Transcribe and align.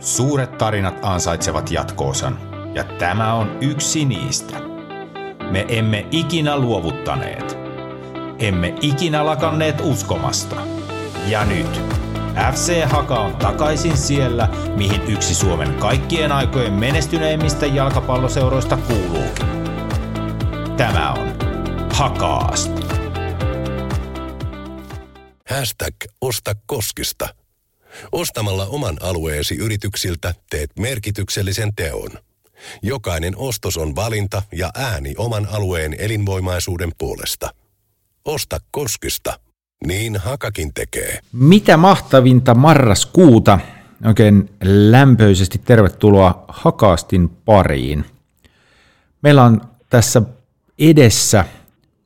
Suuret 0.00 0.58
tarinat 0.58 1.04
ansaitsevat 1.04 1.70
jatkoosan, 1.70 2.38
ja 2.74 2.84
tämä 2.84 3.34
on 3.34 3.58
yksi 3.60 4.04
niistä. 4.04 4.60
Me 5.50 5.66
emme 5.68 6.06
ikinä 6.10 6.58
luovuttaneet. 6.58 7.58
Emme 8.38 8.74
ikinä 8.80 9.26
lakanneet 9.26 9.80
uskomasta. 9.80 10.56
Ja 11.26 11.44
nyt 11.44 11.80
FC 12.52 12.84
Haka 12.84 13.18
on 13.18 13.36
takaisin 13.36 13.96
siellä, 13.96 14.48
mihin 14.76 15.02
yksi 15.02 15.34
Suomen 15.34 15.74
kaikkien 15.74 16.32
aikojen 16.32 16.72
menestyneimmistä 16.72 17.66
jalkapalloseuroista 17.66 18.76
kuuluukin. 18.76 19.46
Tämä 20.76 21.12
on 21.12 21.28
Hakaast. 21.94 22.72
Hashtag 25.50 25.94
Osta 26.20 26.52
Koskista. 26.66 27.39
Ostamalla 28.12 28.66
oman 28.66 28.96
alueesi 29.00 29.54
yrityksiltä 29.54 30.34
teet 30.50 30.70
merkityksellisen 30.78 31.74
teon. 31.76 32.10
Jokainen 32.82 33.36
ostos 33.36 33.76
on 33.76 33.96
valinta 33.96 34.42
ja 34.52 34.70
ääni 34.74 35.14
oman 35.18 35.48
alueen 35.52 35.96
elinvoimaisuuden 35.98 36.92
puolesta. 36.98 37.50
Osta 38.24 38.58
Koskista. 38.70 39.40
Niin 39.86 40.16
Hakakin 40.16 40.74
tekee. 40.74 41.18
Mitä 41.32 41.76
mahtavinta 41.76 42.54
marraskuuta. 42.54 43.58
Oikein 44.06 44.50
lämpöisesti 44.64 45.58
tervetuloa 45.58 46.44
Hakaastin 46.48 47.28
pariin. 47.28 48.04
Meillä 49.22 49.44
on 49.44 49.60
tässä 49.90 50.22
edessä 50.78 51.44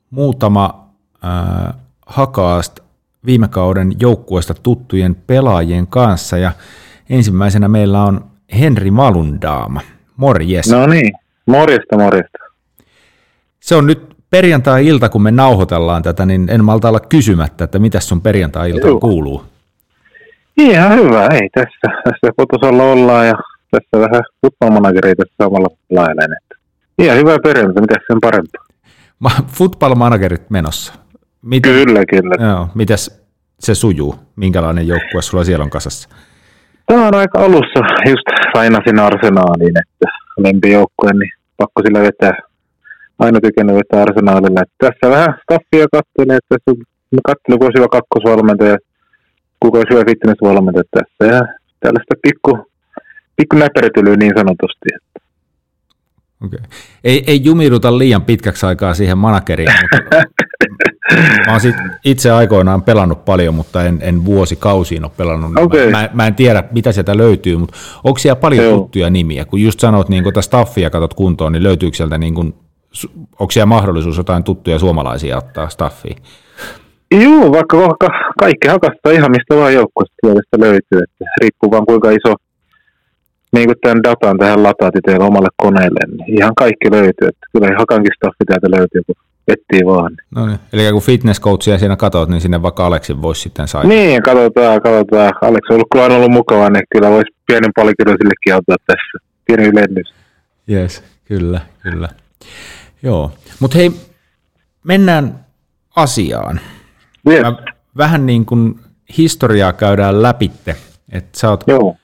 muutama 0.09 0.89
äh, 1.25 1.75
Hakaast 2.05 2.79
viime 3.25 3.47
kauden 3.47 3.93
joukkueesta 3.99 4.53
tuttujen 4.53 5.15
pelaajien 5.15 5.87
kanssa 5.87 6.37
ja 6.37 6.51
ensimmäisenä 7.09 7.67
meillä 7.67 8.03
on 8.03 8.25
Henri 8.59 8.91
Malundaama. 8.91 9.81
Morjes. 10.17 10.71
No 10.71 10.87
niin, 10.87 11.13
morjesta 11.45 11.97
morjesta. 11.97 12.37
Se 13.59 13.75
on 13.75 13.87
nyt 13.87 14.15
perjantai-ilta, 14.29 15.09
kun 15.09 15.21
me 15.21 15.31
nauhoitellaan 15.31 16.03
tätä, 16.03 16.25
niin 16.25 16.49
en 16.49 16.65
malta 16.65 16.89
olla 16.89 16.99
kysymättä, 16.99 17.63
että 17.63 17.79
mitä 17.79 17.99
sun 17.99 18.21
perjantai-ilta 18.21 18.87
kuuluu. 19.01 19.43
Ihan 20.57 20.97
hyvä, 20.97 21.27
ei 21.27 21.49
tässä. 21.53 22.01
Tässä 22.03 22.31
kotosalla 22.37 22.83
ollaan 22.83 23.27
ja 23.27 23.33
tässä 23.71 23.99
vähän 23.99 24.23
tässä 25.17 25.33
samalla. 25.43 25.67
Että 26.41 26.55
ihan 26.99 27.17
hyvää 27.17 27.37
perjantai, 27.43 27.81
mitä 27.81 27.95
sen 28.07 28.21
parempaa. 28.21 28.65
Ma- 29.19 29.45
Football 29.47 29.95
managerit 29.95 30.49
menossa. 30.49 30.93
Miten, 31.45 31.71
Kyllä, 31.73 32.03
kyllä. 32.05 32.47
Joo, 32.49 32.67
mitäs 32.75 33.23
se 33.59 33.75
sujuu? 33.75 34.15
Minkälainen 34.35 34.87
joukkue 34.87 35.21
sulla 35.21 35.43
siellä 35.43 35.63
on 35.63 35.69
kasassa? 35.69 36.09
Tämä 36.85 37.07
on 37.07 37.15
aika 37.15 37.39
alussa, 37.39 37.79
just 38.09 38.27
lainasin 38.55 38.99
Arsenaaliin, 38.99 39.77
että 39.83 40.07
lempijoukkue, 40.37 41.11
niin 41.13 41.31
pakko 41.57 41.81
sillä 41.85 42.01
vetää. 42.01 42.39
Aina 43.19 43.39
tykännyt 43.41 43.75
vetää 43.75 44.01
Arsenaalilla. 44.01 44.61
Että 44.61 44.75
tässä 44.85 45.15
vähän 45.15 45.33
staffia 45.43 45.85
katselin, 45.91 46.37
että 46.37 46.49
tässä 46.49 46.71
on 46.71 46.77
kun 47.57 47.65
olisi 47.65 47.79
hyvä 47.79 47.87
kakkosvalmentaja, 47.91 48.77
kuka 49.59 49.77
olisi 49.77 49.93
hyvä 49.93 50.03
fitnessvalmentaja 50.09 50.83
tässä. 50.91 51.35
Ja 51.35 51.41
tällaista 51.79 52.15
pikku, 52.23 52.51
pikku 53.35 53.55
niin 54.17 54.33
sanotusti. 54.37 54.89
Okay. 56.43 56.59
Ei, 57.03 57.23
ei 57.27 57.41
jumiuduta 57.43 57.97
liian 57.97 58.21
pitkäksi 58.21 58.65
aikaa 58.65 58.93
siihen 58.93 59.17
manageriin, 59.17 59.69
mutta 59.81 59.97
mä 61.45 61.51
oon 61.51 61.61
sit 61.61 61.75
itse 62.05 62.31
aikoinaan 62.31 62.81
pelannut 62.81 63.25
paljon, 63.25 63.55
mutta 63.55 63.83
en, 63.83 63.99
en 64.01 64.25
vuosikausiin 64.25 65.03
ole 65.03 65.11
pelannut. 65.17 65.55
niin 65.55 65.65
Okei. 65.65 65.91
Mä, 65.91 65.97
mä, 65.97 66.09
mä 66.13 66.27
en 66.27 66.35
tiedä, 66.35 66.63
mitä 66.71 66.91
sieltä 66.91 67.17
löytyy, 67.17 67.57
mutta 67.57 67.77
onko 68.03 68.17
siellä 68.17 68.39
paljon 68.39 68.65
Joo. 68.65 68.77
tuttuja 68.77 69.09
nimiä? 69.09 69.45
Kun 69.45 69.61
just 69.61 69.79
sanot, 69.79 70.09
niin 70.09 70.23
kun 70.23 70.33
tätä 70.33 70.41
staffia 70.41 70.89
katot 70.89 71.13
kuntoon, 71.13 71.51
niin 71.51 71.63
löytyykö 71.63 71.97
sieltä, 71.97 72.17
niin 72.17 72.35
kun, 72.35 72.53
onko 73.39 73.51
siellä 73.51 73.65
mahdollisuus 73.65 74.17
jotain 74.17 74.43
tuttuja 74.43 74.79
suomalaisia 74.79 75.37
ottaa 75.37 75.69
staffiin? 75.69 76.17
Joo, 77.11 77.51
vaikka, 77.51 77.77
vaikka 77.77 78.09
kaikki 78.39 78.67
hakastaa 78.67 79.11
ihan 79.11 79.31
mistä 79.31 79.55
vaan 79.55 79.73
joukkueesta 79.73 80.59
löytyy. 80.59 80.99
Että 81.03 81.25
riippuu 81.41 81.71
vaan 81.71 81.85
kuinka 81.85 82.11
iso 82.11 82.35
niin 83.51 83.67
kuin 83.67 83.77
tämän 83.81 84.03
datan 84.03 84.37
tähän 84.37 84.63
lataat 84.63 84.93
teillä 85.05 85.25
omalle 85.25 85.49
koneelle, 85.57 85.99
niin 86.07 86.37
ihan 86.39 86.55
kaikki 86.55 86.91
löytyy. 86.91 87.27
Että 87.27 87.47
kyllä 87.51 87.77
hakankin 87.77 88.11
staffi 88.15 88.45
täältä 88.47 88.77
löytyy, 88.77 89.01
kun 89.05 89.15
etsii 89.47 89.85
vaan. 89.85 90.11
No 90.35 90.45
niin. 90.45 90.59
Eli 90.73 90.91
kun 90.91 91.01
fitness 91.01 91.41
coachia 91.41 91.77
siinä 91.77 91.95
katot, 91.95 92.29
niin 92.29 92.41
sinne 92.41 92.61
vaikka 92.61 92.85
Aleksin 92.85 93.21
voisi 93.21 93.41
sitten 93.41 93.67
saada. 93.67 93.87
Niin, 93.87 94.23
katsotaan, 94.23 94.81
katsotaan. 94.81 95.33
Alex 95.41 95.61
on 95.69 95.73
ollut 95.75 95.87
kyllä 95.91 96.03
aina 96.03 96.15
ollut 96.15 96.31
mukava, 96.31 96.69
niin 96.69 96.83
kyllä 96.93 97.09
voisi 97.09 97.35
pienen 97.47 97.71
palkinnon 97.75 98.17
sillekin 98.21 98.53
antaa 98.55 98.75
tässä. 98.87 99.27
Pieni 99.45 99.63
ylennys. 99.63 100.13
Yes, 100.71 101.03
kyllä, 101.25 101.61
kyllä. 101.83 102.09
Joo, 103.03 103.31
mutta 103.59 103.77
hei, 103.77 103.91
mennään 104.83 105.45
asiaan. 105.95 106.59
Yes. 107.29 107.41
Mä 107.41 107.55
vähän 107.97 108.25
niin 108.25 108.45
kuin 108.45 108.79
historiaa 109.17 109.73
käydään 109.73 110.21
läpitte, 110.21 110.75
että 111.11 111.39
sä 111.39 111.49
oot, 111.49 111.63
Joo, 111.67 111.95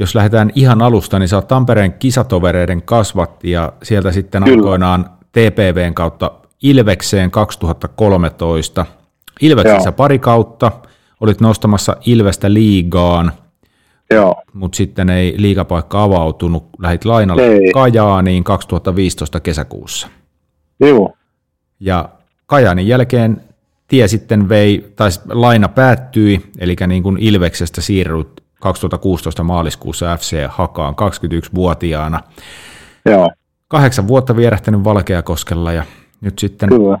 jos 0.00 0.14
lähdetään 0.14 0.50
ihan 0.54 0.82
alusta, 0.82 1.18
niin 1.18 1.28
sä 1.28 1.36
oot 1.36 1.48
Tampereen 1.48 1.92
kisatovereiden 1.92 2.82
kasvatti 2.82 3.50
ja 3.50 3.72
sieltä 3.82 4.12
sitten 4.12 4.44
Kyllä. 4.44 4.56
aikoinaan 4.56 5.10
TPVn 5.32 5.94
kautta 5.94 6.30
Ilvekseen 6.62 7.30
2013. 7.30 8.86
Ilveksessä 9.40 9.88
Joo. 9.88 9.92
pari 9.92 10.18
kautta, 10.18 10.72
olit 11.20 11.40
nostamassa 11.40 11.96
Ilvestä 12.06 12.52
liigaan, 12.54 13.32
mutta 14.52 14.76
sitten 14.76 15.10
ei 15.10 15.34
liigapaikka 15.36 16.02
avautunut, 16.02 16.68
lähit 16.78 17.04
lainalle 17.04 17.46
Ei. 17.46 17.72
Kajaaniin 17.72 18.44
2015 18.44 19.40
kesäkuussa. 19.40 20.08
Joo, 20.80 21.14
Ja 21.80 22.08
Kajaanin 22.46 22.88
jälkeen 22.88 23.40
tie 23.88 24.08
sitten 24.08 24.48
vei, 24.48 24.92
tai 24.96 25.10
laina 25.28 25.68
päättyi, 25.68 26.50
eli 26.58 26.76
niin 26.86 27.02
kuin 27.02 27.18
Ilveksestä 27.18 27.80
siirryt 27.80 28.39
2016 28.60 29.42
maaliskuussa 29.44 30.16
FC 30.16 30.36
Hakaan 30.48 30.94
21-vuotiaana. 30.94 32.20
joo. 33.06 33.30
Kahdeksan 33.68 34.08
vuotta 34.08 34.36
vierähtänyt 34.36 34.84
Valkeakoskella 34.84 35.72
ja 35.72 35.84
nyt 36.20 36.38
sitten 36.38 36.68
Kyllä. 36.68 36.98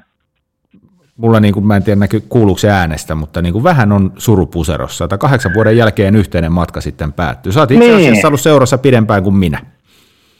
mulla 1.16 1.40
niin 1.40 1.54
kuin, 1.54 1.66
mä 1.66 1.76
en 1.76 1.82
tiedä 1.82 2.00
näky, 2.00 2.22
kuuluuko 2.28 2.58
se 2.58 2.70
äänestä, 2.70 3.14
mutta 3.14 3.42
niin 3.42 3.52
kuin 3.52 3.64
vähän 3.64 3.92
on 3.92 4.12
surupuserossa. 4.16 5.04
Että 5.04 5.18
kahdeksan 5.18 5.54
vuoden 5.54 5.76
jälkeen 5.76 6.16
yhteinen 6.16 6.52
matka 6.52 6.80
sitten 6.80 7.12
päättyy. 7.12 7.52
Sä 7.52 7.60
oot 7.60 7.70
itse 7.70 7.86
Niin. 7.86 7.96
asiassa 7.96 8.28
ollut 8.28 8.40
seurassa 8.40 8.78
pidempään 8.78 9.22
kuin 9.22 9.34
minä. 9.36 9.60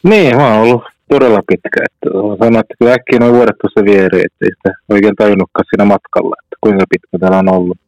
Niin, 0.02 0.36
mä 0.36 0.48
oon 0.54 0.60
ollut 0.62 0.82
todella 1.08 1.40
pitkä. 1.48 1.80
Että 1.84 2.10
sanoin, 2.38 2.56
että 2.60 2.74
kyllä 2.78 2.92
äkkiä 2.94 3.18
noin 3.18 3.32
vuodet 3.34 3.56
tuossa 3.62 3.84
vieri, 3.84 4.20
että 4.24 4.44
ei 4.44 4.50
sitä 4.56 4.72
oikein 4.88 5.16
tajunnutkaan 5.16 5.64
siinä 5.70 5.84
matkalla, 5.84 6.36
että 6.44 6.56
kuinka 6.60 6.84
pitkä 6.90 7.18
täällä 7.20 7.38
on 7.38 7.48
ollut. 7.54 7.78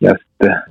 Ja 0.00 0.14
sitten, 0.22 0.62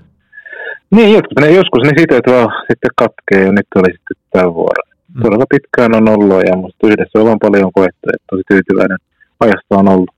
niin 0.92 1.14
joskus 1.14 1.38
ne, 1.42 1.52
joskus 1.52 1.84
ne 1.84 1.92
siteet 2.00 2.28
vaan 2.28 2.52
sitten 2.70 2.92
katkee 2.96 3.46
ja 3.46 3.52
nyt 3.52 3.68
oli 3.76 3.92
sitten 3.92 4.18
tämän 4.32 4.54
vuoro. 4.54 4.82
Mm. 5.16 5.22
Todella 5.22 5.46
pitkään 5.50 5.96
on 5.96 6.10
ollut 6.10 6.44
ja 6.48 6.56
musta 6.56 6.88
yhdessä 6.88 7.20
ollaan 7.20 7.40
paljon 7.40 7.72
koettu, 7.74 8.10
että 8.14 8.26
tosi 8.32 8.44
tyytyväinen 8.48 8.98
ajasta 9.40 9.78
on 9.78 9.88
ollut. 9.88 10.10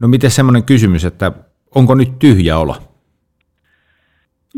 No 0.00 0.08
miten 0.08 0.30
semmoinen 0.30 0.64
kysymys, 0.64 1.04
että 1.04 1.32
onko 1.74 1.94
nyt 1.94 2.18
tyhjä 2.18 2.58
olo? 2.58 2.76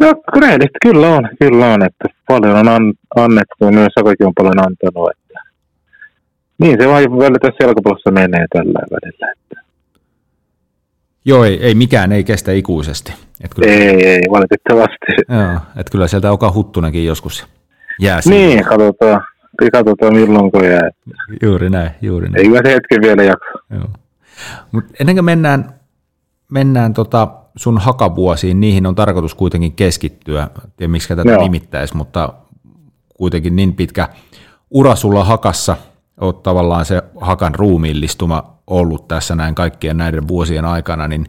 No 0.00 0.14
rehellisesti 0.40 0.78
kyllä 0.82 1.08
on, 1.08 1.28
kyllä 1.40 1.66
on, 1.66 1.82
että 1.82 2.04
paljon 2.28 2.56
on 2.56 2.68
an, 2.68 2.92
annettu 3.16 3.64
ja 3.64 3.70
myös 3.70 3.88
Sakakin 3.98 4.26
on 4.26 4.32
paljon 4.34 4.58
antanut. 4.58 5.10
Että. 5.10 5.40
Niin 6.58 6.76
se 6.80 6.88
vaan 6.88 7.02
välillä 7.02 7.38
tässä 7.38 7.64
jalkapallossa 7.64 8.10
menee 8.10 8.46
tällä 8.52 8.80
välillä. 8.90 9.32
Että. 9.32 9.67
Joo, 11.28 11.44
ei, 11.44 11.64
ei 11.64 11.74
mikään 11.74 12.12
ei 12.12 12.24
kestä 12.24 12.52
ikuisesti. 12.52 13.12
Et 13.44 13.54
kyllä, 13.54 13.72
Ei, 13.72 14.06
ei, 14.06 14.22
valitettavasti. 14.30 15.06
Joo, 15.28 15.60
et 15.76 15.90
kyllä 15.90 16.08
sieltä 16.08 16.32
Oka 16.32 16.52
Huttunenkin 16.54 17.06
joskus 17.06 17.46
jää 18.00 18.20
Niin, 18.24 18.64
katsotaan, 18.64 19.20
katsotaan 19.72 20.14
milloin 20.14 20.50
kun 20.50 20.64
jää. 20.64 20.90
Juuri 21.42 21.70
näin, 21.70 21.90
juuri 22.02 22.28
näin. 22.28 22.46
Ei 22.46 22.62
se 22.62 22.74
hetken 22.74 23.02
vielä 23.02 23.22
jaksa. 23.22 23.50
Joo. 23.70 23.88
Mut 24.72 24.84
ennen 25.00 25.16
kuin 25.16 25.24
mennään, 25.24 25.74
mennään 26.52 26.94
tota 26.94 27.28
sun 27.56 27.78
hakavuosiin, 27.78 28.60
niihin 28.60 28.86
on 28.86 28.94
tarkoitus 28.94 29.34
kuitenkin 29.34 29.72
keskittyä. 29.72 30.42
En 30.42 30.72
tiedä, 30.76 30.90
miksi 30.90 31.08
tätä 31.08 31.30
Joo. 31.30 31.42
nimittäisi, 31.42 31.96
mutta 31.96 32.32
kuitenkin 33.14 33.56
niin 33.56 33.74
pitkä 33.74 34.08
ura 34.70 34.94
sulla 34.94 35.24
hakassa, 35.24 35.76
oot 36.20 36.42
tavallaan 36.42 36.84
se 36.84 37.02
hakan 37.20 37.54
ruumiillistuma 37.54 38.57
ollut 38.70 39.08
tässä 39.08 39.34
näin 39.34 39.54
kaikkien 39.54 39.96
näiden 39.96 40.28
vuosien 40.28 40.64
aikana, 40.64 41.08
niin 41.08 41.26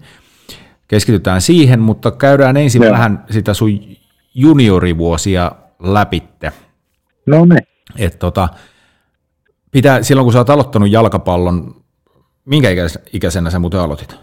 keskitytään 0.87 1.41
siihen, 1.41 1.79
mutta 1.79 2.11
käydään 2.11 2.57
ensin 2.57 2.83
Joo. 2.83 2.91
vähän 2.91 3.23
sitä 3.29 3.53
sun 3.53 3.69
juniorivuosia 4.35 5.51
läpitte. 5.79 6.51
No 7.25 7.45
niin. 7.45 7.67
Et 7.97 8.19
tota, 8.19 8.49
pitää, 9.71 10.03
silloin 10.03 10.25
kun 10.25 10.33
sä 10.33 10.39
oot 10.39 10.49
aloittanut 10.49 10.91
jalkapallon, 10.91 11.75
minkä 12.45 12.69
ikäis- 12.69 12.99
ikäisenä 13.13 13.49
sä 13.49 13.59
muuten 13.59 13.79
aloitit? 13.79 14.15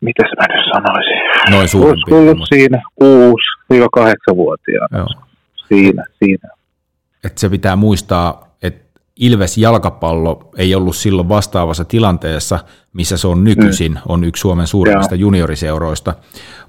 Mitäs 0.00 0.30
mä 0.38 0.46
nyt 0.56 0.64
sanoisin? 0.74 1.50
Noin 1.50 1.68
suurin 1.68 1.94
piirtein, 1.94 2.16
ollut 2.22 2.38
mutta- 2.38 2.54
siinä 2.56 2.82
kuusi, 2.94 3.44
7-8-vuotiaana. 3.72 4.98
Joo. 4.98 5.06
Siinä, 5.68 6.04
siinä. 6.18 6.48
että 7.24 7.40
se 7.40 7.48
pitää 7.48 7.76
muistaa, 7.76 8.51
Ilves 9.16 9.58
jalkapallo 9.58 10.50
ei 10.58 10.74
ollut 10.74 10.96
silloin 10.96 11.28
vastaavassa 11.28 11.84
tilanteessa, 11.84 12.58
missä 12.92 13.16
se 13.16 13.28
on 13.28 13.44
nykyisin, 13.44 13.98
on 14.08 14.24
yksi 14.24 14.40
Suomen 14.40 14.66
suurimmista 14.66 15.14
junioriseuroista. 15.14 16.14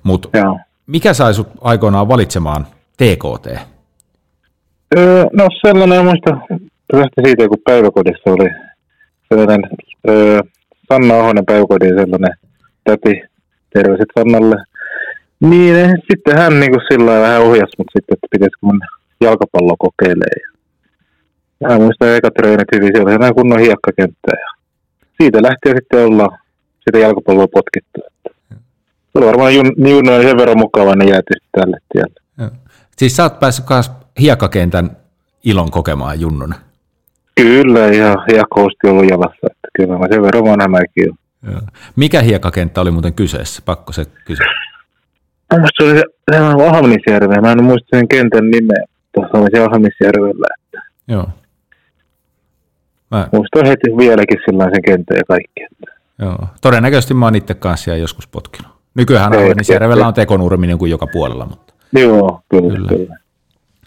Mutta 0.04 0.30
Joo. 0.38 0.60
mikä 0.88 1.14
sai 1.14 1.34
sut 1.34 1.48
aikoinaan 1.62 2.08
valitsemaan 2.08 2.68
TKT? 2.98 3.48
Öö, 4.98 5.26
no 5.34 5.48
sellainen 5.66 6.06
muista, 6.06 6.30
lähti 6.94 7.22
siitä, 7.26 7.48
kun 7.48 7.58
päiväkodissa 7.66 8.32
oli 8.32 8.50
sellainen 9.30 9.62
öö, 10.10 10.40
Sanna 10.94 11.20
Ahonen 11.20 11.46
päiväkodin 11.46 12.00
sellainen 12.00 12.34
täti, 12.84 13.22
terveiset 13.74 14.10
Sannalle. 14.20 14.56
Niin 15.40 15.76
eh, 15.76 15.92
sitten 16.12 16.38
hän 16.38 16.60
niin 16.60 16.72
kuin 16.72 16.82
sillä 16.92 17.22
vähän 17.22 17.42
ohjasi 17.42 17.76
mut 17.78 17.88
sitten, 17.94 18.14
että 18.14 18.28
pitäisikö 18.32 18.58
mun 18.62 18.82
jalkapallo 19.22 19.76
kokeilee. 19.80 20.53
Ja 21.60 21.68
Mä 21.70 21.78
muistan 21.78 22.16
eka 22.16 22.32
treenit 22.32 22.68
hyvin, 22.76 22.88
siellä 22.88 23.04
oli 23.04 23.12
sellainen 23.12 23.36
kunnon 23.36 23.60
hiekkakenttä 23.60 24.32
ja 24.32 24.48
siitä 25.22 25.42
lähtien 25.42 25.76
sitten 25.76 26.06
ollaan 26.06 26.40
sitä 26.86 26.98
jalkapalloa 26.98 27.48
potkittu. 27.48 28.02
Että 28.08 28.30
Se 29.12 29.18
oli 29.20 29.26
varmaan 29.26 29.56
jun, 29.56 29.72
junnoin 29.78 30.24
sen 30.24 30.38
verran 30.38 30.58
mukava, 30.58 30.96
niin 30.96 31.10
jäätiin 31.10 31.42
tälle 31.52 31.78
tielle. 31.94 32.52
Siis 32.98 33.16
sä 33.16 33.24
oot 33.24 33.40
päässyt 33.40 33.66
myös 33.70 33.92
hiekkakentän 34.20 34.98
ilon 35.44 35.72
kokemaan 35.72 36.20
junnuna. 36.20 36.56
Kyllä, 37.36 37.80
ja, 37.80 38.18
ja 38.36 38.44
koosti 38.50 38.88
ollut 38.88 39.10
jalassa. 39.10 39.48
Että 39.52 39.68
kyllä 39.76 39.98
mä 39.98 40.08
sen 40.12 40.22
verran 40.22 40.44
vanha 40.44 40.68
mäkin 40.68 41.10
olen. 41.10 41.64
Mikä 41.96 42.22
hiekkakenttä 42.22 42.82
oli 42.82 42.92
muuten 42.92 43.14
kyseessä? 43.14 43.62
Pakko 43.66 43.94
se 43.94 44.06
kysyä. 44.26 44.46
Mun 45.52 45.62
mielestä 45.62 45.84
se 45.84 45.90
oli 45.90 46.00
se, 46.00 46.04
se 46.32 46.68
Ahmisjärve. 46.70 47.42
Mä 47.42 47.52
en 47.52 47.64
muista 47.64 47.98
sen 47.98 48.08
kentän 48.08 48.52
nimeä. 48.52 48.84
Tuossa 49.16 49.38
oli 49.38 49.48
se 49.54 49.60
Ahmisjärvellä. 49.60 50.48
Että 50.64 50.82
Joo. 51.08 51.30
Mä, 53.14 53.28
muistan 53.32 53.66
heti 53.66 53.98
vieläkin 53.98 54.40
sillä 54.46 54.64
sen 54.64 54.82
kentän 54.86 55.18
ja 55.18 55.24
kaikki. 55.28 55.68
Joo. 56.20 56.48
Todennäköisesti 56.62 57.14
mä 57.14 57.26
oon 57.26 57.36
itse 57.36 57.54
kanssa 57.54 57.84
siellä 57.84 58.02
joskus 58.02 58.28
potkinut. 58.28 58.72
Nykyään 58.96 59.34
ei. 59.34 59.54
on 60.06 60.14
tekonurminen 60.14 60.78
kuin 60.78 60.92
joka 60.92 61.08
puolella. 61.08 61.46
Mutta. 61.46 61.74
Joo, 61.94 62.42
kyllä, 62.50 62.74
Kyllä. 62.74 62.88
kyllä. 62.88 63.18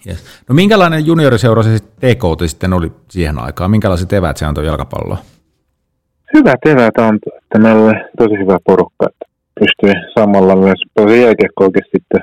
Yes. 0.06 0.24
No 0.48 0.54
minkälainen 0.54 1.06
junioriseura 1.06 1.62
se 1.62 1.78
sitten 1.78 2.10
TKT 2.14 2.40
sitten 2.46 2.72
oli 2.72 2.92
siihen 3.10 3.38
aikaan? 3.38 3.70
Minkälaiset 3.70 4.12
eväät 4.12 4.36
se 4.36 4.46
antoi 4.46 4.66
jalkapalloa? 4.66 5.18
Hyvät 6.34 6.60
eväät 6.66 6.98
on, 6.98 7.18
että 7.42 7.58
meillä 7.58 7.82
oli 7.82 7.94
tosi 8.18 8.38
hyvä 8.38 8.58
porukka. 8.66 9.06
Että 9.06 9.26
pystyi 9.60 10.02
samalla 10.18 10.56
myös 10.56 10.82
tosi 10.94 11.22
jääkiekkoakin 11.22 11.82
sitten, 11.84 12.20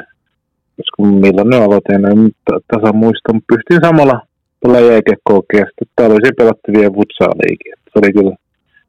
koska 0.77 1.03
milloin 1.03 1.49
ne 1.49 1.57
aloitin, 1.57 2.05
en 2.05 2.23
nyt 2.23 2.35
tasan 2.73 2.95
muista, 2.95 3.33
mutta 3.33 3.55
pystyin 3.55 3.81
samalla 3.81 4.21
pelaa 4.63 4.81
jääkiekkoakin 4.91 5.59
ja 5.59 5.65
sitten 5.65 5.87
talvisin 5.95 6.35
pelattiin 6.37 6.77
vielä 6.77 6.93
futsaaliikin. 6.97 7.73
Se 7.91 7.99
oli 7.99 8.13
kyllä, 8.13 8.35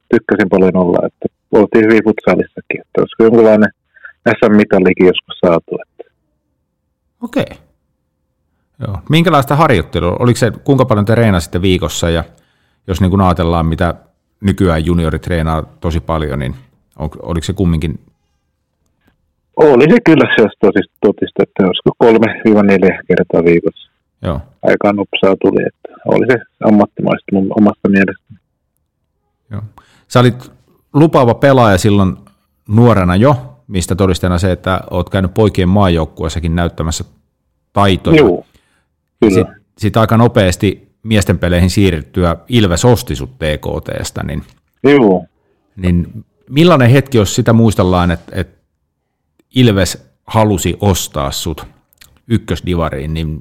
tykkäsin 0.08 0.48
paljon 0.48 0.76
olla, 0.76 1.06
että 1.06 1.26
oltiin 1.52 1.84
hyvin 1.84 2.04
futsaalissakin, 2.04 2.80
että 2.80 3.00
olisiko 3.00 3.24
jonkinlainen 3.24 3.70
SM-mitallikin 4.28 5.06
joskus 5.06 5.38
saatu. 5.44 5.78
Että. 5.82 6.14
Okei. 7.22 7.58
Joo. 8.86 8.98
Minkälaista 9.10 9.56
harjoittelua? 9.56 10.16
Oliko 10.18 10.38
se, 10.38 10.52
kuinka 10.64 10.84
paljon 10.84 11.06
te 11.06 11.14
reenasitte 11.14 11.62
viikossa 11.62 12.10
ja 12.10 12.24
jos 12.86 13.00
niin 13.00 13.10
kuin 13.10 13.20
ajatellaan, 13.20 13.66
mitä 13.66 13.94
nykyään 14.40 14.86
juniori 14.86 15.18
treenaa 15.18 15.62
tosi 15.80 16.00
paljon, 16.00 16.38
niin 16.38 16.54
on, 16.98 17.10
oliko 17.22 17.44
se 17.44 17.52
kumminkin, 17.52 17.98
Oli 19.56 19.84
se 19.90 19.98
kyllä 20.04 20.34
se 20.36 20.48
totista, 21.00 21.42
että 21.42 21.66
olisiko 21.66 21.90
kolme 21.98 22.40
viiva 22.44 22.62
neljä 22.62 23.02
kertaa 23.08 23.44
viikossa. 23.44 23.93
Joo, 24.24 24.40
Aika 24.62 24.92
nopsaa 24.92 25.36
tuli, 25.42 25.62
että 25.66 26.00
oli 26.06 26.26
se 26.26 26.38
ammattimaista 26.64 27.24
mun 27.32 27.46
omasta 27.58 27.88
mielestäni. 27.88 28.38
joo. 29.50 29.62
Sä 30.08 30.20
olit 30.20 30.52
lupaava 30.94 31.34
pelaaja 31.34 31.78
silloin 31.78 32.16
nuorena 32.68 33.16
jo, 33.16 33.60
mistä 33.66 33.94
todisteena 33.94 34.38
se, 34.38 34.52
että 34.52 34.80
oot 34.90 35.10
käynyt 35.10 35.34
poikien 35.34 35.68
maajoukkueessakin 35.68 36.56
näyttämässä 36.56 37.04
taitoja. 37.72 38.16
Joo, 38.16 38.46
kyllä. 39.20 39.34
Sitten 39.34 39.60
sit 39.78 39.96
aika 39.96 40.16
nopeasti 40.16 40.94
miesten 41.02 41.38
peleihin 41.38 41.70
siirryttyä 41.70 42.36
Ilves 42.48 42.84
osti 42.84 43.16
sut 43.16 43.30
TKTstä, 43.38 44.22
niin, 44.22 44.42
Joo. 44.82 45.24
niin 45.76 46.24
millainen 46.50 46.90
hetki, 46.90 47.18
jos 47.18 47.34
sitä 47.34 47.52
muistellaan, 47.52 48.10
että, 48.10 48.32
että 48.40 48.64
Ilves 49.54 50.10
halusi 50.26 50.76
ostaa 50.80 51.30
sut 51.30 51.66
ykkösdivariin, 52.28 53.14
niin 53.14 53.40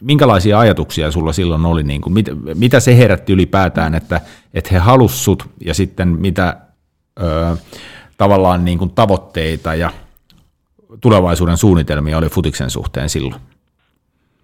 minkälaisia 0.00 0.58
ajatuksia 0.58 1.10
sulla 1.10 1.32
silloin 1.32 1.66
oli, 1.66 1.82
niin 1.82 2.00
kuin, 2.00 2.12
mit, 2.12 2.26
mitä 2.54 2.80
se 2.80 2.98
herätti 2.98 3.32
ylipäätään, 3.32 3.94
että, 3.94 4.20
että 4.54 4.70
he 4.72 4.78
halusivat 4.78 5.20
sut 5.20 5.50
ja 5.64 5.74
sitten 5.74 6.08
mitä 6.08 6.56
ö, 7.20 7.56
tavallaan 8.16 8.64
niin 8.64 8.78
kuin 8.78 8.90
tavoitteita 8.90 9.74
ja 9.74 9.90
tulevaisuuden 11.00 11.56
suunnitelmia 11.56 12.18
oli 12.18 12.28
futiksen 12.28 12.70
suhteen 12.70 13.08
silloin? 13.08 13.40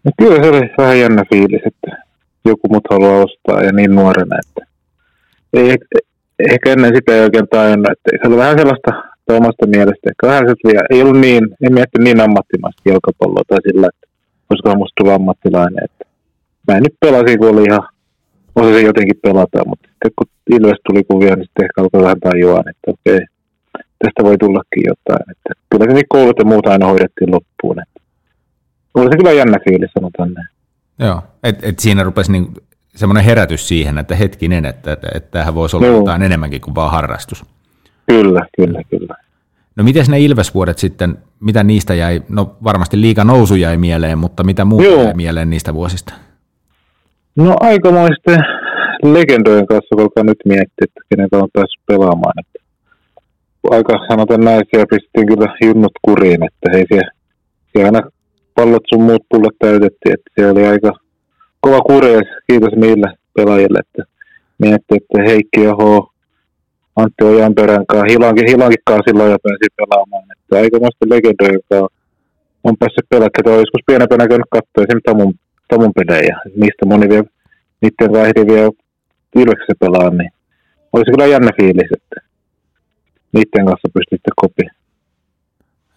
No 0.04 0.10
kyllä 0.18 0.42
se 0.42 0.48
oli 0.48 0.70
vähän 0.78 1.00
jännä 1.00 1.24
fiilis, 1.30 1.62
että 1.64 2.02
joku 2.44 2.68
mut 2.68 2.84
haluaa 2.90 3.24
ostaa 3.24 3.62
ja 3.62 3.72
niin 3.72 3.94
nuorena, 3.94 4.36
että 4.46 4.72
ei, 5.52 5.76
ehkä 6.50 6.72
ennen 6.72 6.94
sitä 6.94 7.12
ei 7.12 7.20
oikein 7.20 7.48
tajunnut, 7.48 7.92
että 7.92 8.10
se 8.22 8.28
oli 8.28 8.36
vähän 8.36 8.58
sellaista 8.58 9.05
omasta 9.34 9.66
mielestä, 9.66 10.10
ehkä 10.10 10.26
vähän 10.26 10.44
vielä- 10.46 10.90
ei 10.90 11.02
ollut 11.02 11.20
niin, 11.20 11.44
en 11.64 11.74
miettinyt 11.74 12.04
niin 12.04 12.20
ammattimaista 12.20 12.82
jalkapalloa 12.84 13.42
tai 13.48 13.58
sillä, 13.68 13.88
että 13.88 14.06
olisikohan 14.50 14.78
musta 14.78 14.94
tulla 14.98 15.14
ammattilainen, 15.14 15.84
että 15.84 16.04
mä 16.68 16.80
nyt 16.80 16.94
pelasin, 17.00 17.38
kun 17.38 17.48
oli 17.48 17.64
ihan, 17.64 17.88
osasin 18.56 18.86
jotenkin 18.86 19.20
pelata, 19.22 19.68
mutta 19.70 19.88
sitten 19.88 20.10
kun 20.16 20.26
Ilves 20.50 20.80
tuli 20.86 21.04
kuvia, 21.04 21.36
niin 21.36 21.46
sitten 21.46 21.64
ehkä 21.64 21.82
alkoi 21.82 22.02
vähän 22.02 22.20
tajua, 22.20 22.58
että 22.70 22.86
okei, 22.86 23.20
tästä 23.98 24.24
voi 24.24 24.38
tullakin 24.38 24.82
jotain, 24.86 25.30
että 25.30 25.50
kyllä 25.70 25.84
se 25.86 25.92
niin 25.92 26.06
koulut 26.08 26.38
ja 26.38 26.44
muuta 26.44 26.70
aina 26.70 26.86
hoidettiin 26.86 27.30
loppuun, 27.30 27.82
että 27.82 28.00
oli 28.94 29.10
se 29.10 29.16
kyllä 29.16 29.32
jännä 29.32 29.58
fiilis, 29.64 29.90
sanotaan 29.98 30.32
näin. 30.32 30.48
Joo, 30.98 31.22
että 31.42 31.66
et 31.68 31.78
siinä 31.78 32.02
rupesi 32.02 32.32
niin 32.32 32.54
semmoinen 32.96 33.24
herätys 33.24 33.68
siihen, 33.68 33.98
että 33.98 34.14
hetkinen, 34.14 34.64
että, 34.64 34.92
että, 34.92 35.08
että 35.14 35.30
tämähän 35.30 35.54
voisi 35.54 35.76
olla 35.76 35.86
Joo. 35.86 35.96
jotain 35.96 36.22
enemmänkin 36.22 36.60
kuin 36.60 36.74
vaan 36.74 36.90
harrastus. 36.90 37.44
Kyllä, 38.06 38.46
kyllä, 38.56 38.82
kyllä. 38.90 39.14
No 39.76 39.84
miten 39.84 40.04
ne 40.08 40.20
Ilves-vuodet 40.20 40.78
sitten, 40.78 41.18
mitä 41.40 41.64
niistä 41.64 41.94
jäi, 41.94 42.22
no 42.28 42.56
varmasti 42.64 43.00
liika 43.00 43.24
nousu 43.24 43.54
jäi 43.54 43.76
mieleen, 43.76 44.18
mutta 44.18 44.44
mitä 44.44 44.64
muuta 44.64 44.84
Joo. 44.84 45.02
jäi 45.02 45.14
mieleen 45.14 45.50
niistä 45.50 45.74
vuosista? 45.74 46.14
No 47.36 47.56
aikamoisten 47.60 48.44
legendojen 49.02 49.66
kanssa, 49.66 49.96
kun 49.96 50.02
alkaa 50.02 50.24
nyt 50.24 50.38
miettiä, 50.44 50.84
että 50.84 51.00
kenen 51.08 51.28
päässyt 51.52 51.86
pelaamaan. 51.86 52.32
Että 52.38 52.58
aika 53.70 54.06
sanotaan 54.08 54.40
näin, 54.40 54.62
siellä 54.70 54.86
pistettiin 54.90 55.26
kyllä 55.26 55.56
junnut 55.64 55.92
kuriin, 56.02 56.44
että 56.44 56.78
ei 56.78 56.84
siellä, 56.88 57.10
siellä 57.72 57.86
aina 57.88 58.10
pallot 58.54 58.82
sun 58.92 59.02
muut 59.02 59.22
pullot 59.28 59.54
täytettiin, 59.58 60.14
että 60.14 60.30
siellä 60.34 60.52
oli 60.52 60.66
aika 60.66 60.92
kova 61.60 61.80
kuri 61.80 62.12
ja 62.12 62.22
kiitos 62.50 62.72
niille 62.76 63.06
pelaajille, 63.36 63.78
että 63.78 64.02
miettii, 64.58 64.96
että 64.96 65.22
Heikki 65.30 65.66
Aho, 65.66 66.12
Antti 66.96 67.24
Ojanperän 67.24 67.86
kanssa, 67.86 68.12
Hilankin, 68.12 68.48
Hilankin 68.48 68.82
kanssa 68.84 69.02
silloin 69.06 69.30
jo 69.30 69.38
pääsi 69.42 69.68
pelaamaan, 69.76 70.24
että 70.32 70.56
aikamoisten 70.56 71.08
legendojen 71.14 71.60
kanssa 71.68 71.96
on 72.64 72.76
päässyt 72.80 73.08
pelaamaan, 73.10 73.30
että 73.38 73.50
on 73.50 73.64
joskus 73.64 73.86
pienempänä 73.86 74.28
käynyt 74.28 74.50
katsoa 74.50 74.84
esimerkiksi 74.84 75.10
Tamun, 75.10 75.34
Tamun 75.68 75.92
pelejä, 75.98 76.34
niistä 76.56 76.86
moni 76.86 77.08
vielä 77.08 77.28
niiden 77.82 78.12
vaihdi 78.12 78.42
vielä 78.52 78.70
Ilveksessä 79.36 79.74
pelaa, 79.80 80.10
niin 80.10 80.30
olisi 80.92 81.10
kyllä 81.10 81.26
jännä 81.26 81.50
fiilis, 81.60 81.90
että 81.96 82.16
niiden 83.32 83.66
kanssa 83.66 83.88
pystytte 83.94 84.30
kopi, 84.36 84.62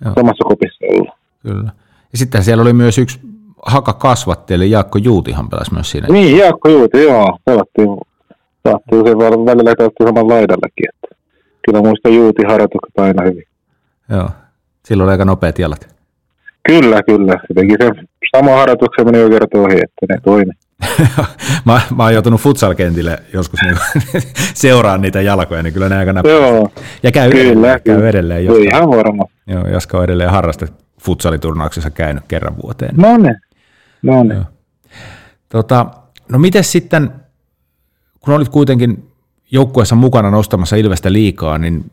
Joo. 0.06 0.14
samassa 0.16 0.44
kopissa 0.44 0.86
olla. 0.94 1.18
Kyllä. 1.44 1.72
Ja 2.12 2.18
sitten 2.18 2.44
siellä 2.44 2.62
oli 2.62 2.74
myös 2.74 2.98
yksi 2.98 3.20
haka 3.66 3.94
kasvatti, 3.94 4.54
eli 4.54 4.72
Jaakko 4.72 5.00
Juutihan 5.00 5.50
pelasi 5.50 5.74
myös 5.74 5.92
siinä. 5.92 6.08
Niin, 6.08 6.38
Jaakko 6.38 6.70
Juuti, 6.70 7.04
joo, 7.04 7.38
pelattiin, 7.46 7.90
saattiin 8.68 9.08
se 9.08 9.18
var- 9.18 9.46
välillä 9.46 9.74
pelattiin 9.78 10.08
saman 10.08 10.28
laidallakin, 10.28 10.86
että 10.94 11.16
kyllä 11.66 11.82
muista 11.82 12.10
Juuti 12.10 12.44
harjoitukset 12.48 12.98
aina 13.00 13.24
hyvin. 13.24 13.44
Joo. 14.10 14.30
Silloin 14.86 15.06
oli 15.06 15.12
aika 15.12 15.26
nopeat 15.26 15.60
jalat. 15.60 15.96
Kyllä, 16.68 17.04
kyllä, 17.04 17.34
se 17.48 17.54
teki 17.56 17.76
sen 17.82 18.08
sama 18.36 18.52
harjoituksen 18.58 19.06
meni 19.06 19.18
jo 19.20 19.30
kerta 19.30 19.58
ohi, 19.60 19.74
että 19.74 20.06
ne 20.10 20.18
toimi. 20.24 20.52
mä, 21.66 21.82
mä 21.98 22.04
oon 22.04 22.14
joutunut 22.14 22.42
futsalkentille 22.42 23.18
joskus 23.34 23.60
niin 23.62 23.78
seuraan 24.54 25.02
niitä 25.02 25.22
jalkoja, 25.22 25.64
niin 25.64 25.74
kyllä 25.74 25.90
ne 25.90 25.98
aika 25.98 26.14
näppää. 26.14 26.32
Joo, 26.32 26.72
Ja 27.04 27.12
käy 27.12 27.32
kyllä, 27.32 27.44
edelleen, 27.44 27.82
käy 27.82 27.96
kyllä. 27.96 28.10
edelleen 28.10 28.46
Joo, 28.46 28.58
Jaska, 28.58 28.78
ihan 28.78 28.90
varma. 28.90 29.26
joo, 29.48 29.68
Jaska 29.68 29.98
on 29.98 30.04
edelleen 30.04 30.30
harraste 30.30 30.68
futsaliturnauksessa 31.02 31.90
käynyt 31.90 32.24
kerran 32.28 32.56
vuoteen. 32.64 32.96
No 32.98 33.18
ne, 33.18 33.36
no 34.02 34.24
ne. 34.24 34.34
Joo. 34.36 34.44
Tota, 35.50 35.86
no 36.30 36.40
miten 36.40 36.64
sitten, 36.64 37.12
kun 38.20 38.34
olit 38.34 38.50
kuitenkin 38.50 39.10
joukkueessa 39.52 39.96
mukana 39.96 40.32
nostamassa 40.32 40.76
Ilvestä 40.76 41.14
liikaa, 41.14 41.58
niin 41.58 41.92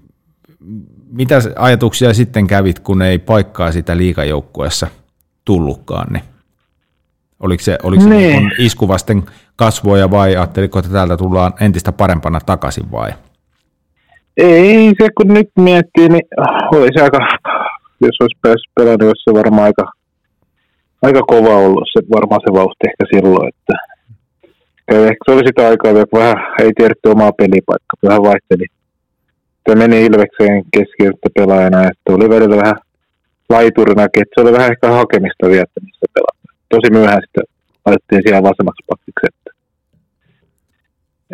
mitä 1.11 1.39
ajatuksia 1.59 2.15
sitten 2.15 2.47
kävit, 2.47 2.79
kun 2.79 3.03
ei 3.03 3.19
paikkaa 3.19 3.73
sitä 3.73 3.97
liikajoukkueessa 3.97 4.87
tullutkaan, 5.45 6.13
niin 6.13 6.23
oliko 7.41 7.63
se, 7.63 7.79
oliko 7.83 8.03
se 8.03 8.09
Niin. 8.09 8.31
niin 8.33 8.53
iskuvasten 8.59 9.23
kasvoja 9.57 10.11
vai 10.11 10.37
ajatteliko, 10.37 10.79
että 10.79 10.91
täältä 10.91 11.17
tullaan 11.17 11.53
entistä 11.61 11.93
parempana 11.93 12.41
takaisin 12.47 12.91
vai? 12.93 13.11
Ei 14.37 14.93
se, 15.03 15.09
kun 15.17 15.35
nyt 15.35 15.49
miettii, 15.59 16.09
niin 16.09 16.23
oli 16.73 16.89
se 16.95 17.03
aika, 17.03 17.19
jos 18.01 18.17
olisi 18.21 18.39
päässyt 18.43 18.75
pelaamaan, 18.75 18.99
niin 18.99 19.09
olisi 19.09 19.25
se 19.31 19.35
varmaan 19.35 19.65
aika, 19.65 19.93
aika 21.03 21.23
kova 21.23 21.57
ollut 21.57 21.85
se, 21.93 22.01
varmaan 22.15 22.41
se 22.47 22.53
vauhti 22.53 22.85
ehkä 22.89 23.05
silloin, 23.15 23.49
että 23.49 23.73
ehkä 24.89 25.23
se 25.25 25.33
oli 25.33 25.47
sitä 25.47 25.69
aikaa, 25.69 25.95
vielä, 25.95 26.07
kun 26.11 26.21
vähän 26.21 26.37
ei 26.63 26.73
tiedetty 26.77 27.09
omaa 27.09 27.33
pelipaikkaa, 27.33 28.05
vähän 28.09 28.23
vaihteli. 28.23 28.67
Tämä 29.65 29.83
meni 29.83 30.07
Ilvekseen 30.07 30.63
keskiöstä 30.75 31.29
pelaajana, 31.35 31.81
että 31.91 32.09
oli 32.17 32.29
välillä 32.31 32.57
vähän 32.57 32.79
laiturinakin, 33.49 34.23
että 34.23 34.35
se 34.35 34.41
oli 34.41 34.53
vähän 34.53 34.71
ehkä 34.73 34.89
hakemista 35.01 35.53
viettämistä 35.55 36.07
pelata. 36.15 36.47
Tosi 36.69 36.89
myöhään 36.93 37.23
sitten 37.25 37.45
laitettiin 37.87 38.23
siellä 38.25 38.49
vasemmaksi 38.49 38.89
pakkiksi, 38.91 39.27
että, 39.33 39.51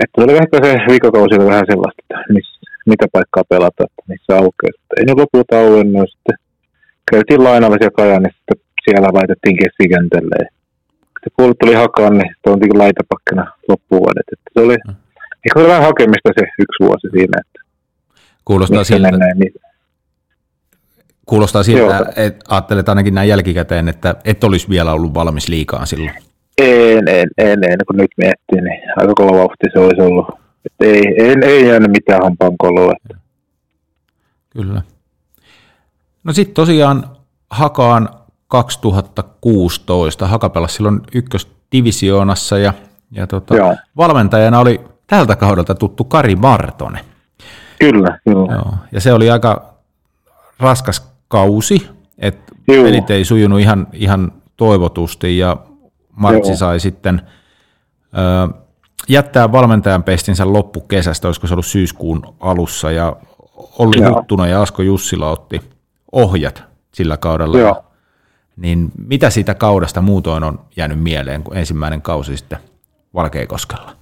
että 0.03 0.17
oli 0.23 0.35
ehkä 0.43 0.57
se 0.65 0.71
viikokausi 0.91 1.35
oli 1.37 1.53
vähän 1.53 1.69
sellaista, 1.71 2.01
että 2.03 2.33
missä, 2.37 2.61
mitä 2.93 3.07
paikkaa 3.13 3.51
pelata, 3.53 3.85
että 3.89 4.03
missä 4.13 4.33
aukeaa. 4.41 4.75
Että 4.75 4.95
ei 4.99 5.05
ne 5.07 5.13
lopulta 5.21 5.59
auennut, 5.63 6.11
sitten 6.15 6.37
käytiin 7.11 7.45
lainalla 7.49 7.77
siellä 7.79 7.99
Kajaanissa, 8.01 8.39
sitten 8.39 8.59
siellä 8.85 9.09
laitettiin 9.19 9.57
keskikentälle. 9.63 10.37
Sitten 11.25 11.33
kun 11.37 11.55
tuli 11.61 11.75
hakaan, 11.75 12.19
niin 12.19 12.35
se 12.45 12.51
oltiin 12.51 12.79
laitapakkina 12.79 13.53
loppuvuodet. 13.69 14.27
Että 14.33 14.51
se 14.55 14.61
oli, 14.61 14.77
oli 15.57 15.69
vähän 15.69 15.83
hakemista 15.83 16.31
se 16.39 16.47
yksi 16.59 16.81
vuosi 16.81 17.09
siinä, 17.13 17.41
että 17.41 17.63
Kuulostaa 18.45 18.85
siltä, 18.85 19.11
mennään. 19.11 19.39
Niin, 19.39 19.55
kuulostaa 21.27 21.61
Joo. 21.61 21.65
siltä 21.65 22.13
että 22.17 22.45
ajattelet 22.49 22.89
ainakin 22.89 23.15
näin 23.15 23.29
jälkikäteen, 23.29 23.89
että 23.89 24.15
et 24.25 24.45
olisi 24.45 24.69
vielä 24.69 24.93
ollut 24.93 25.15
valmis 25.15 25.49
liikaan 25.49 25.87
silloin. 25.87 26.17
en, 26.59 27.09
en, 27.09 27.29
en, 27.39 27.65
en, 27.65 27.79
kun 27.87 27.97
nyt 27.97 28.11
miettii, 28.17 28.61
niin 28.61 28.81
aika 28.97 29.13
kova 29.15 29.39
vauhti 29.39 29.67
se 29.73 29.79
olisi 29.79 30.01
ollut. 30.01 30.27
Että 30.67 30.85
ei, 30.85 31.03
ei, 31.19 31.37
ei 31.43 31.69
jäänyt 31.69 31.91
mitään 31.91 32.23
hampaan. 32.23 32.53
Että. 32.97 33.23
Kyllä. 34.51 34.83
No 36.25 36.33
sitten 36.33 36.55
tosiaan 36.55 37.05
Hakaan 37.51 38.09
2016. 38.53 40.27
Haka 40.27 40.49
pelasi 40.49 40.75
silloin 40.75 41.01
ykkösdivisioonassa 41.15 42.59
ja, 42.59 42.73
ja 43.11 43.27
tota, 43.27 43.57
Joo. 43.57 43.77
valmentajana 43.97 44.59
oli 44.59 44.81
tältä 45.07 45.37
kaudelta 45.37 45.75
tuttu 45.75 46.05
Kari 46.05 46.37
Martonen. 46.37 47.05
Kyllä, 47.79 48.19
kyllä. 48.25 48.53
Joo. 48.53 48.75
Ja 48.93 49.01
se 49.01 49.13
oli 49.13 49.31
aika 49.31 49.75
raskas 50.59 51.13
kausi, 51.29 51.89
että 52.19 52.53
pelit 52.67 53.11
ei 53.11 53.25
sujunut 53.25 53.61
ihan, 53.61 53.87
ihan 53.93 54.33
toivotusti 54.57 55.39
ja 55.39 55.57
Martsi 56.17 56.51
Joo. 56.51 56.57
sai 56.57 56.81
sitten 56.81 57.23
ö, 58.19 58.55
jättää 59.09 59.53
valmentajan 59.53 60.03
pestinsä 60.03 60.53
loppukesästä, 60.53 61.29
olisiko 61.29 61.47
se 61.47 61.55
ollut 61.55 61.67
syyskuun 61.67 62.35
alussa 62.41 62.91
ja 62.91 63.17
Olli 63.79 64.03
Joo. 64.03 64.15
Huttunen 64.15 64.51
ja 64.51 64.63
Asko 64.63 64.83
Jussila 64.83 65.31
otti 65.31 65.61
ohjat 66.13 66.65
sillä 66.95 67.17
kaudella. 67.17 67.59
Joo. 67.59 67.85
Niin 68.57 68.91
mitä 69.09 69.31
siitä 69.31 69.55
kaudesta 69.55 70.01
muutoin 70.01 70.45
on 70.45 70.61
jäänyt 70.77 71.01
mieleen, 71.03 71.43
kun 71.43 71.57
ensimmäinen 71.57 72.03
kausi 72.03 72.37
sitten 72.37 72.59
Valkeakoskella? 73.15 73.93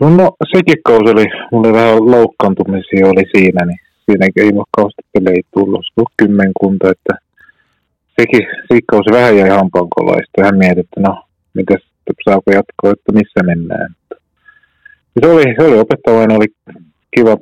No 0.00 0.36
sekin 0.56 0.76
kausi 0.84 1.10
oli, 1.10 1.26
oli 1.52 1.72
vähän 1.72 2.10
loukkaantumisia 2.10 3.06
oli 3.06 3.24
siinä, 3.36 3.66
niin 3.66 3.78
siinäkin 4.04 4.42
ei 4.44 4.52
kausta 4.76 5.02
pelejä 5.12 5.42
tullut, 5.54 5.86
kymmenkunta, 6.16 6.90
että 6.90 7.14
sekin, 8.20 8.46
sekin 8.68 8.86
kausi 8.86 9.10
vähän 9.10 9.36
jäi 9.36 9.48
sitten 9.48 10.42
vähän 10.42 10.58
mietin, 10.58 10.84
että 10.84 11.00
no, 11.00 11.22
mitäs, 11.54 11.82
saako 12.24 12.50
jatkoa, 12.52 12.90
että 12.92 13.12
missä 13.12 13.40
mennään. 13.44 13.90
Se 15.20 15.26
oli, 15.26 15.42
se 15.42 15.62
oli 15.66 15.78
opettavainen, 15.78 16.36
oli 16.36 16.46
kiva, 17.16 17.36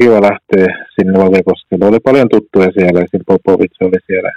kiva 0.00 0.22
lähteä 0.22 0.86
sinne 0.94 1.18
Valkeakoskelle. 1.18 1.86
Oli 1.86 2.00
paljon 2.00 2.28
tuttuja 2.28 2.70
siellä, 2.72 3.00
siinä 3.10 3.24
Popovic 3.26 3.72
oli 3.80 4.00
siellä 4.06 4.32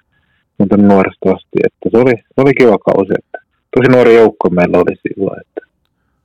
muuten 0.62 0.88
nuoresta 0.88 1.30
asti, 1.36 1.58
että 1.68 1.90
se 1.92 1.98
oli, 1.98 2.12
se 2.12 2.38
oli 2.44 2.54
kiva 2.54 2.78
kausi, 2.78 3.14
että 3.20 3.38
tosi 3.76 3.92
nuori 3.92 4.16
joukko 4.16 4.50
meillä 4.50 4.78
oli 4.78 4.96
silloin, 5.02 5.42
että 5.42 5.62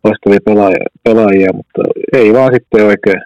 loistavia 0.05 0.41
pelaajia, 0.45 0.87
pelaajia, 1.05 1.53
mutta 1.53 1.83
ei 2.13 2.33
vaan 2.33 2.53
sitten 2.55 2.87
oikein 2.87 3.23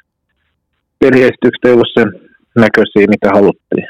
peliestykset 0.99 1.65
ei 1.65 1.73
ollut 1.73 1.95
sen 1.95 2.09
näköisiä, 2.57 3.07
mitä 3.09 3.31
haluttiin. 3.35 3.87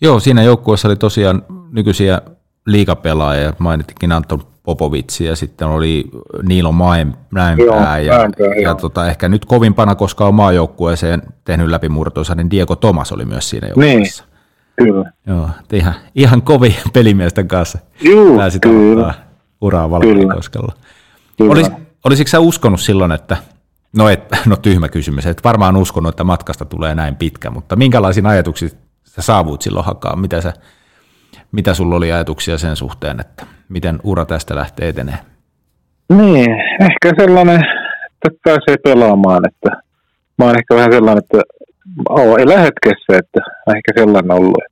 Joo, 0.00 0.20
siinä 0.20 0.42
joukkueessa 0.42 0.88
oli 0.88 0.96
tosiaan 0.96 1.42
nykyisiä 1.72 2.22
liikapelaajia, 2.66 3.52
mainittikin 3.58 4.12
Anton 4.12 4.42
Popovitsi 4.62 5.24
ja 5.24 5.36
sitten 5.36 5.68
oli 5.68 6.04
Niilo 6.42 6.72
Maen, 6.72 7.14
Mäenpää 7.30 7.66
Joo, 7.66 8.14
ja, 8.14 8.18
Mäenpää, 8.18 8.46
ja 8.46 8.62
joo. 8.62 8.74
tota, 8.74 9.06
ehkä 9.06 9.28
nyt 9.28 9.44
kovimpana, 9.44 9.94
koska 9.94 10.26
on 10.26 10.34
maajoukkueeseen 10.34 11.22
tehnyt 11.44 11.68
läpimurtonsa, 11.68 12.34
niin 12.34 12.50
Diego 12.50 12.76
Tomas 12.76 13.12
oli 13.12 13.24
myös 13.24 13.50
siinä 13.50 13.66
joukkueessa. 13.66 14.29
Kyllä. 14.84 15.12
Joo, 15.26 15.48
ihan, 15.72 15.94
ihan 16.14 16.42
kovin 16.42 16.74
pelimiesten 16.92 17.48
kanssa 17.48 17.78
Juu, 18.02 18.36
pääsit 18.36 18.62
kyllä. 18.62 19.14
uraa 19.60 19.90
Valkeakoskella. 19.90 20.72
Olis, 21.40 21.70
olisitko 22.04 22.28
sä 22.28 22.40
uskonut 22.40 22.80
silloin, 22.80 23.12
että, 23.12 23.36
no, 23.96 24.08
et, 24.08 24.24
no 24.46 24.56
tyhmä 24.56 24.88
kysymys, 24.88 25.26
että 25.26 25.42
varmaan 25.44 25.76
uskonut, 25.76 26.10
että 26.10 26.24
matkasta 26.24 26.64
tulee 26.64 26.94
näin 26.94 27.16
pitkä, 27.16 27.50
mutta 27.50 27.76
minkälaisiin 27.76 28.26
ajatuksiin 28.26 28.70
sä 29.04 29.22
saavuit 29.22 29.62
silloin 29.62 29.86
hakaan? 29.86 30.18
Mitä, 30.18 30.40
sä, 30.40 30.52
mitä 31.52 31.74
sulla 31.74 31.96
oli 31.96 32.12
ajatuksia 32.12 32.58
sen 32.58 32.76
suhteen, 32.76 33.20
että 33.20 33.46
miten 33.68 33.98
ura 34.02 34.24
tästä 34.24 34.54
lähtee 34.54 34.88
etenee? 34.88 35.18
Niin, 36.08 36.50
ehkä 36.80 37.12
sellainen, 37.18 37.56
että 38.26 38.40
pääsee 38.44 38.76
pelaamaan, 38.84 39.42
että 39.48 39.82
mä 40.38 40.44
oon 40.44 40.58
ehkä 40.58 40.74
vähän 40.74 40.92
sellainen, 40.92 41.24
että 41.24 41.38
oo, 42.08 42.36
elä 42.36 42.58
hetkessä, 42.58 43.18
että 43.18 43.40
ehkä 43.76 43.92
sellainen 43.96 44.32
ollut, 44.32 44.62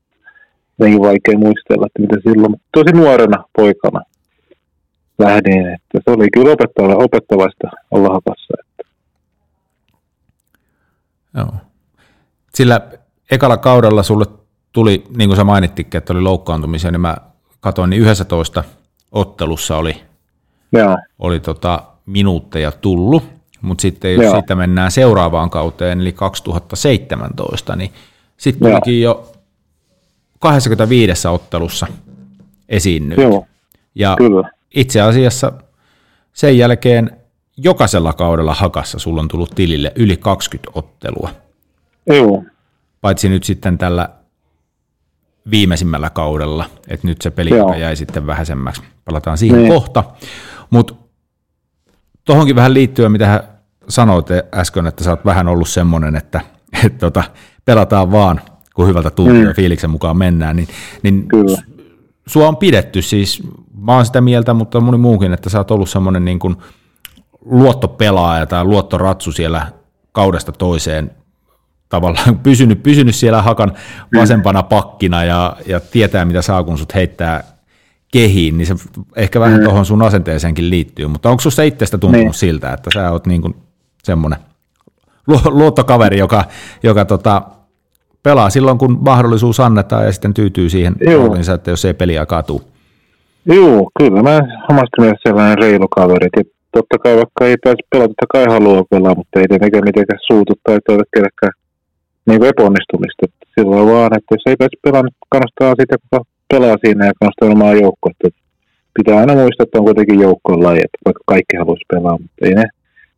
jotenkin 0.78 1.02
vaikea 1.02 1.38
muistella, 1.38 1.86
että 1.86 2.02
mitä 2.02 2.16
silloin, 2.22 2.50
mutta 2.50 2.66
tosi 2.72 2.92
nuorena 2.92 3.44
poikana 3.56 4.00
lähdin, 5.18 5.66
että 5.66 5.98
se 6.04 6.10
oli 6.10 6.28
kyllä 6.32 6.52
opettava, 6.52 7.04
opettavaista 7.04 7.68
olla 7.90 8.08
hakassa. 8.08 8.54
Että. 8.60 8.92
Joo. 11.36 11.54
Sillä 12.54 12.80
ekalla 13.30 13.56
kaudella 13.56 14.02
sulle 14.02 14.24
tuli, 14.72 15.04
niin 15.16 15.28
kuin 15.28 15.36
sä 15.36 15.44
mainittikin, 15.44 15.98
että 15.98 16.12
oli 16.12 16.20
loukkaantumisia, 16.20 16.90
niin 16.90 17.00
mä 17.00 17.16
katsoin, 17.60 17.90
niin 17.90 18.02
11 18.02 18.64
ottelussa 19.12 19.76
oli 19.76 20.02
Joo, 20.72 20.98
oli 21.18 21.40
tota 21.40 21.82
minuutteja 22.06 22.72
tullut, 22.72 23.37
mutta 23.60 23.82
sitten 23.82 24.14
jos 24.14 24.22
Joo. 24.22 24.34
siitä 24.34 24.54
mennään 24.54 24.90
seuraavaan 24.90 25.50
kauteen, 25.50 26.00
eli 26.00 26.12
2017, 26.12 27.76
niin 27.76 27.92
sitten 28.36 28.70
tulikin 28.70 29.02
jo 29.02 29.32
25 30.38 31.28
ottelussa 31.28 31.86
esiinnyt. 32.68 33.18
joo, 33.18 33.46
Ja 33.94 34.14
kyllä. 34.18 34.50
itse 34.74 35.00
asiassa 35.00 35.52
sen 36.32 36.58
jälkeen 36.58 37.10
jokaisella 37.56 38.12
kaudella 38.12 38.54
hakassa 38.54 38.98
sulla 38.98 39.20
on 39.20 39.28
tullut 39.28 39.50
tilille 39.54 39.92
yli 39.96 40.16
20 40.16 40.70
ottelua, 40.74 41.30
Joo, 42.06 42.44
paitsi 43.00 43.28
nyt 43.28 43.44
sitten 43.44 43.78
tällä 43.78 44.08
viimeisimmällä 45.50 46.10
kaudella, 46.10 46.64
että 46.88 47.06
nyt 47.06 47.22
se 47.22 47.30
peli 47.30 47.50
jäi 47.80 47.96
sitten 47.96 48.26
vähäisemmäksi. 48.26 48.82
Palataan 49.04 49.38
siihen 49.38 49.58
Niin. 49.58 49.72
kohta. 49.72 50.04
Mutta 50.70 50.94
tuohonkin 52.28 52.56
vähän 52.56 52.74
liittyen, 52.74 53.12
mitä 53.12 53.44
sanoit 53.88 54.26
äsken, 54.54 54.86
että 54.86 55.04
sä 55.04 55.10
oot 55.10 55.24
vähän 55.24 55.48
ollut 55.48 55.68
semmoinen, 55.68 56.16
että 56.16 56.40
et 56.84 56.98
tota, 56.98 57.22
pelataan 57.64 58.12
vaan, 58.12 58.40
kun 58.74 58.86
hyvältä 58.86 59.10
tuntuu 59.10 59.34
Mm. 59.34 59.48
ja 59.48 59.54
fiiliksen 59.54 59.90
mukaan 59.90 60.16
mennään, 60.16 60.56
niin, 60.56 60.68
niin 61.02 61.28
Kyllä. 61.28 61.58
sua 62.26 62.48
on 62.48 62.56
pidetty 62.56 63.02
siis, 63.02 63.42
mä 63.80 63.94
oon 63.94 64.06
sitä 64.06 64.20
mieltä, 64.20 64.54
mutta 64.54 64.80
moni 64.80 64.98
muukin, 64.98 65.32
että 65.32 65.50
sä 65.50 65.58
oot 65.58 65.70
ollut 65.70 65.90
semmoinen 65.90 66.24
niin 66.24 66.38
kuin 66.38 66.56
luottopelaaja 67.44 68.46
tai 68.46 68.64
luottoratsu 68.64 69.32
siellä 69.32 69.66
kaudesta 70.12 70.52
toiseen 70.52 71.10
tavallaan 71.88 72.38
pysynyt, 72.42 72.82
pysynyt 72.82 73.14
siellä 73.14 73.42
hakan 73.42 73.72
vasempana 74.14 74.62
pakkina 74.62 75.24
ja, 75.24 75.56
ja 75.66 75.80
tietää 75.80 76.24
mitä 76.24 76.42
saa, 76.42 76.64
kun 76.64 76.78
sut 76.78 76.94
heittää 76.94 77.44
kehiin, 78.12 78.58
niin 78.58 78.66
se 78.66 78.74
ehkä 79.16 79.40
vähän 79.40 79.62
tuohon 79.64 79.86
sun 79.86 80.02
asenteeseenkin 80.02 80.70
liittyy, 80.70 81.06
mutta 81.06 81.30
onko 81.30 81.40
susta 81.40 81.62
itsestä 81.62 81.98
tuntunut 81.98 82.24
Niin. 82.24 82.34
siltä, 82.34 82.72
että 82.72 82.90
sä 82.94 83.10
oot 83.10 83.26
niin 83.26 83.42
kuin 83.42 83.54
semmoinen 84.02 84.38
lu- 85.26 85.40
luottokaveri, 85.58 86.18
joka, 86.18 86.44
joka 86.82 87.04
tota, 87.04 87.42
pelaa 88.22 88.50
silloin, 88.50 88.78
kun 88.78 88.98
mahdollisuus 89.00 89.60
annetaan 89.60 90.04
ja 90.04 90.12
sitten 90.12 90.34
tyytyy 90.34 90.70
siihen 90.70 90.96
roolinsa, 91.14 91.54
että 91.54 91.70
jos 91.70 91.84
ei 91.84 91.94
peliaikaa 91.94 92.42
tule. 92.42 92.60
Joo, 93.46 93.90
kyllä. 93.98 94.22
Mä 94.22 94.40
omasta 94.70 95.00
mielestä 95.00 95.28
sellainen 95.28 95.58
reilu 95.58 95.88
kaveri. 95.88 96.26
että 96.36 96.54
totta 96.72 96.98
kai 96.98 97.16
vaikka 97.16 97.44
ei 97.46 97.56
pääse 97.64 97.82
pelata, 97.90 98.08
totta 98.08 98.26
kai 98.32 98.44
haluaa 98.44 98.84
pelaa, 98.90 99.14
mutta 99.14 99.40
ei 99.40 99.48
tietenkään 99.48 99.84
mitenkään 99.84 100.18
suutu 100.26 100.52
tai 100.62 100.78
toivo 100.86 101.02
kenellekään 101.14 101.52
niin 102.26 102.44
epäonnistumista. 102.44 103.26
Silloin 103.54 103.86
vaan, 103.92 104.16
että 104.16 104.34
jos 104.34 104.42
ei 104.46 104.56
pääse 104.56 104.76
pelaamaan, 104.84 105.04
niin 105.12 105.28
kannustaa 105.34 105.74
sitä, 105.80 105.96
kuka 106.02 106.24
pelaa 106.48 106.76
siinä 106.84 107.06
ja 107.06 107.12
kannustaa 107.20 107.48
omaa 107.48 107.74
joukkoa. 107.74 108.12
Pitää 108.94 109.18
aina 109.18 109.34
muistaa, 109.34 109.64
että 109.64 109.78
on 109.78 109.84
kuitenkin 109.84 110.20
joukkoon 110.20 110.62
laji, 110.62 110.78
että 110.78 110.98
vaikka 111.04 111.22
kaikki 111.26 111.56
haluaisi 111.56 111.84
pelaa, 111.94 112.18
mutta 112.18 112.46
ei 112.46 112.54
ne, 112.54 112.64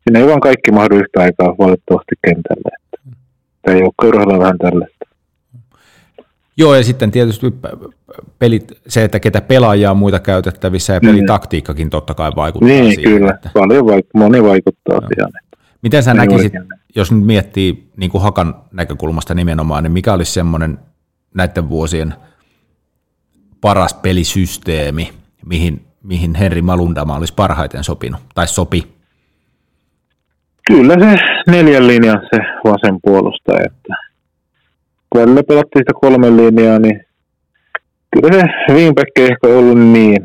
siinä 0.02 0.20
ei 0.20 0.26
vaan 0.26 0.40
kaikki 0.40 0.72
mahdollista 0.72 1.20
aikaa 1.20 1.54
valitettavasti 1.58 2.14
kentällä. 2.26 2.70
Tämä 3.62 3.78
joukko 3.78 4.06
on 4.06 4.38
vähän 4.38 4.58
tällaista. 4.58 5.00
Joo, 6.56 6.74
ja 6.74 6.84
sitten 6.84 7.10
tietysti 7.10 7.46
pelit, 8.38 8.72
se, 8.86 9.04
että 9.04 9.20
ketä 9.20 9.40
pelaajia 9.40 9.90
on 9.90 9.96
muita 9.96 10.20
käytettävissä 10.20 10.92
ja 10.92 11.00
pelitaktiikkakin 11.00 11.90
totta 11.90 12.14
kai 12.14 12.32
vaikuttaa 12.36 12.68
niin, 12.68 12.94
siihen. 12.94 13.12
kyllä. 13.12 13.30
Että... 13.34 13.50
Paljon 13.54 13.86
vaik- 13.86 14.10
moni 14.14 14.42
vaikuttaa 14.42 15.00
no. 15.00 15.08
siihen. 15.08 15.32
Miten 15.82 16.02
sä 16.02 16.14
näkisit, 16.14 16.52
jos 16.96 17.12
nyt 17.12 17.26
miettii 17.26 17.90
niin 17.96 18.10
kuin 18.10 18.22
Hakan 18.22 18.54
näkökulmasta 18.72 19.34
nimenomaan, 19.34 19.82
niin 19.82 19.92
mikä 19.92 20.12
olisi 20.12 20.32
semmoinen 20.32 20.78
näiden 21.34 21.68
vuosien 21.68 22.14
paras 23.60 23.94
pelisysteemi, 23.94 25.10
mihin, 25.46 25.80
mihin 26.02 26.34
Henri 26.34 26.62
Malundama 26.62 27.16
olisi 27.16 27.34
parhaiten 27.34 27.84
sopinut, 27.84 28.20
tai 28.34 28.48
sopi? 28.48 28.86
Kyllä 30.66 30.94
se 30.94 31.16
neljän 31.46 31.86
linjan 31.86 32.20
se 32.34 32.40
vasen 32.64 32.98
puolustaja, 33.02 33.66
että 33.66 33.94
kun 35.10 35.20
välillä 35.20 35.42
pelattiin 35.42 35.80
sitä 35.80 35.92
kolmen 36.00 36.36
linjaa, 36.36 36.78
niin 36.78 37.00
kyllä 38.12 38.30
se 38.38 38.74
Wingback 38.74 39.18
ei 39.18 39.24
ehkä 39.24 39.46
ollut 39.46 39.78
niin, 39.78 40.22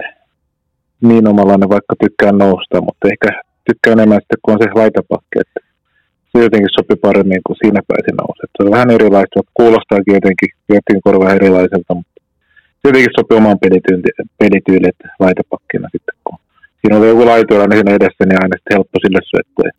niin 1.02 1.28
omalainen, 1.28 1.70
vaikka 1.70 1.96
tykkää 2.04 2.32
nousta, 2.32 2.82
mutta 2.82 3.08
ehkä 3.12 3.42
tykkää 3.68 3.94
enemmän 3.94 4.22
sitten, 4.22 4.38
kun 4.42 4.54
on 4.54 4.60
se 4.64 4.70
laitapakki, 4.76 5.36
että 5.44 5.60
se 6.32 6.44
jotenkin 6.44 6.76
sopi 6.78 6.96
paremmin 6.96 7.42
kuin 7.48 7.58
siinä 7.62 7.82
pääsi 7.88 8.12
nousemaan. 8.20 8.54
Se 8.56 8.64
on 8.64 8.72
vähän 8.72 8.92
erilaista, 8.98 9.52
kuulostaakin 9.54 10.18
jotenkin 10.20 10.50
jotenkin 10.70 11.06
korvaa 11.08 11.38
erilaiselta, 11.40 11.94
mutta 12.00 12.15
jotenkin 12.90 13.18
sopii 13.20 13.38
omaan 13.38 13.60
pelityyliin, 14.40 14.90
että 14.90 15.08
laitapakkina 15.20 15.90
sitten, 15.92 16.16
kun 16.24 16.38
siinä 16.82 16.98
oli 16.98 17.08
joku 17.08 17.26
laitoilla 17.26 17.68
niin 17.68 17.78
siinä 17.78 17.96
edessä, 17.96 18.26
niin 18.26 18.44
aina 18.44 18.58
sitten 18.58 18.76
helppo 18.76 19.00
sille 19.00 19.20
syöttöä. 19.30 19.72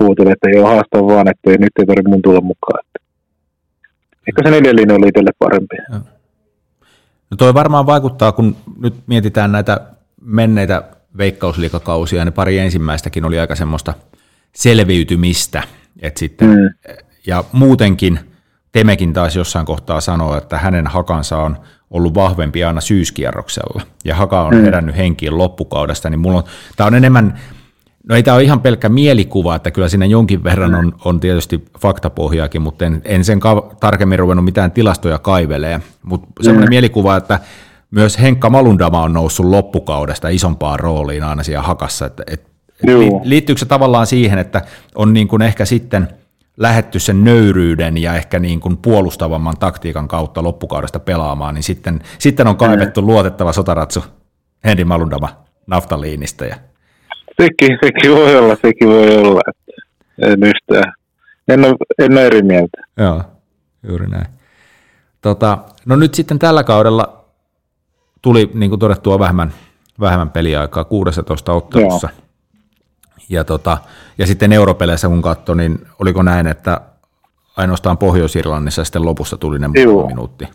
Huuteli, 0.00 0.30
että 0.32 0.50
joo, 0.50 0.66
haastaa 0.66 1.06
vaan, 1.06 1.28
että 1.28 1.50
nyt 1.50 1.78
ei 1.78 1.86
tarvitse 1.86 2.08
mun 2.10 2.22
tulla 2.22 2.40
mukaan. 2.40 2.80
Että 2.86 3.00
Ehkä 4.28 4.42
se 4.44 4.50
neljän 4.50 4.98
oli 4.98 5.08
itselle 5.08 5.30
parempi. 5.38 5.76
No 7.30 7.36
toi 7.36 7.54
varmaan 7.54 7.86
vaikuttaa, 7.86 8.32
kun 8.32 8.56
nyt 8.80 8.94
mietitään 9.06 9.52
näitä 9.52 9.80
menneitä 10.20 10.82
veikkausliikakausia, 11.18 12.24
niin 12.24 12.32
pari 12.32 12.58
ensimmäistäkin 12.58 13.24
oli 13.24 13.38
aika 13.38 13.54
semmoista 13.54 13.94
selviytymistä. 14.52 15.62
Et 16.02 16.16
sitten, 16.16 16.48
mm. 16.48 16.94
Ja 17.26 17.44
muutenkin 17.52 18.18
Temekin 18.72 19.12
taas 19.12 19.36
jossain 19.36 19.66
kohtaa 19.66 20.00
sanoa, 20.00 20.38
että 20.38 20.58
hänen 20.58 20.86
hakansa 20.86 21.38
on 21.38 21.56
ollut 21.90 22.14
vahvempi 22.14 22.64
aina 22.64 22.80
syyskierroksella, 22.80 23.82
ja 24.04 24.14
haka 24.14 24.42
on 24.42 24.54
mm. 24.54 24.64
herännyt 24.64 24.96
henkiin 24.96 25.38
loppukaudesta, 25.38 26.10
niin 26.10 26.20
mulla 26.20 26.38
on, 26.38 26.44
tämä 26.76 26.86
on 26.86 26.94
enemmän 26.94 27.40
No 28.08 28.16
ei 28.16 28.22
tämä 28.22 28.34
ole 28.34 28.42
ihan 28.42 28.60
pelkkä 28.60 28.88
mielikuva, 28.88 29.56
että 29.56 29.70
kyllä 29.70 29.88
siinä 29.88 30.06
jonkin 30.06 30.44
verran 30.44 30.74
on, 30.74 30.94
on 31.04 31.20
tietysti 31.20 31.64
faktapohjaakin, 31.80 32.62
mutta 32.62 32.84
en, 32.84 33.02
en 33.04 33.24
sen 33.24 33.40
ka- 33.40 33.70
tarkemmin 33.80 34.18
ruvennut 34.18 34.44
mitään 34.44 34.70
tilastoja 34.70 35.18
kaivelee. 35.18 35.80
Mutta 36.02 36.26
semmoinen 36.40 36.68
mm. 36.68 36.70
mielikuva, 36.70 37.16
että 37.16 37.40
myös 37.90 38.20
Henkka 38.20 38.50
Malundama 38.50 39.02
on 39.02 39.12
noussut 39.12 39.46
loppukaudesta 39.46 40.28
isompaan 40.28 40.80
rooliin 40.80 41.22
aina 41.22 41.42
siellä 41.42 41.62
hakassa. 41.62 42.06
Että, 42.06 42.22
et, 42.26 42.46
liittyykö 43.22 43.58
se 43.58 43.66
tavallaan 43.66 44.06
siihen, 44.06 44.38
että 44.38 44.62
on 44.94 45.12
niin 45.12 45.28
kuin 45.28 45.42
ehkä 45.42 45.64
sitten 45.64 46.08
lähetty 46.60 46.98
sen 46.98 47.24
nöyryyden 47.24 47.98
ja 47.98 48.14
ehkä 48.14 48.38
niin 48.38 48.60
kuin 48.60 48.76
puolustavamman 48.76 49.56
taktiikan 49.58 50.08
kautta 50.08 50.42
loppukaudesta 50.42 51.00
pelaamaan, 51.00 51.54
niin 51.54 51.62
sitten, 51.62 52.00
sitten 52.18 52.46
on 52.46 52.56
kaivettu 52.56 53.02
mm. 53.02 53.06
luotettava 53.06 53.52
sotaratsu 53.52 54.04
Henri 54.64 54.84
Malundama 54.84 55.28
naftaliinista 55.66 56.44
ja 56.44 56.56
Sekin, 57.42 57.78
sekin 57.84 58.12
voi 58.12 58.36
olla, 58.36 58.56
sekin 58.62 58.88
voi 58.88 59.16
olla. 59.16 59.40
En 60.18 60.42
yhtään. 60.42 60.92
En 61.48 61.64
ole, 61.64 61.76
en 61.98 62.12
ole 62.12 62.26
eri 62.26 62.42
mieltä. 62.42 62.78
Joo, 62.96 63.22
juuri 63.88 64.06
näin. 64.06 64.26
Tota, 65.20 65.58
no 65.86 65.96
nyt 65.96 66.14
sitten 66.14 66.38
tällä 66.38 66.64
kaudella 66.64 67.24
tuli, 68.22 68.50
niin 68.54 68.70
kuin 68.70 68.80
todettua, 68.80 69.18
vähemmän, 69.18 69.52
vähemmän 70.00 70.30
peliaikaa 70.30 70.84
16 70.84 71.52
ottelussa. 71.52 72.08
Joo. 72.12 72.29
Ja, 73.28 73.44
tota, 73.44 73.78
ja 74.18 74.26
sitten 74.26 74.52
europeleissä 74.52 75.08
kun 75.08 75.22
katsoi, 75.22 75.56
niin 75.56 75.78
oliko 75.98 76.22
näin, 76.22 76.46
että 76.46 76.80
ainoastaan 77.56 77.98
Pohjois-Irlannissa 77.98 78.84
sitten 78.84 79.04
lopussa 79.04 79.36
tuli 79.36 79.58
ne 79.58 79.68
Joo. 79.74 80.06
minuutti. 80.06 80.48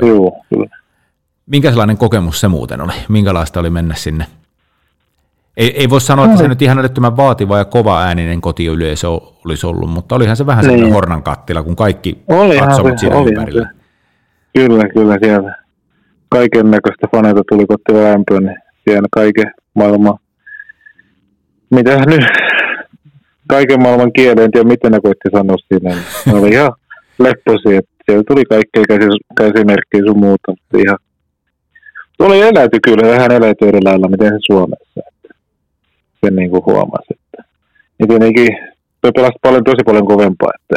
Joo, 0.00 0.08
Joo 0.08 0.42
kyllä. 0.48 0.76
Minkälainen 1.46 1.96
kokemus 1.96 2.40
se 2.40 2.48
muuten 2.48 2.80
oli? 2.80 2.92
Minkälaista 3.08 3.60
oli 3.60 3.70
mennä 3.70 3.94
sinne 3.94 4.26
ei, 5.56 5.80
ei 5.80 5.90
voi 5.90 6.00
sanoa, 6.00 6.24
että 6.24 6.36
se 6.36 6.48
nyt 6.48 6.62
ihan 6.62 6.78
älyttömän 6.78 7.16
vaativa 7.16 7.58
ja 7.58 7.64
kova 7.64 8.02
ääninen 8.02 8.40
kotiyleisö 8.40 9.08
olisi 9.44 9.66
ollut, 9.66 9.90
mutta 9.90 10.14
olihan 10.14 10.36
se 10.36 10.46
vähän 10.46 10.66
niin. 10.66 10.92
hornan 10.92 11.22
kattila, 11.22 11.62
kun 11.62 11.76
kaikki 11.76 12.22
katsovat 12.60 12.98
siinä 12.98 13.16
oli 13.16 13.28
ympärillä. 13.28 13.70
Kyllä, 14.54 14.88
kyllä 14.88 15.18
siellä 15.24 15.54
kaiken 16.28 16.70
näköistä 16.70 17.06
faneita 17.16 17.42
tuli 17.48 17.66
kotiin 17.66 18.04
lämpöön, 18.04 18.44
niin 18.44 18.56
siellä 18.84 19.08
kaiken 19.10 19.52
maailman, 19.74 20.18
mitä 21.74 21.98
nyt, 22.06 22.24
kaiken 23.48 23.82
maailman 23.82 24.12
kielen, 24.12 24.44
en 24.44 24.50
tiedä 24.50 24.68
miten 24.68 24.92
ne 24.92 25.00
koitti 25.00 25.28
sanoa 25.32 25.56
siinä, 25.68 26.02
ne 26.26 26.34
oli 26.34 26.50
ihan 26.50 26.72
lepposia, 27.18 27.78
että 27.78 27.92
siellä 28.06 28.22
tuli 28.28 28.44
kaikkea 28.44 28.82
käsimerkkiä 29.38 30.00
sun 30.06 30.18
muuta, 30.18 30.48
mutta 30.48 30.78
ihan, 30.86 30.98
oli 32.18 32.40
eläyty 32.40 32.78
kyllä, 32.84 33.08
vähän 33.08 33.32
eläyty 33.32 33.68
eri 33.68 33.78
lailla, 33.84 34.08
miten 34.08 34.28
se 34.28 34.38
Suomessa 34.52 35.00
sen 36.24 36.36
niin 36.36 36.50
kuin 36.50 36.64
huomasi. 36.66 37.06
Että. 37.10 37.44
Ja 37.98 38.06
tietenkin 38.06 38.48
toi 39.00 39.12
pelasi 39.12 39.38
paljon, 39.42 39.64
tosi 39.64 39.82
paljon 39.86 40.06
kovempaa, 40.06 40.50
että 40.60 40.76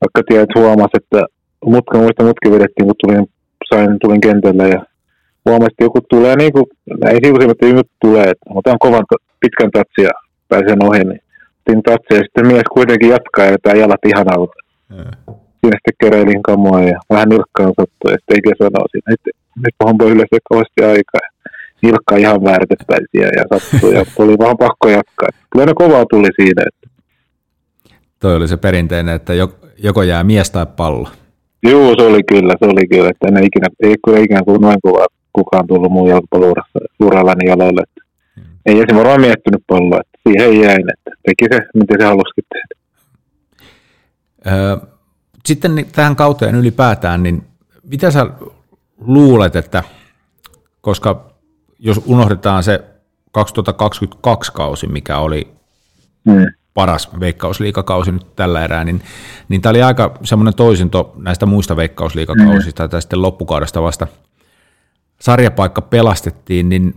vaikka 0.00 0.22
tiedät 0.28 0.48
huomasi, 0.54 0.90
että 0.94 1.20
mutka, 1.64 1.98
muista 1.98 2.24
mutkin 2.24 2.52
vedettiin, 2.52 2.86
kun 2.86 2.94
tulin, 3.02 3.26
sain, 3.74 3.98
tulin 4.02 4.20
kentälle 4.20 4.68
ja 4.68 4.84
huomasi, 5.44 5.72
että 5.72 5.84
joku 5.84 6.00
tulee 6.00 6.36
niin 6.36 6.52
kuin, 6.52 6.66
ei 7.10 7.16
että 7.50 7.66
joku 7.66 7.82
tulee, 8.00 8.24
että 8.24 8.46
otan 8.54 8.78
kovan 8.78 9.04
pitkän 9.40 9.70
tatsia, 9.70 10.10
pääsen 10.48 10.84
ohi, 10.84 11.04
niin 11.04 11.22
otin 11.60 11.82
tatsia 11.82 12.16
ja 12.16 12.22
sitten 12.22 12.46
mies 12.46 12.68
kuitenkin 12.74 13.08
jatkaa 13.08 13.44
ja 13.44 13.56
tämä 13.62 13.80
jalat 13.80 14.04
ihan 14.06 14.26
auta. 14.36 14.54
Mm. 14.88 15.12
Siinä 15.60 15.78
sitten 15.78 16.00
keräilin 16.00 16.42
kamoa 16.42 16.82
ja 16.82 16.98
vähän 17.10 17.28
nilkkaan 17.28 17.72
sattui 17.80 18.12
ja 18.12 18.16
sitten 18.18 18.36
eikä 18.36 18.52
sanoa 18.58 18.86
siinä, 18.90 19.14
että 19.14 19.30
nyt 19.56 19.74
hompa 19.84 20.04
yleensä 20.04 20.38
kovasti 20.48 20.80
aikaa 20.84 21.26
nilkka 21.82 22.16
ihan 22.16 22.44
väärtettäisiä 22.44 23.28
ja 23.36 23.44
sattuu 23.52 23.90
ja 23.90 24.04
tuli 24.16 24.38
vaan 24.38 24.56
pakko 24.56 24.88
jatkaa. 24.88 25.28
Kyllä 25.50 25.66
ne 25.66 25.72
kovaa 25.74 26.04
tuli 26.10 26.28
siinä. 26.36 26.62
Että. 26.66 26.88
Toi 28.20 28.36
oli 28.36 28.48
se 28.48 28.56
perinteinen, 28.56 29.14
että 29.14 29.32
joko 29.78 30.02
jää 30.02 30.24
mies 30.24 30.50
tai 30.50 30.66
pallo. 30.76 31.08
Joo, 31.62 31.94
se 31.98 32.02
oli 32.02 32.22
kyllä, 32.22 32.54
se 32.58 32.64
oli 32.64 32.88
kyllä, 32.88 33.10
että 33.10 33.28
en 33.28 33.44
ikinä, 33.44 33.66
ei 33.82 34.24
ikään 34.24 34.44
kuin 34.44 34.60
noin 34.60 34.78
kovaa 34.82 35.06
kukaan 35.32 35.66
tullut 35.66 35.92
muun 35.92 36.10
jalkapallourallani 36.10 37.48
jaloille. 37.48 37.82
Hmm. 38.36 38.44
Ei 38.66 38.80
esim. 38.80 38.96
varmaan 38.96 39.20
miettinyt 39.20 39.62
palloa, 39.66 40.00
että 40.00 40.18
siihen 40.28 40.60
jäin, 40.60 40.92
että 40.92 41.10
teki 41.26 41.44
se, 41.52 41.60
miten 41.74 42.00
se 42.00 42.06
halusikin 42.06 42.44
tehdä. 42.52 42.74
sitten 45.46 45.86
tähän 45.92 46.16
kauteen 46.16 46.54
ylipäätään, 46.54 47.22
niin 47.22 47.42
mitä 47.82 48.10
sä 48.10 48.26
luulet, 49.00 49.56
että 49.56 49.82
koska 50.80 51.32
jos 51.78 52.00
unohdetaan 52.06 52.62
se 52.62 52.84
2022 53.32 54.52
kausi, 54.52 54.86
mikä 54.86 55.18
oli 55.18 55.48
mm. 56.24 56.46
paras 56.74 57.20
veikkausliikakausi 57.20 58.12
nyt 58.12 58.26
tällä 58.36 58.64
erää, 58.64 58.84
niin, 58.84 59.02
niin 59.48 59.62
tämä 59.62 59.70
oli 59.70 59.82
aika 59.82 60.14
semmoinen 60.24 60.54
toisinto 60.54 61.12
näistä 61.16 61.46
muista 61.46 61.76
veikkausliikakausista, 61.76 62.82
mm. 62.82 62.90
tai 62.90 63.02
sitten 63.02 63.22
loppukaudesta 63.22 63.82
vasta 63.82 64.06
sarjapaikka 65.22 65.82
pelastettiin, 65.82 66.68
niin 66.68 66.94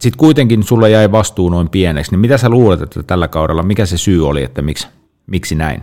sitten 0.00 0.18
kuitenkin 0.18 0.62
sulle 0.62 0.90
jäi 0.90 1.12
vastuu 1.12 1.48
noin 1.50 1.68
pieneksi, 1.68 2.10
niin 2.10 2.20
mitä 2.20 2.38
sä 2.38 2.48
luulet, 2.48 2.82
että 2.82 3.02
tällä 3.02 3.28
kaudella, 3.28 3.62
mikä 3.62 3.86
se 3.86 3.98
syy 3.98 4.28
oli, 4.28 4.42
että 4.42 4.62
miksi, 4.62 4.88
miksi 5.26 5.54
näin? 5.54 5.80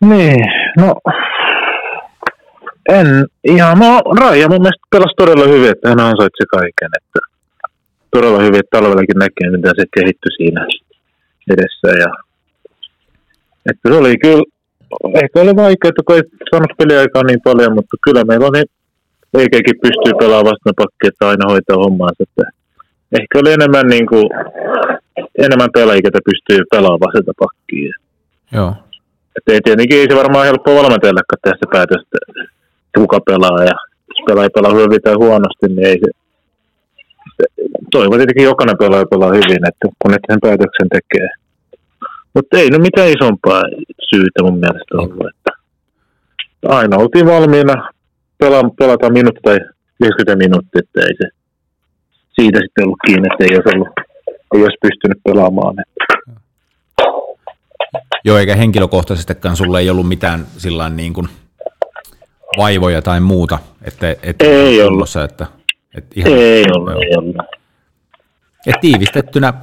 Niin, 0.00 0.44
no 0.76 0.94
en 2.88 3.06
ihan, 3.44 3.78
no 3.78 4.00
Raija 4.20 4.48
mun 4.48 4.62
mielestä 4.62 4.86
pelasi 4.90 5.14
todella 5.16 5.44
hyvin, 5.44 5.70
että 5.70 5.88
hän 5.88 6.00
ansaitsi 6.00 6.44
kaiken, 6.50 6.90
että 7.00 7.18
todella 8.10 8.38
hyvin, 8.38 8.60
että 8.60 8.76
talvellakin 8.76 9.18
näkee, 9.18 9.50
mitä 9.50 9.68
se 9.76 9.84
kehittyi 9.94 10.36
siinä 10.36 10.66
edessä 11.50 11.98
ja 11.98 12.10
että 13.70 13.88
se 13.88 13.94
oli 13.94 14.18
kyllä, 14.18 14.42
ehkä 15.22 15.40
oli 15.40 15.56
vaikea, 15.56 15.88
että 15.88 16.02
kun 16.06 16.16
ei 16.16 16.22
saanut 16.50 16.78
peliaikaa 16.78 17.22
niin 17.22 17.40
paljon, 17.44 17.74
mutta 17.74 17.96
kyllä 18.04 18.24
meillä 18.24 18.46
on 18.46 18.56
Eikäkin 19.40 19.82
pystyy 19.82 20.12
pelaamaan 20.20 20.52
vastapakki, 20.52 21.06
että 21.06 21.28
aina 21.28 21.50
hoitaa 21.50 21.76
hommaansa. 21.76 22.22
Että 22.22 22.44
ehkä 23.18 23.38
oli 23.38 23.52
enemmän, 23.52 23.86
niin 23.86 24.06
kuin, 24.06 24.26
enemmän 25.38 25.74
pelaajia, 25.74 26.08
että 26.08 26.28
pystyy 26.30 26.64
pelaamaan 26.70 27.04
vasenta 27.06 27.32
pakkia. 27.38 27.92
Joo. 28.52 28.74
Että 29.36 29.52
ei 29.52 29.60
tietenkin 29.64 29.98
ei 29.98 30.10
se 30.10 30.16
varmaan 30.16 30.46
helppoa 30.46 30.82
valmentajallekaan 30.82 31.42
tehdä 31.42 31.56
se 31.60 31.66
päätös, 31.72 32.02
että 32.02 32.20
kuka 32.98 33.20
pelaa 33.20 33.64
ja 33.64 33.76
pelaaja 34.26 34.50
pelaa 34.54 34.74
hyvin 34.74 35.02
tai 35.02 35.14
huonosti, 35.14 35.66
niin 35.68 35.86
ei 35.86 35.98
se, 36.04 36.10
se 37.36 37.44
toivon 37.90 38.18
tietenkin 38.18 38.44
jokainen 38.44 38.78
pelaaja 38.78 39.06
pelaa 39.10 39.36
hyvin, 39.38 39.62
että 39.68 39.86
kun 39.98 40.10
ne 40.10 40.18
sen 40.26 40.40
päätöksen 40.40 40.88
tekee. 40.96 41.28
Mutta 42.34 42.58
ei 42.58 42.70
no 42.70 42.78
mitään 42.78 43.14
isompaa 43.16 43.62
syytä 44.10 44.42
mun 44.42 44.58
mielestä 44.58 44.92
ollut, 44.98 45.26
että 45.32 45.50
aina 46.68 46.96
oltiin 46.96 47.26
valmiina 47.26 47.88
pelata, 48.38 48.68
pelata 48.78 49.10
minuutti 49.10 49.40
tai 49.42 49.58
50 50.00 50.36
minuuttia, 50.36 50.80
että 50.84 51.00
ei 51.00 51.16
se 51.16 51.28
siitä 52.40 52.58
sitten 52.58 52.84
ollut 52.84 52.98
kiinni, 53.06 53.28
että 53.32 53.44
ei 53.44 53.56
olisi, 53.56 53.76
ollut, 53.76 53.88
ei 54.54 54.62
olisi 54.62 54.76
pystynyt 54.82 55.18
pelaamaan. 55.24 55.74
Joo, 58.24 58.38
eikä 58.38 58.56
henkilökohtaisestikaan 58.56 59.56
sulle 59.56 59.80
ei 59.80 59.90
ollut 59.90 60.08
mitään 60.08 60.46
sillä 60.56 60.88
niin 60.88 61.12
kuin 61.12 61.28
vaivoja 62.58 63.02
tai 63.02 63.20
muuta, 63.20 63.58
että, 63.84 64.16
että 64.22 64.44
ei 64.44 64.82
ollut. 64.82 65.08
Se, 65.08 65.24
että, 65.24 65.46
että 65.96 66.10
ihan, 66.16 66.32
ei 66.32 66.64
ollut, 66.76 66.92
ei 66.92 67.16
ollut. 67.18 67.36
Et 68.66 68.74
tiivistettynä 68.80 69.54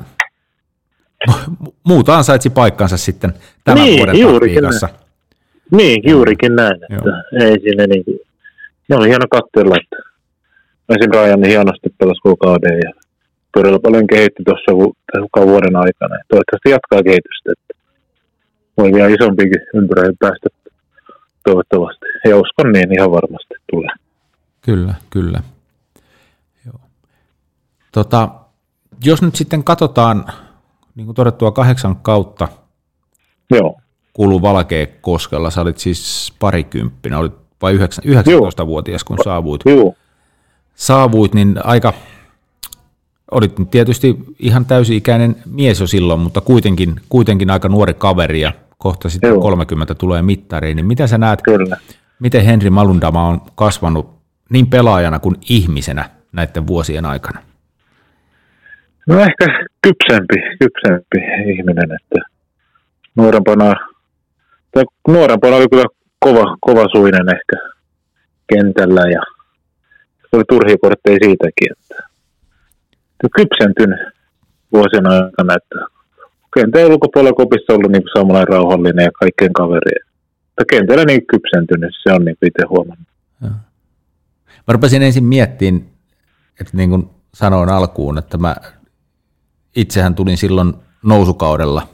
muuta 1.84 2.18
ansaitsi 2.18 2.50
paikkansa 2.50 2.98
sitten 2.98 3.34
tämän 3.64 3.84
niin, 3.84 3.98
vuoden 3.98 4.16
taktiikassa. 4.22 4.90
Niin, 5.72 6.02
juurikin 6.10 6.56
näin. 6.56 6.76
Että 6.84 7.46
ei 7.46 7.60
siinä 7.60 7.88
niin 7.88 8.06
kuin, 8.06 8.20
ne 8.89 8.96
oli 8.96 9.08
hieno 9.10 9.26
katsella, 9.32 9.76
että 9.84 10.13
Esim. 10.89 11.12
Ryan 11.12 11.43
hienosti 11.43 11.89
pelasi 11.98 12.22
kuukauden 12.22 12.80
ja 12.86 12.91
todella 13.54 13.80
paljon 13.80 14.08
kehitti 14.08 14.43
tuossa 14.43 14.72
vuoden 15.48 15.76
aikana. 15.76 16.15
Ja 16.15 16.24
toivottavasti 16.28 16.69
jatkaa 16.69 17.04
kehitystä, 17.04 17.52
että 17.52 17.84
voi 18.78 18.91
vielä 18.93 19.08
isompikin 19.08 19.62
ympyröihin 19.74 20.17
päästä 20.19 20.50
toivottavasti. 21.46 22.06
Ja 22.30 22.38
uskon 22.38 22.72
niin 22.72 22.93
ihan 22.93 23.12
varmasti 23.12 23.54
tulee. 23.72 23.89
Kyllä, 24.62 24.93
kyllä. 25.10 25.39
Joo. 26.65 26.80
Tota, 27.91 28.30
jos 29.06 29.22
nyt 29.22 29.36
sitten 29.36 29.63
katsotaan, 29.63 30.26
niin 30.96 31.06
kuin 31.06 31.15
todettua, 31.15 31.52
kahdeksan 31.52 31.96
kautta 31.96 32.48
Joo. 33.52 33.80
kuuluu 34.13 34.41
Valkeakoskella. 34.41 35.50
Sä 35.50 35.62
olit 35.62 35.78
siis 35.78 36.34
parikymppinen, 36.39 37.19
olit 37.19 37.43
vai 37.63 37.78
19-vuotias, 37.78 39.04
kun 39.04 39.17
saavuit. 39.23 39.62
Joo. 39.65 39.95
Saavuit, 40.76 41.34
niin 41.34 41.56
aika, 41.63 41.93
olit 43.32 43.54
tietysti 43.71 44.17
ihan 44.39 44.65
täysi-ikäinen 44.65 45.36
mies 45.45 45.80
jo 45.80 45.88
silloin, 45.88 46.19
mutta 46.19 46.41
kuitenkin, 46.41 46.95
kuitenkin 47.10 47.49
aika 47.49 47.69
nuori 47.69 47.93
kaveri 47.93 48.41
ja 48.41 48.52
kohta 48.78 49.10
sitten 49.10 49.30
Joo. 49.30 49.41
30 49.41 49.95
tulee 49.95 50.21
mittariin. 50.21 50.76
Niin 50.76 50.86
miten 50.86 51.08
sä 51.08 51.17
näet, 51.17 51.41
Kyllä. 51.41 51.78
miten 52.19 52.45
Henri 52.45 52.69
Malundama 52.69 53.28
on 53.28 53.41
kasvanut 53.56 54.10
niin 54.49 54.67
pelaajana 54.67 55.19
kuin 55.19 55.36
ihmisenä 55.49 56.10
näiden 56.32 56.67
vuosien 56.67 57.06
aikana? 57.06 57.39
No 59.08 59.19
ehkä 59.19 59.45
kypsempi, 59.82 60.36
kypsempi 60.60 61.17
ihminen, 61.52 61.91
että 61.91 62.30
nuorempana, 63.15 63.76
tai 64.71 64.84
nuorempana 65.08 65.56
oli 65.56 65.69
kyllä 65.69 65.86
kova, 66.24 66.58
kova 66.62 66.86
suinen 66.96 67.28
ehkä 67.36 67.58
kentällä 68.54 69.02
ja 69.02 69.22
oli 70.32 70.44
turhia 70.50 70.78
kortteja 70.82 71.18
siitäkin, 71.24 71.72
että 71.72 72.04
kypsentynyt 73.36 74.00
vuosien 74.74 75.08
aikana, 75.08 75.54
että 75.56 75.80
kentän 76.56 76.92
ulkopuolella 76.92 77.34
kopissa 77.34 77.74
ollut 77.74 77.92
niin 77.92 78.04
samanlainen 78.18 78.48
rauhallinen 78.48 79.04
ja 79.04 79.12
kaikkien 79.12 79.54
kaveri. 79.54 79.92
Mutta 80.46 80.64
kentällä 80.70 81.06
niin 81.06 81.28
kypsentynyt, 81.28 81.94
se 82.04 82.14
on 82.14 82.26
niin 82.26 82.38
itse 82.46 82.66
huomannut. 82.70 83.08
Ja. 83.42 83.50
Mä 84.68 84.72
rupesin 84.74 85.02
ensin 85.02 85.24
miettimään, 85.24 85.86
että 86.62 86.78
niin 86.78 86.90
kuin 86.90 87.10
sanoin 87.34 87.70
alkuun, 87.70 88.18
että 88.18 88.38
mä 88.38 88.56
itsehän 89.76 90.16
tulin 90.16 90.38
silloin 90.38 90.74
nousukaudella 91.04 91.88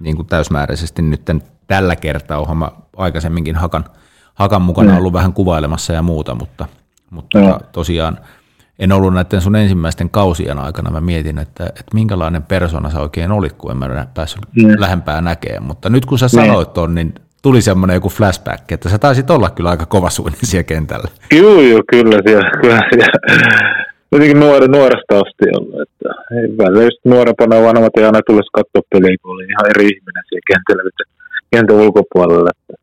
niin 0.00 0.16
kuin 0.16 0.26
täysmääräisesti 0.26 1.02
nyt 1.02 1.22
tällä 1.66 1.96
kertaa, 1.96 2.38
onhan 2.38 2.56
mä 2.56 2.70
aikaisemminkin 3.00 3.56
Hakan, 3.56 3.84
Hakan 4.34 4.62
mukana 4.62 4.96
ollut 4.96 5.12
vähän 5.12 5.32
kuvailemassa 5.32 5.92
ja 5.92 6.02
muuta, 6.02 6.34
mutta, 6.34 6.66
mutta 7.10 7.38
mm. 7.38 7.54
tosiaan 7.72 8.18
en 8.78 8.92
ollut 8.92 9.14
näiden 9.14 9.40
sun 9.40 9.56
ensimmäisten 9.56 10.10
kausien 10.10 10.58
aikana. 10.58 10.90
Mä 10.90 11.00
mietin, 11.00 11.38
että, 11.38 11.66
että 11.66 11.94
minkälainen 11.94 12.42
persona 12.42 12.90
sä 12.90 13.00
oikein 13.00 13.32
olit, 13.32 13.52
kun 13.52 13.70
en 13.70 13.76
mä 13.76 14.06
päässyt 14.14 14.42
mm. 14.56 14.74
lähempää 14.78 15.20
näkemään. 15.20 15.62
Mutta 15.62 15.88
nyt 15.90 16.06
kun 16.06 16.18
sä 16.18 16.28
sanoit 16.28 16.72
ton, 16.72 16.94
niin 16.94 17.14
tuli 17.42 17.62
semmoinen 17.62 17.94
joku 17.94 18.08
flashback, 18.08 18.72
että 18.72 18.88
sä 18.88 18.98
taisit 18.98 19.30
olla 19.30 19.50
kyllä 19.50 19.70
aika 19.70 19.86
kovasuinen 19.86 20.40
siellä 20.42 20.64
kentällä. 20.64 21.08
Joo, 21.32 21.60
joo, 21.60 21.82
kyllä 21.90 22.18
siellä. 22.26 22.50
Kyllä 22.60 22.82
siellä. 22.94 23.50
Jotenkin 24.12 24.40
nuori, 24.40 24.68
nuoresta 24.68 25.14
asti 25.14 25.44
ollut. 25.56 25.80
Että 25.82 26.08
ei 26.36 26.58
välillä 26.58 26.82
just 26.82 26.98
nuorempana 27.04 27.62
vanhemmat 27.62 27.96
ei 27.96 28.04
aina 28.04 28.20
tulisi 28.26 28.50
katsoa 28.52 28.82
peliä, 28.90 29.16
kun 29.22 29.34
oli 29.34 29.44
ihan 29.44 29.66
eri 29.74 29.84
ihminen 29.84 30.24
siellä 30.28 30.48
kentällä, 30.50 30.90
kentän 31.50 31.76
ulkopuolella. 31.76 32.50
Että 32.50 32.74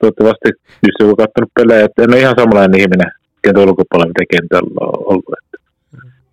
toivottavasti 0.00 0.48
just 0.86 0.98
joku 1.00 1.16
katsonut 1.16 1.52
pelejä, 1.54 1.84
että 1.84 2.02
en 2.02 2.10
ole 2.10 2.20
ihan 2.20 2.38
samanlainen 2.38 2.80
ihminen 2.80 3.10
kentän 3.42 3.62
ulkopuolella, 3.62 4.12
mitä 4.12 4.32
kentällä 4.34 4.80
on 4.80 4.98
ollut. 5.12 5.34
Että 5.38 5.58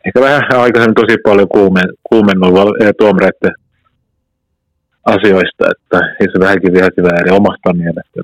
ehkä 0.05 0.19
vähän 0.21 0.61
aikaisemmin 0.65 1.01
tosi 1.01 1.17
paljon 1.23 1.47
kuumen, 1.47 1.89
kuumennut 2.09 2.53
tuomareiden 2.97 3.55
asioista, 5.05 5.63
että 5.73 5.97
jos 6.19 6.39
vähänkin 6.39 6.73
vihaisi 6.73 7.03
väärin 7.03 7.39
omasta 7.39 7.73
mielestä. 7.73 8.21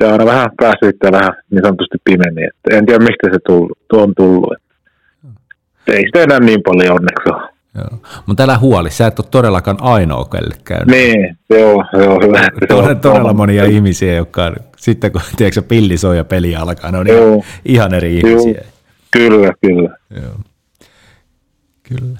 Ja 0.00 0.12
aina 0.12 0.24
vähän 0.24 0.50
päässyt 0.56 0.96
vähän 1.12 1.32
niin 1.50 1.64
sanotusti 1.64 1.98
pimeni. 2.04 2.44
Että 2.44 2.76
en 2.76 2.86
tiedä, 2.86 3.04
mistä 3.04 3.26
se 3.32 3.38
tullut, 3.46 3.78
on 3.92 4.12
tullut. 4.16 4.52
Että 4.52 5.92
ei 5.92 6.02
sitä 6.06 6.22
enää 6.22 6.40
niin 6.40 6.62
paljon 6.62 6.96
onneksi 6.96 7.28
ole. 7.32 7.51
Joo. 7.74 7.98
Mutta 8.26 8.42
älä 8.42 8.58
huoli, 8.58 8.90
sä 8.90 9.06
et 9.06 9.18
ole 9.18 9.28
todellakaan 9.30 9.76
ainoa 9.80 10.24
kelle 10.24 10.54
käynyt. 10.64 10.86
Niin, 10.86 11.38
joo, 11.50 11.84
joo 11.92 12.20
hyvä. 12.20 12.48
Se 12.68 12.74
on 12.90 13.00
todella 13.00 13.30
on. 13.30 13.36
monia 13.36 13.64
ihmisiä, 13.64 14.14
jotka 14.14 14.44
on, 14.44 14.56
sitten 14.76 15.12
kun 15.12 15.20
tiedätkö, 15.36 15.62
pilli 15.62 15.98
soi 15.98 16.16
ja 16.16 16.24
peli 16.24 16.56
alkaa, 16.56 16.90
ne 16.90 16.98
on 16.98 17.06
joo. 17.06 17.34
ihan, 17.34 17.44
ihan 17.64 17.94
eri 17.94 18.16
ihmisiä. 18.16 18.52
Joo. 18.52 18.72
Kyllä, 19.10 19.52
kyllä. 19.60 19.96
Joo. 20.22 20.34
Kyllä. 21.82 22.18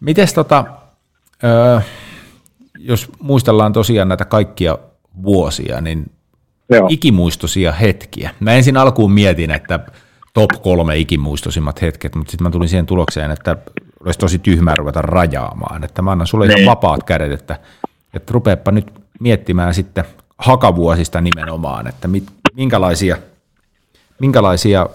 Mites 0.00 0.34
tota, 0.34 0.64
ö, 1.44 1.80
jos 2.78 3.08
muistellaan 3.20 3.72
tosiaan 3.72 4.08
näitä 4.08 4.24
kaikkia 4.24 4.78
vuosia, 5.22 5.80
niin 5.80 6.10
Joo. 6.70 6.86
ikimuistoisia 6.90 7.72
hetkiä. 7.72 8.30
Mä 8.40 8.52
ensin 8.52 8.76
alkuun 8.76 9.12
mietin, 9.12 9.50
että 9.50 9.80
top 10.34 10.50
kolme 10.62 10.96
ikimuistoisimmat 10.96 11.82
hetket, 11.82 12.14
mutta 12.14 12.30
sitten 12.30 12.42
mä 12.46 12.50
tulin 12.50 12.68
siihen 12.68 12.86
tulokseen, 12.86 13.30
että 13.30 13.56
olisi 14.08 14.18
tosi 14.18 14.38
tyhmää 14.38 14.76
ruveta 14.76 15.02
rajaamaan. 15.02 15.84
Että 15.84 16.02
mä 16.02 16.10
annan 16.10 16.26
sulle 16.26 16.46
ihan 16.46 16.56
niin. 16.56 16.66
vapaat 16.66 17.02
kädet, 17.02 17.32
että, 17.32 17.58
että 18.14 18.32
rupeepa 18.32 18.70
nyt 18.70 18.92
miettimään 19.20 19.74
sitten 19.74 20.04
hakavuosista 20.38 21.20
nimenomaan, 21.20 21.86
että 21.86 22.08
mit, 22.08 22.24
minkälaisia, 22.54 23.16
minkälaisia 24.20 24.88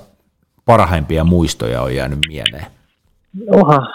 parhaimpia 0.65 1.23
muistoja 1.23 1.82
on 1.82 1.95
jäänyt 1.95 2.19
mieleen? 2.28 2.65
Oha, 3.47 3.88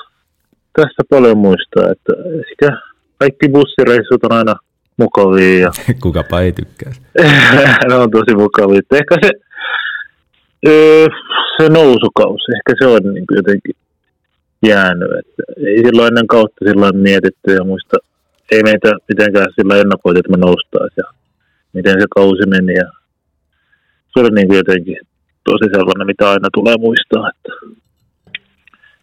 tässä 0.72 1.02
paljon 1.10 1.38
muistaa, 1.38 1.90
että 1.90 2.12
ehkä 2.50 2.78
kaikki 3.18 3.48
bussireissut 3.48 4.24
on 4.24 4.32
aina 4.32 4.54
mukavia. 4.96 5.58
Ja... 5.58 5.70
Kukapa 6.02 6.40
ei 6.40 6.52
tykkää. 6.52 6.92
ne 7.88 7.94
on 7.94 8.10
tosi 8.10 8.34
mukavia. 8.36 8.80
Ehkä 8.92 9.16
se, 9.24 9.30
se 11.56 11.68
nousukausi, 11.68 12.52
ehkä 12.56 12.74
se 12.78 12.86
on 12.86 13.14
niin 13.14 13.24
jotenkin 13.36 13.74
jäänyt. 14.66 15.10
Että 15.18 15.42
ei 15.66 15.82
silloin 15.84 16.08
ennen 16.08 16.26
kautta 16.26 16.64
silloin 16.68 16.96
mietitty 16.96 17.54
ja 17.54 17.64
muista, 17.64 17.96
ei 18.52 18.62
meitä 18.62 18.92
mitenkään 19.08 19.48
sillä 19.54 19.76
ennakoitu, 19.76 20.18
että 20.18 20.32
me 20.32 20.36
noustaisiin 20.36 20.94
ja 20.96 21.04
miten 21.72 22.00
se 22.00 22.06
kausi 22.14 22.46
meni. 22.46 22.74
Ja 22.74 22.88
se 24.08 24.20
oli 24.20 24.30
niin 24.30 24.54
jotenkin 24.54 24.98
tosi 25.44 25.64
sellainen, 25.72 26.06
mitä 26.06 26.30
aina 26.30 26.48
tulee 26.54 26.76
muistaa. 26.76 27.30
Että 27.30 27.52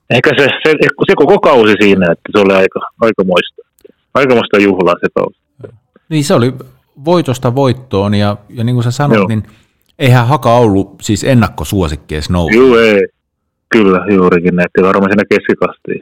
ehkä 0.09 0.29
se, 0.37 0.47
se, 0.63 0.71
se 1.07 1.13
koko 1.15 1.39
kausi 1.39 1.73
siinä, 1.81 2.11
että 2.11 2.29
se 2.31 2.39
oli 2.39 2.53
aika, 2.53 2.79
aika 3.01 3.23
muista. 3.23 3.61
Aikamoista 4.13 4.57
juhlaa 4.57 4.95
se 5.01 5.07
kausi. 5.15 5.39
Niin 6.09 6.23
se 6.23 6.33
oli 6.33 6.53
voitosta 7.05 7.55
voittoon 7.55 8.13
ja, 8.13 8.37
ja 8.49 8.63
niin 8.63 8.75
kuin 8.75 8.83
sä 8.83 8.91
sanoit, 8.91 9.19
Joo. 9.19 9.27
niin 9.27 9.43
eihän 9.99 10.27
Haka 10.27 10.53
ollut 10.53 10.95
siis 11.01 11.23
ennakkosuosikki 11.23 12.15
edes 12.15 12.29
nousu. 12.29 12.57
Joo, 12.57 12.79
ei. 12.79 13.07
Kyllä, 13.77 14.05
juurikin. 14.09 14.59
Että 14.59 14.81
varmaan 14.81 15.11
siinä 15.11 15.23
keskikastiin 15.29 16.01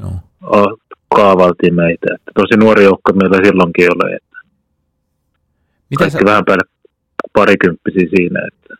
Joo. 0.00 0.78
kaavaltiin 1.14 1.74
meitä. 1.74 2.06
Että 2.14 2.30
tosi 2.34 2.56
nuori 2.56 2.84
joukko 2.84 3.12
meillä 3.12 3.36
silloinkin 3.44 3.90
oli. 3.92 4.14
Että 4.14 4.38
Mitä 5.90 5.98
kaikki 5.98 6.18
sä... 6.18 6.24
vähän 6.24 6.44
päälle 6.44 6.64
parikymppisiä 7.32 8.08
siinä. 8.16 8.40
Että... 8.46 8.74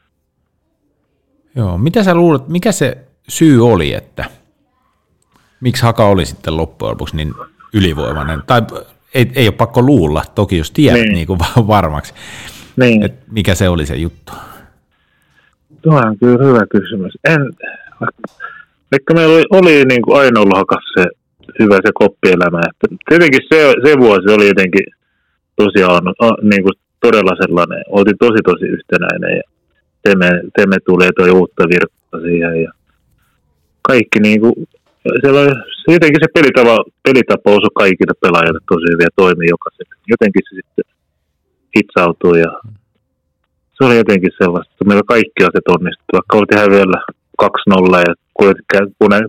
Joo, 1.56 1.78
mitä 1.78 2.02
sä 2.02 2.14
luulet, 2.14 2.48
mikä 2.48 2.72
se 2.72 2.98
syy 3.28 3.66
oli, 3.66 3.94
että 3.94 4.24
miksi 5.60 5.82
Haka 5.82 6.06
oli 6.06 6.26
sitten 6.26 6.56
loppujen 6.56 6.90
lopuksi 6.90 7.16
niin 7.16 7.34
ylivoimainen? 7.74 8.42
Tai 8.46 8.62
ei, 9.14 9.30
ei 9.34 9.48
ole 9.48 9.54
pakko 9.54 9.82
luulla, 9.82 10.22
toki 10.34 10.58
jos 10.58 10.70
tiedät 10.70 11.00
niin. 11.00 11.12
Niin 11.12 11.26
kuin 11.26 11.38
varmaksi, 11.66 12.14
niin. 12.76 13.02
että 13.02 13.26
mikä 13.30 13.54
se 13.54 13.68
oli 13.68 13.86
se 13.86 13.96
juttu. 13.96 14.32
Tuo 15.82 15.96
on 15.96 16.18
kyllä 16.18 16.44
hyvä 16.46 16.66
kysymys. 16.70 17.12
En, 17.24 17.40
vaikka 18.92 19.14
meillä 19.14 19.34
oli, 19.34 19.44
oli 19.50 19.84
niin 19.84 20.02
kuin 20.02 20.20
aina 20.20 20.40
ollut 20.40 20.58
hakas 20.58 20.84
se 20.98 21.04
hyvä 21.58 21.76
se 21.76 21.90
koppielämä. 21.94 22.60
Että 22.70 22.86
tietenkin 23.08 23.40
se, 23.50 23.74
se 23.84 23.98
vuosi 23.98 24.28
oli 24.36 24.48
jotenkin 24.48 24.86
tosiaan 25.56 26.02
niin 26.42 26.62
kuin 26.62 26.76
todella 27.00 27.34
sellainen, 27.42 27.82
oltiin 27.88 28.18
tosi 28.18 28.40
tosi 28.44 28.64
yhtenäinen 28.64 29.36
ja 29.36 29.42
Teme, 30.02 30.30
Teme 30.56 30.76
tulee 30.86 31.10
toi 31.16 31.30
uutta 31.30 31.68
virtaa 31.68 32.20
siihen 32.20 32.62
ja 32.62 32.72
kaikki 33.82 34.18
niin 34.20 34.40
kuin, 34.40 34.54
siellä 35.20 35.40
jotenkin 35.88 36.22
se 36.22 36.28
pelitapa, 36.34 36.84
pelitapa 37.02 37.50
osui 37.50 37.74
kaikille 37.74 38.14
pelaajille 38.20 38.60
tosi 38.68 38.86
hyvin 38.92 39.08
ja 39.08 39.16
toimi 39.16 39.46
jokaiselle. 39.54 39.94
Jotenkin 40.12 40.42
se 40.48 40.52
sitten 40.56 40.86
hitsautui 41.76 42.40
ja 42.40 42.52
se 43.74 43.80
oli 43.86 43.96
jotenkin 43.96 44.38
sellaista, 44.42 44.72
että 44.72 44.84
meillä 44.84 45.12
kaikki 45.14 45.40
asiat 45.40 45.68
onnistuivat, 45.74 46.12
vaikka 46.18 46.38
oltiin 46.38 46.60
häviöllä 46.64 47.00
2-0 47.42 47.46
ja 47.98 48.14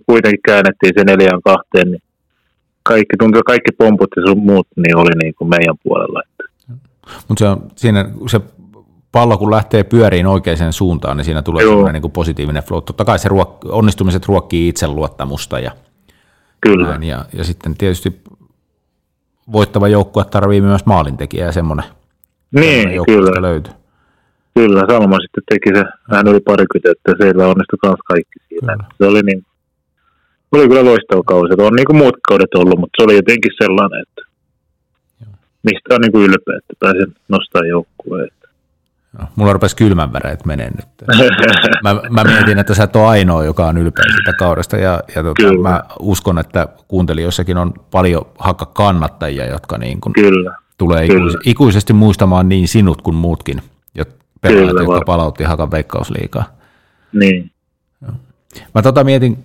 kuitenkin 0.05 0.39
käännettiin 0.45 0.93
se 0.97 1.03
neljään 1.03 1.41
kahteen, 1.41 1.91
niin 1.91 2.01
kaikki, 2.83 3.17
tuntuu 3.19 3.41
kaikki 3.45 3.71
pomput 3.71 4.09
ja 4.15 4.21
sun 4.27 4.43
muut 4.43 4.67
niin 4.75 4.97
oli 4.97 5.11
niin 5.23 5.35
kuin 5.35 5.49
meidän 5.49 5.75
puolella. 5.83 6.21
Mutta 7.27 7.39
se 7.39 7.47
on 7.47 7.63
siinä, 7.75 8.09
se 8.27 8.41
pallo 9.11 9.37
kun 9.37 9.51
lähtee 9.51 9.83
pyöriin 9.83 10.27
oikeaan 10.27 10.73
suuntaan, 10.73 11.17
niin 11.17 11.25
siinä 11.25 11.41
tulee 11.41 11.63
sellainen 11.63 11.93
niin 11.93 12.01
kuin 12.01 12.11
positiivinen 12.11 12.63
flow. 12.63 12.83
Totta 12.83 13.05
kai 13.05 13.19
se 13.19 13.29
ruok- 13.29 13.69
onnistumiset 13.71 14.25
ruokkii 14.25 14.67
itseluottamusta 14.67 15.59
ja, 15.59 15.71
Kyllä. 16.61 16.89
Näin, 16.89 17.03
ja, 17.03 17.25
ja 17.33 17.43
sitten 17.43 17.77
tietysti 17.77 18.21
voittava 19.51 19.87
joukkue 19.87 20.25
tarvii 20.25 20.61
myös 20.61 20.85
maalintekijä 20.85 21.45
ja 21.45 21.51
semmoinen, 21.51 21.85
niin, 22.51 22.81
semmoinen 22.81 23.05
kyllä. 23.05 23.41
löytyy. 23.41 23.73
Kyllä, 24.59 24.83
Salma 24.89 25.17
sitten 25.19 25.43
teki 25.49 25.69
se 25.77 25.83
vähän 26.11 26.27
yli 26.27 26.39
parikymmentä, 26.39 26.91
että 26.91 27.11
siellä 27.23 27.47
onnistui 27.47 27.79
myös 27.85 28.01
kaikki 28.05 28.39
siinä. 28.47 28.73
Kyllä. 28.73 28.89
Se 28.97 29.05
oli, 29.05 29.21
niin, 29.21 29.45
oli 30.51 30.67
kyllä 30.67 30.85
loistava 30.85 31.23
kausi. 31.23 31.53
On 31.57 31.73
niin 31.73 31.85
kuin 31.85 31.97
muut 31.97 32.17
kaudet 32.27 32.53
ollut, 32.55 32.79
mutta 32.79 32.95
se 32.97 33.03
oli 33.03 33.15
jotenkin 33.15 33.51
sellainen, 33.63 34.01
että 34.01 34.21
Joo. 35.21 35.31
mistä 35.63 35.95
on 35.95 36.01
niin 36.01 36.11
kuin 36.11 36.25
ylpeä, 36.25 36.57
että 36.57 36.73
pääsen 36.79 37.15
nostaa 37.27 37.61
joukkueen. 37.65 38.29
No, 39.19 39.27
mulla 39.35 39.53
rupesi 39.53 39.75
kylmän 39.75 40.13
väreet 40.13 40.45
menee 40.45 40.69
nyt. 40.69 40.89
mä, 41.83 42.01
mä, 42.09 42.23
mietin, 42.23 42.59
että 42.59 42.73
sä 42.73 42.83
et 42.83 42.95
ole 42.95 43.07
ainoa, 43.07 43.43
joka 43.43 43.67
on 43.67 43.77
ylpeä 43.77 44.05
sitä 44.17 44.33
kaudesta 44.33 44.77
ja, 44.77 44.99
ja 45.15 45.23
tota, 45.23 45.53
mä 45.61 45.83
uskon, 45.99 46.39
että 46.39 46.67
kuuntelijoissakin 46.87 47.57
on 47.57 47.73
paljon 47.91 48.25
hakka 48.39 48.65
kannattajia, 48.65 49.45
jotka 49.45 49.77
niin 49.77 50.01
kuin 50.01 50.13
Kyllä. 50.13 50.55
tulee 50.77 51.07
Kyllä. 51.07 51.39
ikuisesti 51.45 51.93
muistamaan 51.93 52.49
niin 52.49 52.67
sinut 52.67 53.01
kuin 53.01 53.15
muutkin 53.15 53.61
pelaajat, 54.41 54.69
jotka 54.69 54.87
var. 54.87 55.05
palautti 55.05 55.43
Hakan 55.43 55.71
veikkausliikaa. 55.71 56.43
Niin. 57.13 57.51
Mä 58.75 58.81
tota 58.83 59.03
mietin 59.03 59.37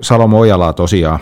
Salomo 0.00 0.40
Ojalaa 0.40 0.72
tosiaan 0.72 1.18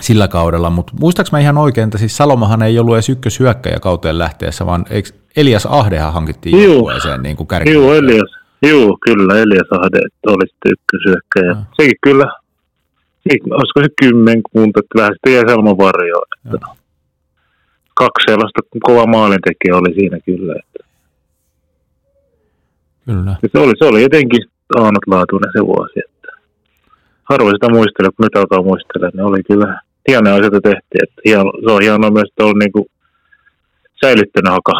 sillä 0.00 0.28
kaudella, 0.28 0.70
mutta 0.70 0.92
muistaaks 1.00 1.32
mä 1.32 1.38
ihan 1.38 1.58
oikein, 1.58 1.84
että 1.84 1.98
siis 1.98 2.16
Salomahan 2.16 2.62
ei 2.62 2.78
ollut 2.78 2.94
edes 2.94 3.08
ykköshyökkäjä 3.08 3.80
kauteen 3.80 4.18
lähteessä, 4.18 4.66
vaan 4.66 4.84
eikö 4.90 5.08
Elias 5.36 5.66
Ahdehan 5.66 6.12
hankittiin 6.12 6.62
joukkueeseen 6.64 7.22
niin 7.22 7.36
kuin 7.36 7.46
kärki? 7.46 7.72
Joo, 7.72 7.94
Elias. 7.94 8.30
Joo, 8.62 8.98
kyllä, 9.00 9.38
Elias 9.38 9.68
Ahde 9.70 10.00
oli 10.26 10.48
sitten 10.48 10.72
ykköshyökkäjä. 10.72 11.50
Ah. 11.52 11.66
Sekin 11.76 11.96
kyllä, 12.02 12.26
olisiko 13.30 13.82
se 13.82 13.88
kymmenkunta, 14.02 14.80
että 14.80 14.98
vähän 14.98 15.12
sitten 15.12 15.34
jäi 15.34 15.44
Salmon 15.48 15.78
varjoon. 15.78 16.26
Kaksi 17.94 18.24
sellaista 18.26 18.60
kova 18.82 19.06
maalintekijä 19.06 19.76
oli 19.76 19.94
siinä 19.94 20.18
kyllä. 20.20 20.54
Että 20.58 20.85
Kyllä. 23.06 23.36
se, 23.52 23.58
oli, 23.58 23.72
se 23.78 23.84
oli 23.84 24.02
jotenkin 24.02 24.44
ainutlaatuinen 24.74 25.52
se 25.52 25.66
vuosi. 25.66 26.00
Että 26.04 26.28
harvoin 27.24 27.56
sitä 27.56 27.68
muistella, 27.68 28.10
kun 28.10 28.24
nyt 28.24 28.36
alkaa 28.36 28.62
muistella, 28.62 29.10
niin 29.12 29.24
oli 29.24 29.42
kyllä 29.42 29.80
hienoja 30.08 30.36
asioita 30.36 30.60
tehtiin. 30.60 31.02
Että 31.02 31.20
hieno, 31.24 31.52
se 31.66 31.72
on 31.72 31.82
hienoa 31.82 32.10
myös, 32.10 32.28
että 32.28 32.44
on 32.44 32.58
niin 32.58 32.72
kuin 32.72 32.86
säilyttänyt 34.04 34.52
haka 34.52 34.72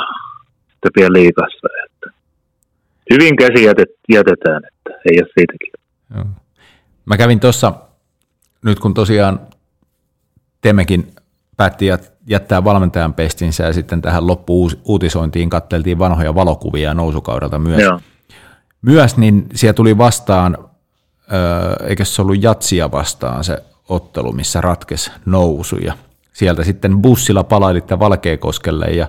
sitten 0.70 0.90
vielä 0.96 1.12
liikassa. 1.12 1.68
Että 1.86 2.10
hyvin 3.10 3.36
käsi 3.36 3.64
jätet, 3.64 3.88
jätetään, 4.12 4.62
että 4.64 4.90
ei 5.10 5.20
ole 5.20 5.28
siitäkin. 5.34 5.72
Joo. 6.14 6.24
Mä 7.06 7.16
kävin 7.16 7.40
tuossa, 7.40 7.72
nyt 8.64 8.78
kun 8.78 8.94
tosiaan 8.94 9.40
Temekin 10.60 11.12
päätti 11.56 11.86
jättää 12.26 12.64
valmentajan 12.64 13.14
pestinsä 13.14 13.64
ja 13.64 13.72
sitten 13.72 14.02
tähän 14.02 14.26
loppu-uutisointiin 14.26 15.50
katteltiin 15.50 15.98
vanhoja 15.98 16.34
valokuvia 16.34 16.94
nousukaudelta 16.94 17.58
myös. 17.58 17.82
Joo 17.82 18.00
myös, 18.82 19.16
niin 19.16 19.46
siellä 19.54 19.74
tuli 19.74 19.98
vastaan, 19.98 20.58
eikö 21.88 22.04
se 22.04 22.22
ollut 22.22 22.42
Jatsia 22.42 22.92
vastaan 22.92 23.44
se 23.44 23.62
ottelu, 23.88 24.32
missä 24.32 24.60
ratkes 24.60 25.12
nousu 25.26 25.76
ja 25.76 25.94
sieltä 26.32 26.64
sitten 26.64 27.02
bussilla 27.02 27.44
palailitte 27.44 27.98
Valkeakoskelle 27.98 28.86
ja 28.86 29.08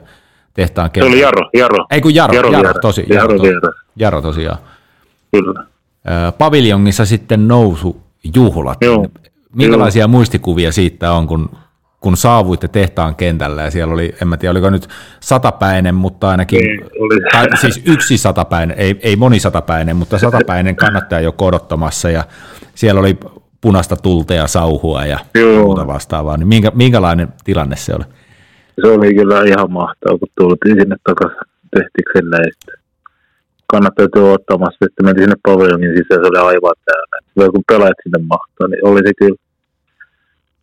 tehtaan 0.53 0.89
Se 0.95 1.03
oli 1.03 1.19
Jaro, 1.19 1.49
Jaro. 1.57 1.85
Ei 1.91 2.01
kun 2.01 2.15
Jaro, 2.15 2.33
Jaro, 2.33 2.51
Jaro, 2.51 2.67
Jaro 2.67 2.79
tosi, 2.81 3.05
Jaro, 3.09 3.35
Jaro, 3.35 3.45
Jaro. 3.45 3.71
Jaro 3.95 4.21
tosiaan. 4.21 4.57
Kyllä. 5.31 5.63
Paviljongissa 6.37 7.05
sitten 7.05 7.47
nousu 7.47 8.01
juhlat. 8.35 8.77
Joo. 8.81 9.07
Minkälaisia 9.55 10.01
Joo. 10.01 10.07
muistikuvia 10.07 10.71
siitä 10.71 11.11
on, 11.11 11.27
kun 11.27 11.49
kun 12.01 12.17
saavuitte 12.17 12.67
tehtaan 12.67 13.15
kentällä 13.15 13.61
ja 13.63 13.71
siellä 13.71 13.93
oli, 13.93 14.15
en 14.21 14.27
mä 14.27 14.37
tiedä, 14.37 14.51
oliko 14.51 14.69
nyt 14.69 14.87
satapäinen, 15.19 15.95
mutta 15.95 16.29
ainakin, 16.29 16.59
niin, 16.59 16.83
oli. 16.99 17.19
Tai, 17.31 17.57
siis 17.57 17.81
yksi 17.85 18.17
satapäinen, 18.17 18.77
ei, 18.79 18.99
ei 19.01 19.15
monisatapäinen, 19.15 19.95
mutta 19.95 20.17
satapäinen 20.17 20.75
kannattaja 20.75 21.21
jo 21.21 21.31
kodottamassa 21.31 22.09
ja 22.09 22.23
siellä 22.75 22.99
oli 22.99 23.17
punaista 23.61 23.95
tulta 23.95 24.33
ja 24.33 24.47
sauhua 24.47 25.05
ja 25.05 25.19
Joo. 25.35 25.63
muuta 25.63 25.87
vastaavaa, 25.87 26.37
niin 26.37 26.47
minkä, 26.47 26.71
minkälainen 26.75 27.27
tilanne 27.43 27.75
se 27.75 27.93
oli? 27.95 28.03
Se 28.81 28.87
oli 28.87 29.13
kyllä 29.15 29.43
ihan 29.43 29.71
mahtavaa, 29.71 30.17
kun 30.17 30.27
tultiin 30.39 30.75
sinne 30.79 30.95
takaisin 31.03 31.37
tehtikselle 31.75 32.35
ja 32.35 32.77
kannattajat 33.67 34.11
jo 34.15 34.33
ottamassa, 34.33 34.85
että 34.85 35.03
mentiin 35.03 35.23
sinne 35.23 35.39
paviljonin 35.47 35.97
sisään, 35.97 36.21
se 36.21 36.29
oli 36.29 36.37
aivan 36.37 36.75
täynnä. 36.85 37.51
Kun 37.51 37.63
pelaajat 37.67 37.97
sinne 38.03 38.19
mahtaa, 38.27 38.67
niin 38.67 38.87
oli 38.87 38.99
se 39.05 39.13
kyllä 39.19 39.46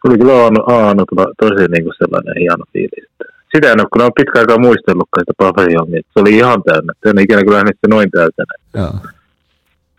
oli 0.08 0.18
kyllä 0.18 0.32
Aano 0.66 1.04
tosi 1.40 1.68
niin 1.68 1.84
kuin 1.84 1.94
sellainen 1.98 2.34
hieno 2.38 2.64
fiilis. 2.72 3.08
Sitä 3.54 3.72
en 3.72 3.80
ole, 3.80 3.88
kun 3.92 4.02
olen 4.02 4.12
pitkä 4.16 4.38
aikaa 4.38 4.58
muistellutkaan 4.58 5.22
sitä 5.22 5.32
paviljonia. 5.38 6.02
Se 6.12 6.20
oli 6.20 6.36
ihan 6.36 6.62
täynnä. 6.62 6.92
Se 7.02 7.10
en 7.10 7.18
ikinä 7.18 7.42
kyllä 7.42 7.56
nähnyt 7.56 7.78
noin 7.88 8.10
täytänä. 8.10 8.54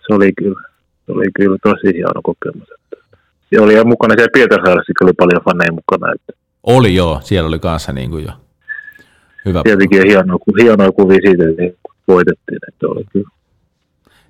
Se 0.07 0.13
oli 0.13 0.31
kyllä, 0.37 0.61
se 1.05 1.11
oli 1.11 1.25
kyllä 1.35 1.57
tosi 1.63 1.93
hieno 1.93 2.21
kokemus. 2.23 2.67
Se 3.49 3.61
oli 3.61 3.73
ihan 3.73 3.87
mukana 3.87 4.13
siellä 4.15 4.33
Pietarsaaressa, 4.33 4.93
oli 5.03 5.13
paljon 5.13 5.41
faneja 5.43 5.71
mukana. 5.71 6.13
Että. 6.13 6.33
Oli 6.63 6.95
joo, 6.95 7.19
siellä 7.23 7.47
oli 7.47 7.59
kanssa 7.59 7.91
niin 7.93 8.09
kuin 8.09 8.25
jo 8.25 8.31
hyvä. 9.45 9.61
Tietenkin 9.63 10.07
hienoa, 10.07 10.37
hienoa 10.61 10.91
kuvia 10.91 11.19
siitä, 11.25 11.43
että 11.49 11.79
voitettiin, 12.07 12.59
että 12.67 12.87
oli 12.87 13.03
kyllä. 13.13 13.29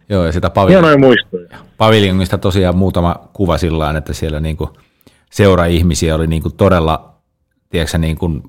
Joo, 0.10 0.26
ja 0.26 0.32
sitä 0.32 0.52
paviljonista 1.78 2.38
tosiaan 2.38 2.78
muutama 2.78 3.16
kuva 3.34 3.58
sillä 3.58 3.98
että 3.98 4.14
siellä 4.14 4.40
niin 4.40 4.58
kuin 4.58 4.70
seura-ihmisiä 5.32 6.16
oli 6.16 6.28
niin 6.28 6.42
kuin 6.42 6.56
todella, 6.56 7.14
tiedätkö, 7.70 7.98
niin 7.98 8.18
kuin, 8.18 8.44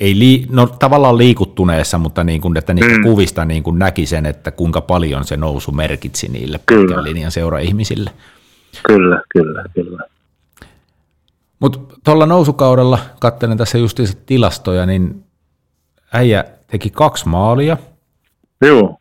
ei 0.00 0.18
lii, 0.18 0.46
no 0.50 0.66
tavallaan 0.66 1.18
liikuttuneessa, 1.18 1.98
mutta 1.98 2.24
niin 2.24 2.40
kuin, 2.40 2.56
että 2.56 2.74
niistä 2.74 2.96
mm. 2.96 3.02
kuvista 3.02 3.44
niin 3.44 3.62
kuin 3.62 3.78
näki 3.78 4.06
sen, 4.06 4.26
että 4.26 4.50
kuinka 4.50 4.80
paljon 4.80 5.24
se 5.24 5.36
nousu 5.36 5.72
merkitsi 5.72 6.28
niille 6.28 6.58
pitkän 6.58 7.04
linjan 7.04 7.32
seura-ihmisille. 7.32 8.10
Kyllä, 8.86 9.22
kyllä, 9.28 9.64
kyllä. 9.74 9.98
Mutta 11.60 11.78
tuolla 12.04 12.26
nousukaudella, 12.26 12.98
katselen 13.20 13.58
tässä 13.58 13.78
justiinsa 13.78 14.16
tilastoja, 14.26 14.86
niin 14.86 15.24
äijä 16.12 16.44
teki 16.66 16.90
kaksi 16.90 17.28
maalia. 17.28 17.76
Joo. 18.60 18.96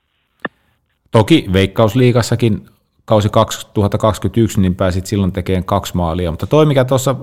Toki 1.11 1.45
Veikkausliigassakin 1.53 2.69
kausi 3.05 3.29
2021, 3.29 4.61
niin 4.61 4.75
pääsit 4.75 5.05
silloin 5.05 5.31
tekemään 5.31 5.63
kaksi 5.63 5.95
maalia, 5.95 6.31
mutta 6.31 6.47
toi 6.47 6.65
mikä 6.65 6.85
tuossa 6.85 7.15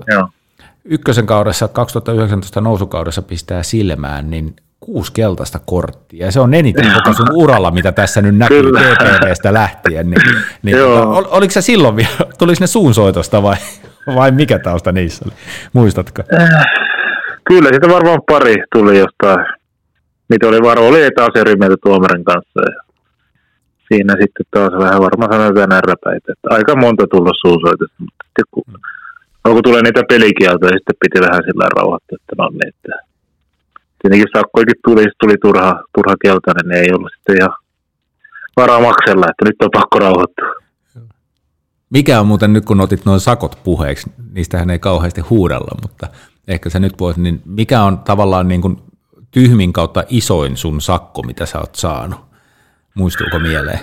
ykkösen 0.85 1.25
kaudessa 1.25 1.67
2019 1.67 2.61
nousukaudessa 2.61 3.21
pistää 3.21 3.63
silmään, 3.63 4.29
niin 4.29 4.55
kuusi 4.79 5.13
keltaista 5.13 5.59
korttia, 5.65 6.25
ja 6.25 6.31
se 6.31 6.39
on 6.39 6.53
eniten 6.53 6.91
koko 6.93 7.13
sun 7.13 7.31
uralla, 7.33 7.71
mitä 7.71 7.91
tässä 7.91 8.21
nyt 8.21 8.37
näkyy 8.37 8.71
TPVstä 8.71 9.53
lähtien, 9.53 10.09
niin, 10.09 10.21
niin 10.63 10.77
tota, 10.77 11.07
ol, 11.07 11.23
oliko 11.29 11.51
se 11.51 11.61
silloin 11.61 11.95
vielä, 11.95 12.09
tuliko 12.37 12.57
ne 12.59 12.67
suunsoitosta 12.67 13.43
vai, 13.43 13.55
vai 14.15 14.31
mikä 14.31 14.59
tausta 14.59 14.91
niissä 14.91 15.25
oli, 15.25 15.33
muistatko? 15.73 16.23
Äh, 16.33 16.49
kyllä, 17.43 17.69
sitä 17.73 17.89
varmaan 17.89 18.19
pari 18.31 18.55
tuli 18.75 18.99
jostain, 18.99 19.45
mitä 20.29 20.47
oli 20.47 20.61
varmaan, 20.61 20.89
oli 20.89 21.01
mieltä 21.59 21.75
tuomarin 21.83 22.23
kanssa, 22.23 22.61
ja 22.61 22.90
siinä 23.91 24.13
sitten 24.21 24.45
taas 24.51 24.73
vähän 24.85 25.01
varmaan 25.05 25.33
sanotaan 25.33 25.69
närräpäitä, 25.69 26.27
että 26.33 26.47
aika 26.57 26.75
monta 26.75 27.05
tullut 27.07 27.41
suusoitusta, 27.41 27.99
mutta 28.03 28.23
sitten 28.25 28.47
kun, 28.51 28.63
no, 29.43 29.47
kun 29.53 29.63
tulee 29.63 29.81
niitä 29.83 30.03
pelikieltoja, 30.13 30.71
niin 30.71 30.81
sitten 30.81 31.01
piti 31.03 31.19
vähän 31.25 31.43
sillä 31.47 31.75
rauhoittaa, 31.77 32.17
että 32.19 32.35
no 32.37 32.49
niin, 32.49 32.71
että 32.73 32.93
tietenkin 33.99 34.33
sakkoikin 34.35 34.79
tuli, 34.85 35.05
tuli 35.21 35.37
turha, 35.45 35.83
turha 35.95 36.15
keltainen, 36.23 36.67
niin 36.67 36.81
ei 36.83 36.93
ollut 36.95 37.11
sitten 37.15 37.37
ihan 37.39 37.53
varamaksella, 38.57 39.25
että 39.31 39.45
nyt 39.45 39.61
on 39.65 39.77
pakko 39.77 39.99
rauhoittua. 39.99 40.51
Mikä 41.89 42.19
on 42.19 42.27
muuten 42.27 42.53
nyt, 42.53 42.65
kun 42.65 42.81
otit 42.81 43.05
noin 43.05 43.19
sakot 43.19 43.59
puheeksi, 43.63 44.11
niistähän 44.33 44.69
ei 44.69 44.79
kauheasti 44.79 45.21
huudella, 45.21 45.77
mutta 45.81 46.07
ehkä 46.47 46.69
se 46.69 46.79
nyt 46.79 46.99
voisi, 46.99 47.21
niin 47.21 47.41
mikä 47.45 47.83
on 47.83 47.99
tavallaan 47.99 48.47
niin 48.47 48.61
kuin 48.61 48.77
tyhmin 49.31 49.73
kautta 49.73 50.03
isoin 50.09 50.57
sun 50.57 50.81
sakko, 50.81 51.23
mitä 51.23 51.45
sä 51.45 51.59
oot 51.59 51.75
saanut? 51.75 52.30
Muistuuko 52.95 53.39
mieleen? 53.39 53.79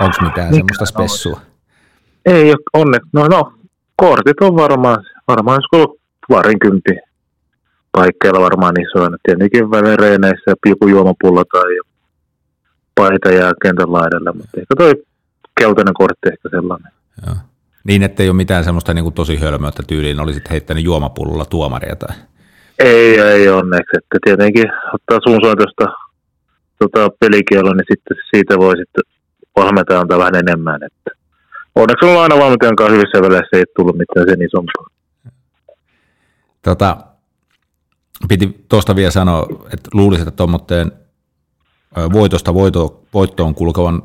Onko 0.00 0.16
mitään 0.20 0.50
Mikä 0.50 0.56
semmoista 0.56 0.86
spessua? 0.86 1.40
Ei 2.26 2.50
ole 2.50 2.56
onneksi. 2.72 3.10
No, 3.12 3.28
no, 3.28 3.52
kortit 3.96 4.40
on 4.40 4.56
varmaan, 4.56 5.04
varmaan 5.28 5.60
olisi 5.72 5.98
parinkympi 6.28 6.90
paikkeilla 7.92 8.40
varmaan 8.40 8.74
isoina. 8.80 9.16
Tietenkin 9.22 9.70
välereineissä 9.70 10.52
joku 10.66 10.88
juomapullo 10.88 11.44
tai 11.44 11.78
paita 12.94 13.30
ja 13.30 13.52
kentän 13.62 13.92
laidalla, 13.92 14.32
mutta 14.32 14.60
ehkä 14.60 14.74
toi 14.78 14.92
keltainen 15.60 15.94
kortti 15.94 16.28
ehkä 16.32 16.48
sellainen. 16.48 16.92
Joo. 17.26 17.36
Niin, 17.84 18.02
että 18.02 18.22
ei 18.22 18.28
ole 18.28 18.36
mitään 18.36 18.64
semmoista 18.64 18.94
niin 18.94 19.04
kuin 19.04 19.14
tosi 19.14 19.40
hölmöä, 19.40 19.68
että 19.68 19.82
tyyliin 19.86 20.20
olisit 20.20 20.50
heittänyt 20.50 20.84
juomapullolla 20.84 21.44
tuomaria 21.44 21.96
tai... 21.96 22.16
Ei, 22.78 23.20
ei 23.20 23.48
onneksi. 23.48 23.96
Että 23.96 24.18
tietenkin 24.24 24.64
ottaa 24.94 25.18
sun 25.28 25.40
soitosta 25.42 25.84
tota, 26.90 27.16
pelikielo, 27.20 27.72
niin 27.72 27.86
sitten 27.90 28.16
siitä 28.34 28.58
voi 28.58 28.76
sitten 28.76 29.02
valmentaja 29.56 30.00
antaa 30.00 30.18
vähän 30.18 30.36
enemmän. 30.36 30.82
Että 30.82 31.10
onneksi 31.74 32.06
on 32.06 32.22
aina 32.22 32.38
valmentajan 32.38 32.76
kanssa 32.76 32.96
hyvissä 32.96 33.22
väleissä, 33.22 33.56
ei 33.56 33.64
tullut 33.76 33.98
mitään 33.98 34.26
sen 34.28 34.42
isompaa. 34.42 34.86
Tota, 36.62 36.96
piti 38.28 38.64
tuosta 38.68 38.96
vielä 38.96 39.10
sanoa, 39.10 39.46
että 39.64 39.90
luulisin, 39.94 40.28
että 40.28 40.36
tuommoitteen 40.36 40.92
voitosta 42.12 42.54
voito, 42.54 43.02
voittoon 43.14 43.54
kulkevan 43.54 44.02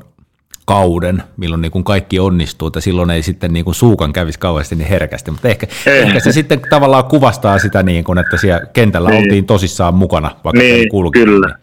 kauden, 0.66 1.22
milloin 1.36 1.62
niin 1.62 1.72
kuin 1.72 1.84
kaikki 1.84 2.18
onnistuu, 2.18 2.68
että 2.68 2.80
silloin 2.80 3.10
ei 3.10 3.22
sitten 3.22 3.52
niin 3.52 3.64
kuin 3.64 3.74
suukan 3.74 4.12
kävisi 4.12 4.38
kauheasti 4.38 4.76
niin 4.76 4.88
herkästi, 4.88 5.30
mutta 5.30 5.48
ehkä, 5.48 5.66
ehkä 5.86 6.20
se 6.20 6.32
sitten 6.32 6.60
tavallaan 6.70 7.04
kuvastaa 7.04 7.58
sitä, 7.58 7.82
niin 7.82 8.04
kuin, 8.04 8.18
että 8.18 8.36
siellä 8.36 8.66
kentällä 8.66 9.10
niin. 9.10 9.22
oltiin 9.22 9.46
tosissaan 9.46 9.94
mukana, 9.94 10.30
vaikka 10.44 10.62
niin, 10.62 10.88
kulki. 10.88 11.18
Kyllä, 11.18 11.46
niin 11.46 11.59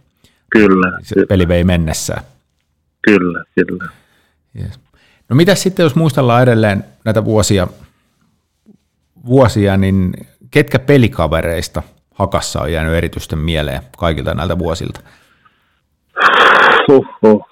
kyllä. 0.51 0.99
Se 1.01 1.25
peli 1.29 1.47
vei 1.47 1.63
mennessään. 1.63 2.23
Kyllä, 3.01 3.43
kyllä. 3.55 3.88
Yes. 4.62 4.79
No 5.29 5.36
mitä 5.36 5.55
sitten, 5.55 5.83
jos 5.83 5.95
muistellaan 5.95 6.43
edelleen 6.43 6.83
näitä 7.05 7.25
vuosia, 7.25 7.67
vuosia, 9.25 9.77
niin 9.77 10.13
ketkä 10.51 10.79
pelikavereista 10.79 11.83
Hakassa 12.13 12.62
on 12.62 12.71
jäänyt 12.71 12.93
erityisten 12.93 13.39
mieleen 13.39 13.81
kaikilta 13.97 14.33
näiltä 14.33 14.60
vuosilta? 14.60 14.99
Huhhuh. 16.88 17.47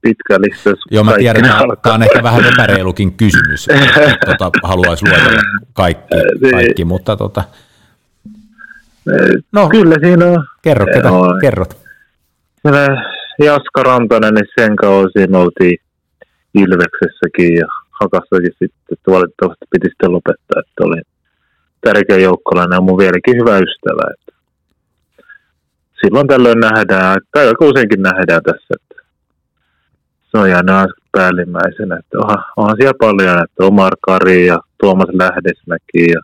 Pitkä 0.00 0.38
lista. 0.40 0.70
Joo, 0.90 1.04
mä 1.04 1.12
tiedän, 1.18 1.44
että 1.44 1.64
tämä 1.82 1.94
on 1.94 2.02
ehkä 2.02 2.22
vähän 2.22 2.44
epäreilukin 2.44 3.12
kysymys, 3.12 3.68
että 3.68 4.16
tota, 4.26 4.50
haluaisi 4.62 5.08
luetella 5.08 5.40
kaikki, 5.72 6.14
niin. 6.40 6.52
kaikki 6.54 6.84
mutta 6.84 7.16
tota, 7.16 7.44
no, 9.52 9.68
kyllä 9.68 9.96
siinä 10.00 10.26
on. 10.26 10.44
Kerro, 10.62 10.86
ketä 10.86 11.10
on. 11.10 11.40
kerrot. 11.40 11.87
Jaska 13.38 13.82
Rantanen, 13.82 14.34
niin 14.34 14.46
sen 14.58 14.76
kausin 14.76 15.36
oltiin 15.36 15.78
Ilveksessäkin 16.54 17.54
ja 17.54 17.66
Hakassakin 18.00 18.52
sitten, 18.58 18.92
että 18.92 19.10
valitettavasti 19.10 19.64
piti 19.70 19.88
sitten 19.88 20.12
lopettaa, 20.12 20.60
että 20.60 20.84
oli 20.84 21.00
tärkeä 21.80 22.18
joukkolainen 22.18 22.76
ja 22.76 22.80
mun 22.80 22.98
vieläkin 22.98 23.36
hyvä 23.40 23.58
ystävä. 23.58 24.10
Että 24.14 24.32
silloin 26.00 26.26
tällöin 26.26 26.60
nähdään, 26.60 27.20
tai 27.32 27.46
aika 27.46 27.64
useinkin 27.64 28.02
nähdään 28.02 28.42
tässä, 28.42 28.74
että 28.78 29.02
se 30.30 30.38
on 30.38 30.50
jäänyt 30.50 30.90
päällimmäisenä. 31.12 31.96
Että 31.96 32.18
onhan, 32.18 32.44
onhan 32.56 32.76
siellä 32.76 32.98
paljon, 33.00 33.42
että 33.44 33.64
Omar 33.64 33.92
Kari 34.00 34.46
ja 34.46 34.58
Tuomas 34.80 35.08
Lähdesmäki 35.12 36.02
ja 36.14 36.20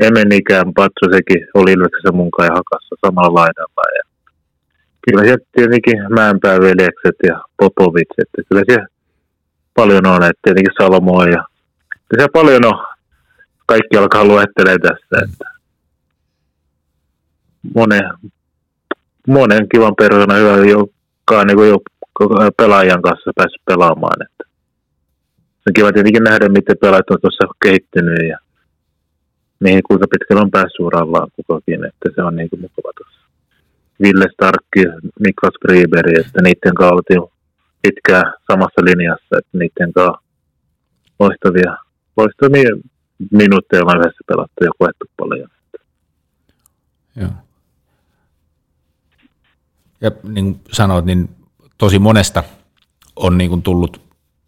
Emen 0.00 0.32
ikään 0.32 0.74
Patso, 0.74 1.04
sekin 1.12 1.46
oli 1.54 1.72
Ilveksessä 1.72 2.12
mun 2.12 2.30
kai 2.30 2.48
hakassa 2.48 2.94
samalla 3.06 3.34
laidalla. 3.40 3.84
Ja 3.98 4.07
kyllä 5.10 5.24
siellä 5.24 5.44
tietenkin 5.52 5.98
Mäenpää 6.08 6.60
veljekset 6.60 7.16
ja 7.22 7.42
Popovic, 7.56 8.08
että 8.18 8.42
kyllä 8.48 8.62
siellä 8.66 8.86
paljon 9.74 10.06
on, 10.06 10.22
että 10.22 10.40
tietenkin 10.42 10.74
Salomo 10.80 11.24
ja 11.24 11.44
kyllä 11.88 12.16
siellä 12.16 12.32
paljon 12.32 12.64
on. 12.64 12.86
Kaikki 13.66 13.96
alkaa 13.96 14.24
luettelee 14.24 14.78
tässä, 14.78 15.24
että 15.24 15.50
monen, 17.74 18.02
monen 19.28 19.68
kivan 19.68 19.94
persoona 19.98 20.34
hyvä, 20.34 20.56
joka 20.66 21.44
niin 21.44 21.56
kuin 21.56 21.78
pelaajan 22.56 23.02
kanssa 23.02 23.30
päässyt 23.36 23.62
pelaamaan. 23.64 24.22
Että. 24.22 24.44
On 25.68 25.72
kiva 25.74 25.92
tietenkin 25.92 26.24
nähdä, 26.24 26.48
miten 26.48 26.76
pelaajat 26.80 27.10
on 27.10 27.20
tuossa 27.20 27.54
kehittynyt 27.62 28.28
ja 28.28 28.38
mihin 29.60 29.82
kuinka 29.88 30.06
pitkällä 30.10 30.42
on 30.42 30.50
päässyt 30.50 30.80
urallaan 30.80 31.28
kukakin, 31.36 31.84
että 31.84 32.08
se 32.14 32.22
on 32.22 32.36
niin 32.36 32.50
kuin 32.50 32.60
mukava 32.60 32.92
tuossa. 32.96 33.27
Ville 34.02 34.26
Starkki, 34.32 34.80
Niklas 35.20 35.54
Griberi, 35.66 36.20
että 36.20 36.42
niiden 36.42 36.74
kanssa 36.74 36.94
oltiin 36.94 37.22
pitkään 37.82 38.32
samassa 38.52 38.84
linjassa, 38.84 39.38
että 39.38 39.58
niiden 39.58 39.92
kanssa 39.92 40.22
loistavia, 41.18 41.76
loistavia 42.16 42.70
minuutteja 43.30 43.84
on 43.84 44.00
yhdessä 44.00 44.24
pelattu 44.26 44.64
ja 44.64 44.70
koettu 44.78 45.06
paljon. 45.16 45.48
Joo. 47.16 47.30
Ja 50.00 50.10
niin 50.22 50.54
kuin 50.54 50.60
sanoit, 50.72 51.04
niin 51.04 51.28
tosi 51.78 51.98
monesta 51.98 52.44
on 53.16 53.38
niin 53.38 53.50
kuin 53.50 53.62
tullut 53.62 54.00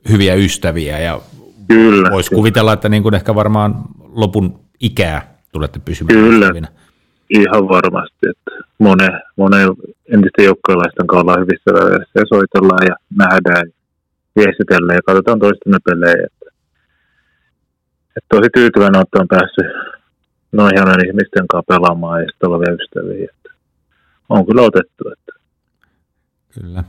hyviä 0.08 0.34
ystäviä 0.34 0.98
ja 0.98 1.20
kyllä, 1.68 2.10
voisi 2.10 2.34
kuvitella, 2.34 2.72
että 2.72 2.88
niin 2.88 3.02
kuin 3.02 3.14
ehkä 3.14 3.34
varmaan 3.34 3.74
lopun 3.98 4.60
ikää 4.80 5.34
tulette 5.52 5.78
pysymään 5.78 6.18
Kyllä, 6.18 6.46
ystävinä. 6.46 6.68
Ihan 7.30 7.68
varmasti. 7.68 8.24
Että 8.30 8.50
monen, 8.78 9.20
monen 9.36 9.68
entisten 10.14 10.44
joukkoilaisten 10.44 11.06
kanssa 11.06 11.22
ollaan 11.22 11.40
hyvissä 11.40 11.70
väleissä 11.74 12.20
ja 12.20 12.24
soitellaan 12.28 12.86
ja 12.90 12.96
nähdään 13.18 13.66
ja 13.66 13.72
viestitellään 14.36 14.96
ja 14.96 15.02
katsotaan 15.06 15.38
toistemme 15.38 15.78
pelejä. 15.84 16.26
Että, 16.26 16.46
että 18.16 18.28
tosi 18.28 18.48
tyytyväinen, 18.54 19.02
että 19.02 19.18
on 19.20 19.28
päässyt 19.28 19.66
noin 20.52 20.72
hienojen 20.74 21.06
ihmisten 21.06 21.48
kanssa 21.48 21.72
pelaamaan 21.74 22.20
ja 22.20 22.26
sitten 22.28 22.50
olevia 22.50 22.76
ystäviä. 22.80 23.28
Että 23.36 23.50
on 24.28 24.46
kyllä 24.46 24.62
otettu. 24.62 25.04
Että. 25.12 25.32
Kyllä. 26.60 26.84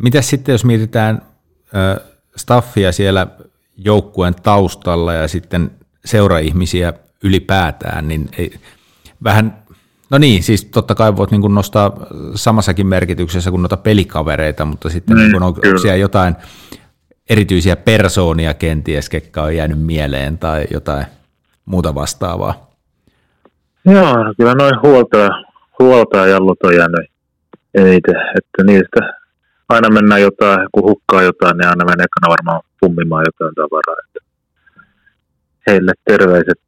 Mitäs 0.00 0.30
sitten, 0.30 0.52
jos 0.52 0.64
mietitään 0.64 1.22
ö, 1.74 2.00
staffia 2.36 2.92
siellä 2.92 3.26
joukkueen 3.76 4.34
taustalla 4.34 5.12
ja 5.12 5.28
sitten 5.28 5.70
seuraihmisiä 6.04 6.92
ylipäätään, 7.24 8.08
niin 8.08 8.28
ei, 8.38 8.50
vähän, 9.24 9.62
no 10.10 10.18
niin, 10.18 10.42
siis 10.42 10.64
totta 10.64 10.94
kai 10.94 11.16
voit 11.16 11.30
niin 11.30 11.54
nostaa 11.54 12.06
samassakin 12.34 12.86
merkityksessä 12.86 13.50
kuin 13.50 13.62
noita 13.62 13.76
pelikavereita, 13.76 14.64
mutta 14.64 14.88
sitten 14.88 15.16
mm, 15.16 15.22
niin 15.22 15.42
on 15.42 15.54
kyllä. 15.54 15.78
siellä 15.78 15.96
jotain 15.96 16.36
erityisiä 17.30 17.76
persoonia 17.76 18.54
kenties, 18.54 19.08
ketkä 19.08 19.42
on 19.42 19.56
jäänyt 19.56 19.80
mieleen 19.80 20.38
tai 20.38 20.64
jotain 20.70 21.06
muuta 21.64 21.94
vastaavaa? 21.94 22.70
Joo, 23.84 24.24
no 24.24 24.34
kyllä 24.36 24.54
noin 24.54 24.82
huolta, 24.82 25.28
huolta 25.78 26.26
ja 26.26 26.36
on 26.62 26.76
jäänyt 26.76 27.10
eniten, 27.74 28.16
että 28.16 28.64
niistä 28.64 29.20
aina 29.68 29.90
mennään 29.90 30.22
jotain, 30.22 30.68
kun 30.72 30.82
hukkaa 30.82 31.22
jotain, 31.22 31.56
niin 31.58 31.68
aina 31.68 31.84
menee 31.84 32.04
ekana 32.04 32.30
varmaan 32.30 32.60
pummimaan 32.80 33.24
jotain 33.26 33.54
tavaraa. 33.54 34.02
Että 34.06 34.20
heille 35.66 35.92
terveiset. 36.04 36.60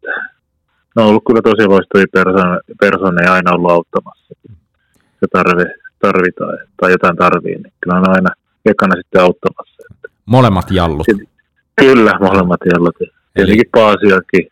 Ne 0.97 1.03
on 1.03 1.09
ollut 1.09 1.23
kyllä 1.27 1.41
tosi 1.43 1.67
loistavia 1.67 2.07
persooneja 2.81 3.33
aina 3.33 3.53
ollut 3.53 3.71
auttamassa. 3.71 4.35
Se 5.21 5.27
tarvi, 5.33 5.65
tarvitaan 5.99 6.59
tai 6.81 6.91
jotain 6.91 7.17
tarvii, 7.17 7.55
niin 7.55 7.73
kyllä 7.81 7.99
on 7.99 8.11
aina 8.11 8.31
ekana 8.67 8.97
sitten 8.97 9.23
auttamassa. 9.23 9.83
Molemmat 10.27 10.71
jallut. 10.71 11.07
Kyllä, 11.77 12.19
molemmat 12.21 12.61
jallut. 12.73 12.97
Tietenkin 13.35 13.71
Paasiakin, 13.73 14.49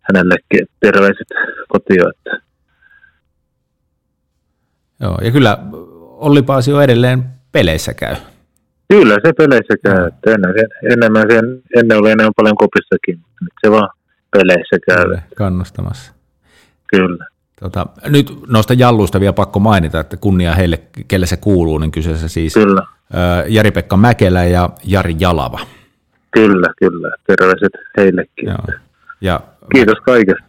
hänellekin 0.00 0.66
terveiset 0.80 1.26
kotiin. 1.68 2.00
Että. 2.08 2.40
Joo, 5.00 5.18
ja 5.22 5.30
kyllä 5.30 5.58
Olli 6.00 6.42
Paasio 6.42 6.80
edelleen 6.80 7.24
peleissä 7.52 7.94
käy. 7.94 8.16
Kyllä 8.88 9.14
se 9.14 9.32
peleissä 9.32 9.74
käy. 9.82 10.10
Ennen, 10.26 10.54
enemmän 10.92 11.26
sen, 11.30 11.62
ennen 11.76 11.98
oli 11.98 12.10
enemmän 12.10 12.32
paljon 12.36 12.56
kopissakin, 12.56 13.18
mutta 13.18 13.44
nyt 13.44 13.52
se 13.64 13.70
vaan 13.70 13.88
peleissä 14.30 14.76
käy. 14.86 15.04
Kyllä, 15.04 15.22
kannustamassa. 15.36 16.12
Kyllä. 16.86 17.26
Tota, 17.60 17.86
nyt 18.08 18.32
noista 18.46 18.74
jalluista 18.74 19.20
vielä 19.20 19.32
pakko 19.32 19.60
mainita, 19.60 20.00
että 20.00 20.16
kunnia 20.16 20.54
heille, 20.54 20.80
kelle 21.08 21.26
se 21.26 21.36
kuuluu, 21.36 21.78
niin 21.78 21.90
kyseessä 21.90 22.28
siis 22.28 22.54
Kyllä. 22.54 22.82
Jari-Pekka 23.48 23.96
Mäkelä 23.96 24.44
ja 24.44 24.70
Jari 24.84 25.16
Jalava. 25.18 25.60
Kyllä, 26.30 26.68
kyllä. 26.78 27.10
Terveiset 27.26 27.72
heillekin. 27.96 28.46
Joo. 28.46 28.78
Ja, 29.20 29.40
Kiitos 29.74 29.98
kaikesta. 30.06 30.44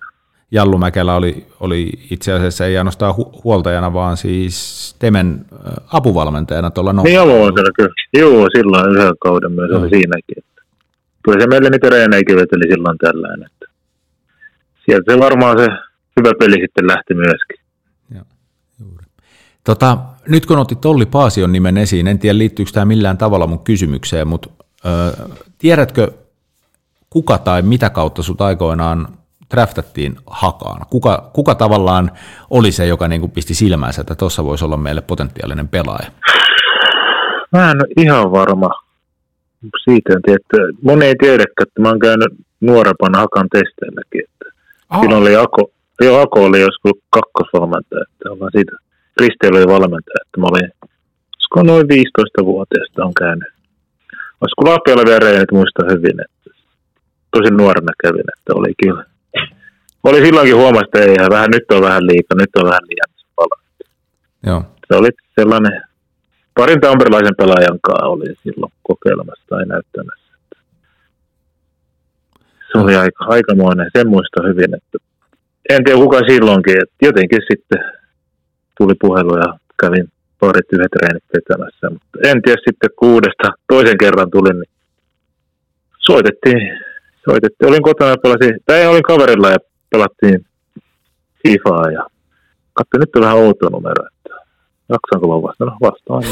Jallu 0.52 0.78
Mäkelä 0.78 1.16
oli, 1.16 1.46
oli 1.60 1.90
itse 2.12 2.34
asiassa 2.34 2.66
ei 2.66 2.78
ainoastaan 2.78 3.16
hu- 3.16 3.42
huoltajana, 3.44 3.94
vaan 3.94 4.18
siis 4.18 4.96
Temen 5.00 5.46
apuvalmentajana 5.94 6.72
tuolla 6.72 6.94
Niin 6.94 7.16
joo, 7.16 7.52
kyllä. 7.76 7.90
Joo, 8.14 8.48
silloin 8.58 8.92
yhden 8.96 9.14
kauden 9.20 9.52
myös 9.52 9.72
oli 9.72 9.90
siinäkin. 9.90 10.44
Kyllä 11.24 11.42
se 11.42 11.48
meille 11.48 11.70
niitä 11.70 11.90
reeneikin 11.90 12.36
veteli 12.36 12.72
silloin 12.72 12.98
tällainen. 12.98 13.50
Että 14.98 15.12
sieltä 15.12 15.14
se 15.14 15.20
varmaan 15.20 15.60
se 15.60 15.68
hyvä 16.20 16.32
peli 16.40 16.62
sitten 16.62 16.88
lähti 16.88 17.14
myöskin. 17.14 17.58
Joo, 18.16 18.24
juuri. 18.80 19.06
Tota, 19.64 19.98
nyt 20.28 20.46
kun 20.46 20.58
otit 20.58 20.86
Olli 20.86 21.06
Paasion 21.06 21.52
nimen 21.52 21.78
esiin, 21.78 22.08
en 22.08 22.20
tiedä 22.20 22.38
liittyykö 22.38 22.72
tämä 22.72 22.86
millään 22.86 23.18
tavalla 23.18 23.48
mun 23.48 23.64
kysymykseen, 23.64 24.28
mutta 24.28 24.50
ö, 24.86 24.90
tiedätkö 25.58 26.12
kuka 27.10 27.38
tai 27.38 27.62
mitä 27.62 27.90
kautta 27.90 28.24
sut 28.24 28.42
aikoinaan 28.42 29.08
draftattiin 29.54 30.16
hakaan? 30.28 30.86
Kuka, 30.90 31.30
kuka 31.34 31.56
tavallaan 31.56 32.12
oli 32.50 32.72
se, 32.72 32.86
joka 32.86 33.08
niin 33.08 33.22
kuin 33.22 33.32
pisti 33.32 33.54
silmänsä, 33.54 34.02
että 34.02 34.16
tuossa 34.16 34.44
voisi 34.46 34.66
olla 34.66 34.78
meille 34.78 35.02
potentiaalinen 35.02 35.68
pelaaja? 35.68 36.12
Mä 37.52 37.72
en 37.72 37.78
ole 37.78 37.94
ihan 37.98 38.32
varma 38.32 38.70
siitä, 39.84 40.20
tiedä. 40.26 40.74
Moni 40.82 41.06
ei 41.06 41.16
tiedäkään, 41.16 41.68
että 41.68 41.82
mä 41.82 41.90
oon 41.90 42.00
käynyt 42.00 42.34
nuorempana 42.62 43.20
hakan 43.20 43.48
testeilläkin. 43.52 44.24
Että 44.90 45.02
Silloin 45.02 45.22
oli 45.22 45.36
Ako, 45.36 45.72
jo 46.02 46.22
Ako 46.22 46.44
oli 46.46 46.62
joskus 46.62 46.92
kakkosvalmentaja, 47.10 48.02
että 48.02 48.32
ollaan 48.32 48.52
siitä. 48.52 48.72
Kristi 49.18 49.48
oli 49.52 49.68
valmentaja, 49.68 50.22
että 50.26 50.40
mä 50.40 50.46
olin, 50.52 50.70
olisiko 51.36 51.64
noin 51.64 51.86
15-vuotiaasta 51.88 53.06
on 53.06 53.14
käynyt. 53.14 53.52
Olisiko 54.42 54.62
Lapialla 54.70 55.04
vielä 55.06 55.20
reenit 55.20 55.52
muista 55.52 55.84
hyvin, 55.92 56.18
että 56.26 56.50
tosi 57.32 57.52
nuorena 57.52 57.94
kävin, 58.04 58.30
että 58.38 58.54
oli 58.56 58.74
kyllä. 58.84 59.06
Oli 60.04 60.26
silloinkin 60.26 60.56
huomasta, 60.56 60.86
että 60.86 61.00
ei, 61.00 61.30
vähän, 61.30 61.50
nyt 61.52 61.72
on 61.72 61.82
vähän 61.82 62.08
liikaa, 62.08 62.38
nyt 62.40 62.56
on 62.56 62.70
vähän 62.70 62.88
liian 62.90 63.12
paljon. 63.36 63.62
Joo. 64.48 64.64
Se 64.88 64.96
oli 64.96 65.10
sellainen, 65.40 65.82
parin 66.56 66.82
tamperilaisen 66.82 67.36
pelaajan 67.38 67.80
kanssa 67.82 68.06
oli 68.06 68.36
silloin 68.44 68.72
kokeilemassa 68.84 69.44
tai 69.50 69.66
näyttämässä. 69.66 70.29
Se 72.72 72.78
oli 72.78 72.96
aika, 72.96 73.26
aikamoinen, 73.26 73.92
sen 73.98 74.08
muista 74.08 74.48
hyvin, 74.48 74.76
että 74.76 74.98
en 75.70 75.84
tiedä 75.84 76.00
kuka 76.00 76.20
silloinkin, 76.20 76.78
että 76.82 76.96
jotenkin 77.02 77.42
sitten 77.52 77.80
tuli 78.78 78.94
puhelu 79.02 79.38
ja 79.38 79.54
kävin 79.82 80.08
parit 80.40 80.74
yhdet 80.74 80.92
treenit 80.92 81.24
vetämässä, 81.34 81.90
mutta 81.90 82.30
en 82.30 82.42
tiedä 82.42 82.62
sitten 82.68 82.90
kuudesta 83.00 83.48
toisen 83.68 83.98
kerran 83.98 84.32
tulin, 84.32 84.60
niin 84.60 84.72
soitettiin, 85.98 86.80
soitettiin. 87.26 87.70
Olin 87.70 87.84
kotona 87.84 88.10
ja 88.10 88.18
pelasin, 88.24 88.60
tai 88.66 88.88
olin 88.88 89.04
kaverilla 89.04 89.50
ja 89.50 89.58
pelattiin 89.90 90.46
FIFAa 91.44 91.92
ja 91.92 92.04
katsoin, 92.74 93.00
nyt 93.00 93.16
on 93.16 93.22
vähän 93.22 93.38
outo 93.38 93.70
numero, 93.70 94.04
jaksaanko 94.90 95.28
vaan 95.28 95.42
vastata? 95.42 95.72
No 95.72 95.78
vastaan. 95.82 96.24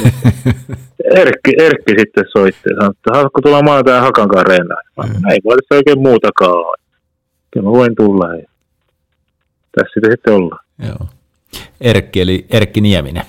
Erkki, 1.21 1.51
Erkki 1.57 1.93
sitten 1.99 2.25
soitti 2.37 2.69
ja 2.69 2.75
sanoi, 2.75 2.91
että 2.91 3.11
haluatko 3.13 3.41
tulla 3.41 3.61
maanantaina 3.61 4.01
Hakankaan 4.01 4.45
reenään? 4.45 4.83
Mm. 4.97 5.29
Ei 5.31 5.39
voi 5.43 5.55
tässä 5.57 5.75
oikein 5.75 5.99
muutakaan 5.99 6.51
ole. 6.51 6.77
Kyllä 7.51 7.65
mä 7.65 7.71
voin 7.71 7.95
tulla. 7.95 8.35
Ja 8.35 8.47
tässä 9.75 9.93
sitä 9.93 10.11
sitten 10.11 10.33
ollaan. 10.33 10.65
Joo. 10.87 11.07
Erkki 11.81 12.21
eli 12.21 12.45
Erkki 12.49 12.81
Nieminen. 12.81 13.23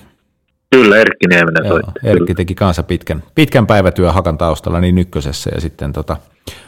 Kyllä, 0.70 0.96
Erkki 0.96 1.26
Nieminen 1.26 1.64
Joo, 1.64 1.72
soitti. 1.72 2.00
Erkki 2.04 2.24
kyllä. 2.24 2.36
teki 2.36 2.54
kanssa 2.54 2.82
pitkän, 2.82 3.22
pitkän 3.34 3.66
päivätyö 3.66 4.12
Hakan 4.12 4.38
taustalla 4.38 4.80
niin 4.80 4.98
ykkösessä 4.98 5.50
ja 5.54 5.60
sitten 5.60 5.92
tota, 5.92 6.16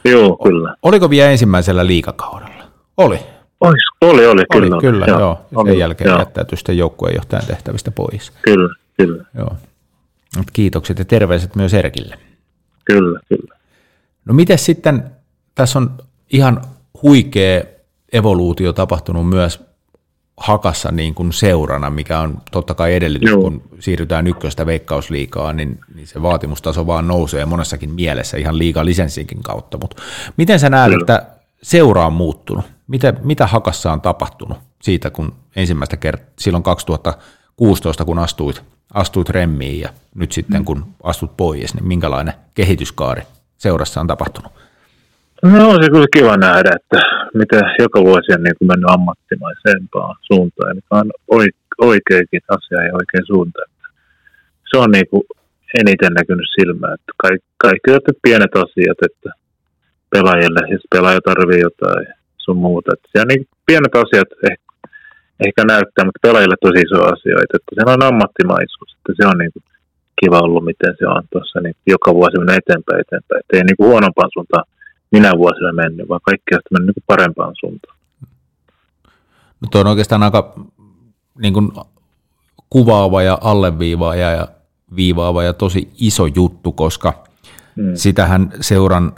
Joo, 0.05 0.37
kyllä. 0.45 0.75
Oliko 0.83 1.11
vielä 1.11 1.31
ensimmäisellä 1.31 1.87
liikakaudella? 1.87 2.65
Oli. 2.97 3.19
Olis, 3.61 3.83
oli, 4.01 4.27
oli, 4.27 4.43
kyllä. 4.53 4.77
Oli, 4.77 4.81
kyllä, 4.81 5.07
joo. 5.07 5.21
joo. 5.21 5.47
Oli, 5.55 5.71
Sen 5.71 5.79
jälkeen 5.79 6.09
joo. 6.09 6.19
jättäytyi 6.19 6.59
sitten 6.59 6.79
joukkueenjohtajan 6.79 7.47
tehtävistä 7.47 7.91
pois. 7.91 8.33
Kyllä, 8.43 8.75
kyllä. 8.97 9.25
Joo. 9.35 9.57
Kiitokset 10.53 10.99
ja 10.99 11.05
terveiset 11.05 11.57
myös 11.57 11.75
Erkille. 11.75 12.19
Kyllä, 12.85 13.21
kyllä. 13.29 13.57
No 14.25 14.35
miten 14.35 14.59
sitten, 14.59 15.05
tässä 15.55 15.79
on 15.79 15.91
ihan 16.33 16.63
huikea 17.03 17.63
evoluutio 18.13 18.73
tapahtunut 18.73 19.29
myös 19.29 19.61
hakassa 20.37 20.93
niin 20.93 21.15
kuin 21.15 21.33
seurana, 21.33 21.91
mikä 21.91 22.21
on 22.21 22.43
totta 22.51 22.75
kai 22.75 22.95
edellytys, 22.95 23.31
Joo. 23.31 23.41
kun 23.41 23.63
siirrytään 23.79 24.27
ykköstä 24.27 24.67
veikkausliikaa, 24.67 25.53
niin, 25.53 25.79
niin 25.95 26.07
se 26.07 26.23
vaatimustaso 26.23 26.87
vaan 26.87 27.09
nousee 27.09 27.47
monessakin 27.47 27.91
mielessä 27.91 28.37
ihan 28.37 28.59
liiga 28.59 28.85
lisenssinkin 28.85 29.43
kautta. 29.43 29.79
Mutta 29.79 30.03
miten 30.37 30.61
sä 30.61 30.71
näet, 30.71 30.93
Kyllä. 30.93 31.03
että 31.03 31.27
seura 31.63 32.07
on 32.07 32.13
muuttunut? 32.13 32.65
Mitä, 32.89 33.15
mitä 33.23 33.47
hakassa 33.47 33.93
on 33.93 34.01
tapahtunut 34.01 34.59
siitä, 34.83 35.11
kun 35.11 35.35
ensimmäistä 35.57 35.97
kertaa, 35.97 36.27
silloin 36.39 36.63
2016, 36.63 38.05
kun 38.05 38.19
astuit, 38.19 38.63
astuit 38.95 39.29
remmiin 39.29 39.81
ja 39.81 39.89
nyt 40.15 40.33
sitten, 40.33 40.61
mm. 40.61 40.65
kun 40.65 40.87
astut 41.03 41.37
pois, 41.37 41.75
niin 41.75 41.89
minkälainen 41.89 42.35
kehityskaari 42.55 43.23
seurassa 43.57 44.01
on 44.01 44.07
tapahtunut? 44.07 44.53
No 45.43 45.69
on 45.69 45.83
se 45.85 45.91
kyllä 45.91 46.07
kiva 46.17 46.37
nähdä, 46.37 46.71
että 46.77 47.01
miten 47.35 47.63
joka 47.79 48.01
vuosi 48.01 48.33
on 48.37 48.43
niin 48.43 48.55
kuin 48.59 48.69
mennyt 48.69 48.91
ammattimaisempaan 48.91 50.17
suuntaan, 50.21 50.77
mikä 50.77 50.87
on 50.91 51.11
oikeakin 51.79 52.43
asia 52.49 52.83
ja 52.87 52.93
oikein 52.93 53.27
suunta. 53.27 53.59
Se 54.71 54.79
on 54.79 54.91
niin 54.91 55.09
kuin 55.11 55.23
eniten 55.75 56.13
näkynyt 56.13 56.49
silmään, 56.61 56.95
että 56.95 57.13
kaikki, 57.17 57.47
kaikki 57.59 57.91
pienet 58.23 58.55
asiat, 58.55 58.99
että 59.09 59.31
pelaajille, 60.11 60.61
jos 60.73 60.85
pelaaja 60.95 61.21
tarvii 61.31 61.61
jotain 61.61 62.07
sun 62.45 62.57
muuta. 62.57 62.91
Että 62.95 63.09
siellä 63.13 63.29
niin 63.29 63.49
pienet 63.67 63.95
asiat 63.95 64.31
ehkä, 64.51 64.71
ehkä 65.47 65.63
näyttää, 65.65 66.05
mutta 66.05 66.25
pelaajille 66.27 66.57
tosi 66.61 66.81
iso 66.87 66.99
asioita, 67.15 67.57
että 67.57 67.73
se 67.75 67.83
on 67.93 68.09
ammattimaisuus, 68.11 68.91
että 68.97 69.13
se 69.17 69.25
on 69.31 69.39
niin 69.39 69.53
kuin 69.55 69.65
kiva 70.21 70.39
ollut, 70.47 70.65
miten 70.65 70.95
se 70.99 71.07
on 71.07 71.23
tuossa 71.33 71.61
niin 71.61 71.77
joka 71.87 72.15
vuosi 72.15 72.39
mennä 72.39 72.61
eteenpäin 72.61 73.01
eteenpäin, 73.01 73.41
että 73.41 73.57
ei 73.57 73.65
niin 73.65 73.77
kuin 73.77 73.89
huonompaan 73.91 74.31
suuntaan 74.33 74.65
minä 75.11 75.33
vuosina 75.39 75.73
mennyt, 75.73 76.09
vaan 76.09 76.21
kaikki 76.23 76.55
on 76.55 76.61
mennyt 76.71 76.97
niin 76.97 77.05
parempaan 77.07 77.55
suuntaan. 77.61 77.97
No 79.61 79.69
tuo 79.71 79.81
on 79.81 79.87
oikeastaan 79.87 80.23
aika 80.23 80.55
niin 81.39 81.55
kuin 81.55 81.73
kuvaava 82.71 83.23
ja 83.23 83.39
alleviivaava 83.41 84.15
ja 84.17 84.49
viivaava 84.97 85.43
ja 85.43 85.53
tosi 85.53 85.91
iso 86.01 86.27
juttu, 86.27 86.73
koska 86.73 87.25
hmm. 87.77 87.95
sitähän 87.95 88.53
seuran 88.61 89.13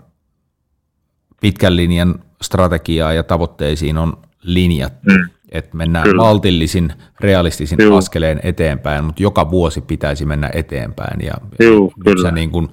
pitkän 1.42 1.76
linjan 1.76 2.14
strategiaa 2.42 3.12
ja 3.12 3.22
tavoitteisiin 3.22 3.98
on 3.98 4.16
linjattu, 4.42 5.10
hmm. 5.10 5.28
että 5.48 5.76
mennään 5.76 6.04
kyllä. 6.04 6.22
maltillisin, 6.22 6.92
realistisin 7.20 7.78
Juu. 7.82 7.96
askeleen 7.96 8.40
eteenpäin, 8.42 9.04
mutta 9.04 9.22
joka 9.22 9.50
vuosi 9.50 9.80
pitäisi 9.80 10.26
mennä 10.26 10.50
eteenpäin. 10.54 11.20
Ja 11.24 11.34
Juu, 11.60 11.92
kyllä. 12.04 12.22
sä 12.22 12.30
niin 12.30 12.50
kuin 12.50 12.68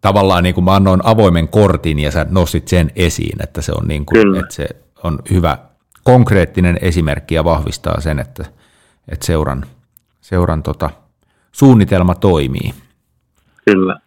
tavallaan 0.00 0.42
niin 0.42 0.54
kuin 0.54 0.64
mä 0.64 0.74
annoin 0.74 1.00
avoimen 1.04 1.48
kortin 1.48 1.98
ja 1.98 2.10
sä 2.10 2.26
nostit 2.30 2.68
sen 2.68 2.90
esiin, 2.96 3.42
että 3.42 3.62
se 3.62 3.72
on, 3.72 3.88
niin 3.88 4.06
kuin, 4.06 4.36
että 4.36 4.54
se 4.54 4.68
on 5.04 5.18
hyvä 5.30 5.58
konkreettinen 6.04 6.78
esimerkki 6.80 7.34
ja 7.34 7.44
vahvistaa 7.44 8.00
sen, 8.00 8.18
että, 8.18 8.44
että 9.08 9.26
seuran, 9.26 9.66
seuran 10.20 10.62
tota, 10.62 10.90
suunnitelma 11.52 12.14
toimii. 12.14 12.74
Kyllä. 13.64 14.00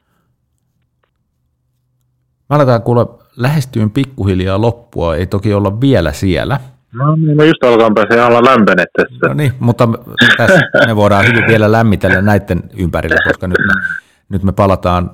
Mä 2.49 2.55
aletaan 2.55 2.81
kuule 2.81 3.22
lähestyyn 3.35 3.91
pikkuhiljaa 3.91 4.61
loppua, 4.61 5.15
ei 5.15 5.25
toki 5.27 5.53
olla 5.53 5.81
vielä 5.81 6.13
siellä. 6.13 6.59
No 6.93 7.15
niin, 7.15 7.37
me 7.37 7.45
just 7.45 7.63
alkaan 7.63 7.93
pääsee 7.93 8.25
olla 8.25 8.43
lämpenet 8.43 8.89
tässä. 8.97 9.27
No 9.27 9.33
niin, 9.33 9.53
mutta 9.59 9.89
tässä 10.37 10.59
me 10.87 10.95
voidaan 10.95 11.25
hyvin 11.27 11.47
vielä 11.47 11.71
lämmitellä 11.71 12.21
näiden 12.21 12.63
ympärillä, 12.77 13.17
koska 13.27 13.47
nyt 13.47 13.57
me, 13.57 13.81
nyt 14.29 14.43
me 14.43 14.51
palataan 14.51 15.11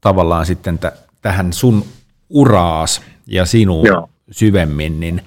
tavallaan 0.00 0.46
sitten 0.46 0.78
t- 0.78 0.94
tähän 1.22 1.52
sun 1.52 1.84
uraas 2.30 3.02
ja 3.26 3.44
sinuun 3.44 3.86
Joo. 3.86 4.08
syvemmin, 4.30 5.00
niin 5.00 5.22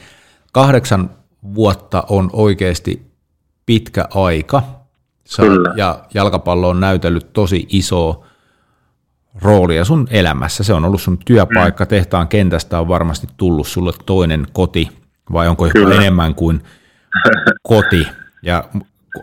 kahdeksan 0.51 1.09
vuotta 1.55 2.03
on 2.09 2.29
oikeasti 2.33 3.11
pitkä 3.65 4.07
aika. 4.13 4.63
Sä, 5.25 5.43
ja 5.75 5.99
jalkapallo 6.13 6.69
on 6.69 6.79
näytellyt 6.79 7.33
tosi 7.33 7.65
iso 7.69 8.23
roolia 9.41 9.85
sun 9.85 10.07
elämässä. 10.11 10.63
Se 10.63 10.73
on 10.73 10.85
ollut 10.85 11.01
sun 11.01 11.17
työpaikka, 11.25 11.83
mm. 11.83 11.87
tehtaan 11.87 12.27
kentästä 12.27 12.79
on 12.79 12.87
varmasti 12.87 13.27
tullut 13.37 13.67
sulle 13.67 13.91
toinen 14.05 14.47
koti, 14.53 14.89
vai 15.33 15.47
onko 15.47 15.65
joku 15.65 15.91
enemmän 15.91 16.35
kuin 16.35 16.63
koti? 17.63 18.07
Ja 18.41 18.63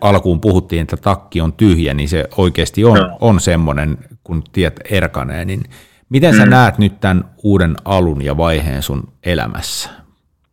alkuun 0.00 0.40
puhuttiin, 0.40 0.82
että 0.82 0.96
takki 0.96 1.40
on 1.40 1.52
tyhjä, 1.52 1.94
niin 1.94 2.08
se 2.08 2.24
oikeasti 2.36 2.84
on, 2.84 2.98
no. 2.98 3.16
on 3.20 3.40
semmoinen, 3.40 3.98
kun 4.24 4.42
tiet 4.52 4.80
erkanee, 4.90 5.44
niin 5.44 5.62
miten 6.08 6.36
sä 6.36 6.44
mm. 6.44 6.50
näet 6.50 6.78
nyt 6.78 7.00
tämän 7.00 7.24
uuden 7.42 7.76
alun 7.84 8.24
ja 8.24 8.36
vaiheen 8.36 8.82
sun 8.82 9.08
elämässä? 9.24 9.90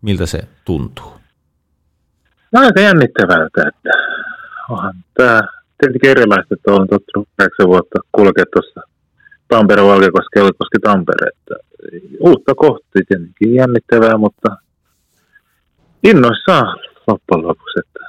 Miltä 0.02 0.26
se 0.26 0.48
tuntuu? 0.66 1.14
No, 2.52 2.62
aika 2.62 2.80
jännittävältä, 2.80 3.68
että 3.68 3.90
onhan 4.70 4.94
tämä 5.14 5.42
tietenkin 5.78 6.10
erilaista, 6.10 6.56
että 6.56 6.72
olen 6.72 6.88
tottunut 6.88 7.30
8 7.38 7.68
vuotta 7.68 8.00
kulkea 8.12 8.46
tuossa 8.54 8.82
Tampere, 9.48 9.84
Valkeakoski, 9.84 10.40
Valkeakoski, 10.40 10.80
Tampere. 10.84 11.30
Että 11.30 11.56
uutta 12.20 12.56
kohti 12.56 12.86
tietenkin 13.08 13.56
jännittävää, 13.56 14.18
mutta 14.18 14.58
innoissaan 16.04 16.80
loppujen 17.08 17.48
lopuksi. 17.48 17.80
Että 17.80 18.00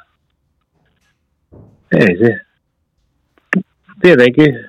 ei 1.93 2.18
se. 2.18 2.41
Tietenkin 4.03 4.68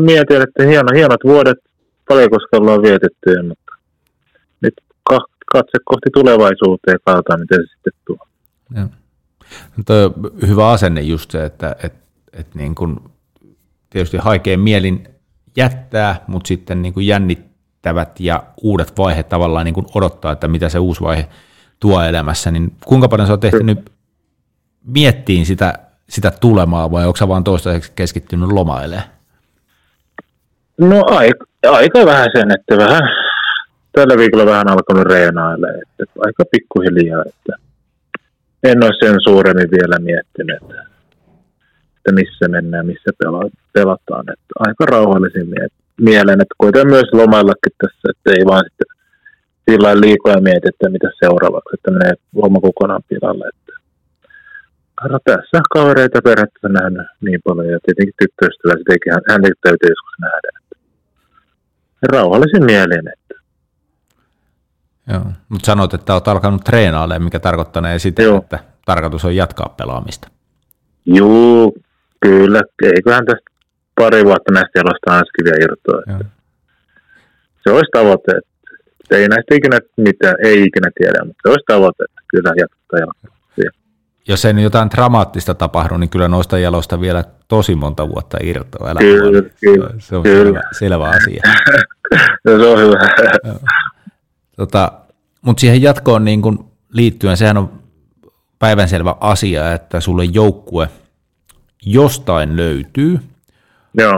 mietin, 0.00 0.42
että 0.42 0.62
hieno, 0.62 0.88
hienot 0.94 1.20
vuodet 1.24 1.58
Paljakoskella 2.08 2.72
on 2.72 2.82
vietetty, 2.82 3.42
mutta 3.48 3.72
nyt 4.60 4.74
katse 5.52 5.78
kohti 5.84 6.10
tulevaisuuteen 6.14 6.98
katsotaan, 7.04 7.40
miten 7.40 7.58
se 7.58 7.74
sitten 7.74 7.92
tuo. 8.06 8.18
Ja. 8.74 8.88
Tuo 9.86 10.30
hyvä 10.46 10.68
asenne 10.70 11.00
just 11.00 11.30
se, 11.30 11.44
että 11.44 11.76
et, 11.82 11.94
et 12.32 12.54
niin 12.54 12.74
kun 12.74 13.10
tietysti 13.90 14.16
haikeen 14.16 14.60
mielin 14.60 15.13
jättää, 15.56 16.24
mutta 16.26 16.48
sitten 16.48 16.82
niin 16.82 16.94
kuin 16.94 17.06
jännittävät 17.06 18.20
ja 18.20 18.42
uudet 18.62 18.98
vaiheet 18.98 19.28
tavallaan 19.28 19.64
niin 19.64 19.74
kuin 19.74 19.86
odottaa, 19.94 20.32
että 20.32 20.48
mitä 20.48 20.68
se 20.68 20.78
uusi 20.78 21.00
vaihe 21.00 21.28
tuo 21.80 22.02
elämässä, 22.02 22.50
niin 22.50 22.72
kuinka 22.84 23.08
paljon 23.08 23.26
sä 23.26 23.32
oot 23.32 23.40
tehnyt 23.40 23.90
miettiin 24.86 25.46
sitä, 25.46 25.78
sitä 26.08 26.30
tulemaa 26.30 26.90
vai 26.90 27.06
onko 27.06 27.16
sä 27.16 27.28
vaan 27.28 27.44
toistaiseksi 27.44 27.92
keskittynyt 27.96 28.52
lomailemaan? 28.52 29.08
No 30.80 31.04
aika, 31.06 31.44
aika 31.70 32.06
vähän 32.06 32.28
sen, 32.32 32.50
että 32.50 32.76
vähän 32.76 33.02
tällä 33.92 34.16
viikolla 34.16 34.46
vähän 34.46 34.68
alkanut 34.68 35.06
reenaille, 35.06 35.68
että 36.00 36.20
aika 36.20 36.44
pikkuhiljaa, 36.50 37.22
että 37.26 37.52
en 38.62 38.84
ole 38.84 38.92
sen 39.00 39.16
suuremmin 39.24 39.70
vielä 39.70 39.98
miettinyt, 39.98 40.62
että, 42.04 42.20
missä 42.20 42.48
mennään, 42.48 42.86
missä 42.86 43.10
pelataan, 43.72 44.24
että 44.32 44.52
aika 44.58 44.86
rauhallisin 44.86 45.48
mielen, 46.00 46.40
että 46.40 46.54
koitan 46.58 46.86
myös 46.86 47.08
lomaillakin 47.12 47.72
tässä, 47.78 48.08
että 48.10 48.30
ei 48.38 48.46
vaan 48.46 48.64
sitten 48.68 48.86
sillä 49.70 50.00
liikoja 50.00 50.40
mieti, 50.40 50.68
että 50.68 50.88
mitä 50.88 51.08
seuraavaksi, 51.24 51.74
että 51.74 51.90
menee 51.90 52.14
homma 52.42 52.60
kokonaan 52.60 53.02
pilalle, 53.08 53.48
että 53.48 53.64
No 55.10 55.18
tässä 55.24 55.60
kavereita 55.74 56.22
perhettä 56.24 56.68
nähnyt 56.68 57.06
niin 57.20 57.40
paljon 57.44 57.72
ja 57.72 57.78
tietenkin 57.84 58.14
tyttöystävä, 58.18 58.78
sitäkin 58.78 59.12
hän, 59.12 59.22
hän 59.28 59.42
täytyy 59.42 59.88
joskus 59.88 60.14
nähdä. 60.20 60.48
Että 60.58 60.76
rauhallisin 62.16 62.64
mielin. 62.64 63.08
Että. 63.12 63.34
Joo, 65.12 65.24
mutta 65.48 65.66
sanoit, 65.66 65.94
että 65.94 66.14
olet 66.14 66.28
alkanut 66.28 66.64
treenailemaan, 66.64 67.22
mikä 67.22 67.40
tarkoittaa 67.40 67.98
sitä, 67.98 68.22
Joo. 68.22 68.38
että 68.38 68.58
tarkoitus 68.86 69.24
on 69.24 69.36
jatkaa 69.36 69.74
pelaamista. 69.76 70.28
Joo, 71.06 71.72
kyllä. 72.26 72.60
Eiköhän 72.82 73.26
tästä 73.26 73.50
pari 74.00 74.24
vuotta 74.24 74.52
näistä 74.52 74.78
jalosta 74.78 75.12
ainakin 75.12 75.44
vielä 75.44 75.64
irtoa. 75.64 76.00
Se 77.62 77.70
olisi 77.70 77.90
tavoite, 77.92 78.32
että 78.36 79.16
ei 79.16 79.28
näistä 79.28 79.54
ikinä 79.54 79.78
mitään, 79.96 80.34
ei 80.44 80.62
ikinä 80.62 80.90
tiedä, 80.98 81.24
mutta 81.24 81.40
se 81.42 81.48
olisi 81.48 81.64
tavoite, 81.66 82.04
että 82.04 82.20
kyllä 82.30 82.52
jatkaa 82.56 82.98
jalkaa 82.98 83.34
jos 84.28 84.44
ei 84.44 84.52
nyt 84.52 84.64
jotain 84.64 84.90
dramaattista 84.90 85.54
tapahdu, 85.54 85.96
niin 85.96 86.10
kyllä 86.10 86.28
noista 86.28 86.58
jaloista 86.58 87.00
vielä 87.00 87.24
tosi 87.48 87.74
monta 87.74 88.08
vuotta 88.08 88.38
irtoa. 88.42 88.94
Kyllä, 88.94 89.50
kyllä, 89.60 89.90
se 89.98 90.16
on 90.16 90.22
kyllä. 90.22 90.44
Selvä, 90.44 90.62
selvä 90.72 91.08
asia. 91.08 91.42
se 92.44 92.66
on 92.66 92.78
hyvä. 92.78 92.98
tota, 94.56 94.92
mutta 95.42 95.60
siihen 95.60 95.82
jatkoon 95.82 96.24
niin 96.24 96.42
kun 96.42 96.70
liittyen, 96.92 97.36
sehän 97.36 97.56
on 97.56 97.82
päivänselvä 98.58 99.16
asia, 99.20 99.72
että 99.72 100.00
sulle 100.00 100.24
joukkue 100.24 100.88
jostain 101.86 102.56
löytyy, 102.56 103.18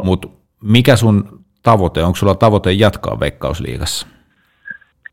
mutta 0.02 0.28
mikä 0.62 0.96
sun 0.96 1.44
tavoite, 1.62 2.04
onko 2.04 2.16
sulla 2.16 2.34
tavoite 2.34 2.72
jatkaa 2.72 3.20
Veikkausliigassa? 3.20 4.06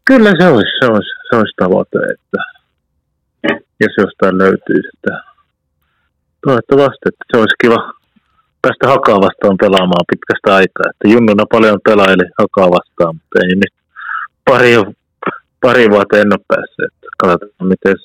Kyllä 0.06 0.32
se 0.40 0.48
olisi, 0.48 0.72
se 0.80 0.86
olisi, 0.92 1.10
se 1.30 1.36
olisi 1.36 1.54
tavoite, 1.58 1.98
että 2.14 2.38
jos 3.80 3.94
jostain 3.98 4.38
löytyy 4.38 4.82
sitä. 4.92 5.24
Toivottavasti, 6.46 7.04
että 7.06 7.26
se 7.32 7.40
olisi 7.40 7.56
kiva 7.62 7.94
päästä 8.62 8.88
hakaa 8.88 9.20
vastaan 9.28 9.58
pelaamaan 9.58 10.06
pitkästä 10.12 10.56
aikaa. 10.56 10.90
Että 10.90 11.08
Junnuna 11.14 11.46
paljon 11.52 11.80
pelaili 11.86 12.26
hakaa 12.40 12.70
vastaan, 12.78 13.16
mutta 13.16 13.40
ei 13.44 13.56
nyt 13.56 13.76
pari, 14.50 14.74
pari 15.62 15.90
vuotta 15.90 16.18
en 16.18 16.34
ole 16.34 16.46
päässyt. 16.48 16.86
Että 16.86 17.08
katsotaan, 17.18 17.70
miten 17.74 17.96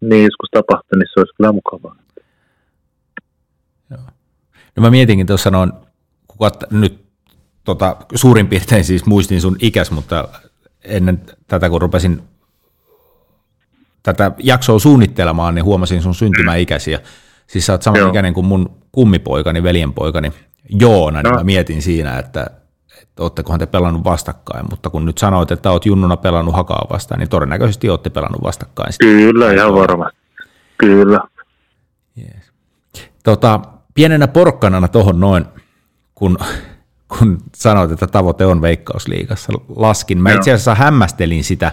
niin 0.00 0.24
joskus 0.28 0.50
tapahtuu, 0.52 0.98
niin 0.98 1.10
se 1.12 1.20
olisi 1.20 1.36
kyllä 1.36 1.52
mukavaa. 1.52 1.96
Joo. 4.80 4.84
No 4.84 4.86
mä 4.86 4.90
mietinkin 4.90 5.26
tuossa 5.26 5.50
noin, 5.50 5.72
kuka 6.28 6.50
nyt 6.70 7.04
tota, 7.64 7.96
suurin 8.14 8.48
piirtein 8.48 8.84
siis 8.84 9.06
muistin 9.06 9.40
sun 9.40 9.56
ikäs, 9.58 9.90
mutta 9.90 10.28
ennen 10.84 11.22
tätä 11.46 11.70
kun 11.70 11.80
rupesin 11.80 12.22
tätä 14.02 14.32
jaksoa 14.38 14.78
suunnittelemaan, 14.78 15.54
niin 15.54 15.64
huomasin 15.64 16.02
sun 16.02 16.14
syntymäikäisiä. 16.14 17.00
Siis 17.46 17.66
sä 17.66 17.72
oot 17.72 17.82
saman 17.82 18.08
ikäinen 18.08 18.34
kuin 18.34 18.46
mun 18.46 18.70
kummipoikani, 18.92 19.62
veljenpoikani 19.62 20.32
Joona, 20.68 21.22
niin 21.22 21.30
no. 21.30 21.36
mä 21.36 21.44
mietin 21.44 21.82
siinä, 21.82 22.18
että, 22.18 22.46
että 23.02 23.22
oottekohan 23.22 23.60
te 23.60 23.66
pelannut 23.66 24.04
vastakkain, 24.04 24.66
mutta 24.70 24.90
kun 24.90 25.04
nyt 25.04 25.18
sanoit, 25.18 25.50
että 25.50 25.70
oot 25.70 25.86
junnuna 25.86 26.16
pelannut 26.16 26.54
hakaa 26.54 26.86
vastaan, 26.90 27.18
niin 27.18 27.28
todennäköisesti 27.28 27.90
ootte 27.90 28.10
pelannut 28.10 28.42
vastakkain. 28.42 28.92
Kyllä, 28.98 29.52
ihan 29.52 29.74
varmasti. 29.74 30.18
Kyllä. 30.78 31.20
Yes. 32.18 32.52
Tota, 33.24 33.60
pienenä 33.94 34.28
porkkanana 34.28 34.88
tuohon 34.88 35.20
noin, 35.20 35.44
kun, 36.14 36.38
kun 37.18 37.38
sanoit, 37.54 37.90
että 37.90 38.06
tavoite 38.06 38.46
on 38.46 38.62
Veikkausliigassa, 38.62 39.52
laskin. 39.76 40.22
Mä 40.22 40.32
itse 40.32 40.52
asiassa 40.52 40.74
hämmästelin 40.74 41.44
sitä, 41.44 41.72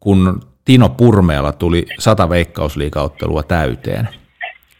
kun 0.00 0.40
Tino 0.64 0.88
Purmeella 0.88 1.52
tuli 1.52 1.86
sata 1.98 2.28
veikkausliikaottelua 2.28 3.42
täyteen. 3.42 4.08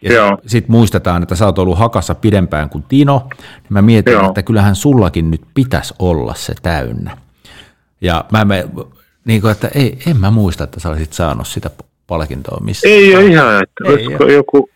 Ja 0.02 0.38
sitten 0.46 0.72
muistetaan, 0.72 1.22
että 1.22 1.34
sä 1.34 1.46
oot 1.46 1.58
ollut 1.58 1.78
hakassa 1.78 2.14
pidempään 2.14 2.70
kuin 2.70 2.84
Tino, 2.88 3.28
niin 3.38 3.66
mä 3.68 3.82
mietin, 3.82 4.12
Joo. 4.12 4.26
että 4.26 4.42
kyllähän 4.42 4.76
sullakin 4.76 5.30
nyt 5.30 5.42
pitäisi 5.54 5.94
olla 5.98 6.34
se 6.34 6.54
täynnä. 6.62 7.16
Ja 8.00 8.24
mä 8.32 8.44
me, 8.44 8.68
niin 9.24 9.40
kuin, 9.40 9.50
että 9.50 9.70
ei, 9.74 9.98
en 10.06 10.16
mä 10.16 10.30
muista, 10.30 10.64
että 10.64 10.80
sä 10.80 10.88
olisit 10.88 11.12
saanut 11.12 11.46
sitä 11.46 11.70
palkintoa 12.06 12.60
missään. 12.60 12.94
Ei 12.94 13.16
ole 13.16 13.24
ihan, 13.24 13.62
että 13.62 14.24
ei 14.26 14.34
joku 14.34 14.70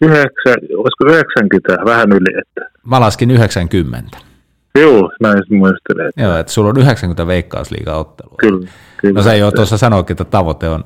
9, 0.00 0.30
olisiko 0.76 1.04
90, 1.06 1.84
vähän 1.84 2.12
yli. 2.12 2.38
Että. 2.40 2.70
Mä 2.86 3.00
laskin 3.00 3.30
90. 3.30 4.16
Joo, 4.78 5.12
näin 5.20 5.42
muistelen. 5.50 6.08
Että... 6.08 6.22
Joo, 6.22 6.36
että 6.36 6.52
sulla 6.52 6.68
on 6.68 6.78
90 6.78 7.26
veikkausliiga-ottelua. 7.26 8.34
Kyllä. 8.38 8.68
Kyllä. 8.96 9.14
No 9.14 9.22
sä 9.22 9.34
jo 9.34 9.50
tuossa 9.50 9.78
sanoikin, 9.78 10.14
että 10.14 10.24
tavoite 10.24 10.68
on 10.68 10.84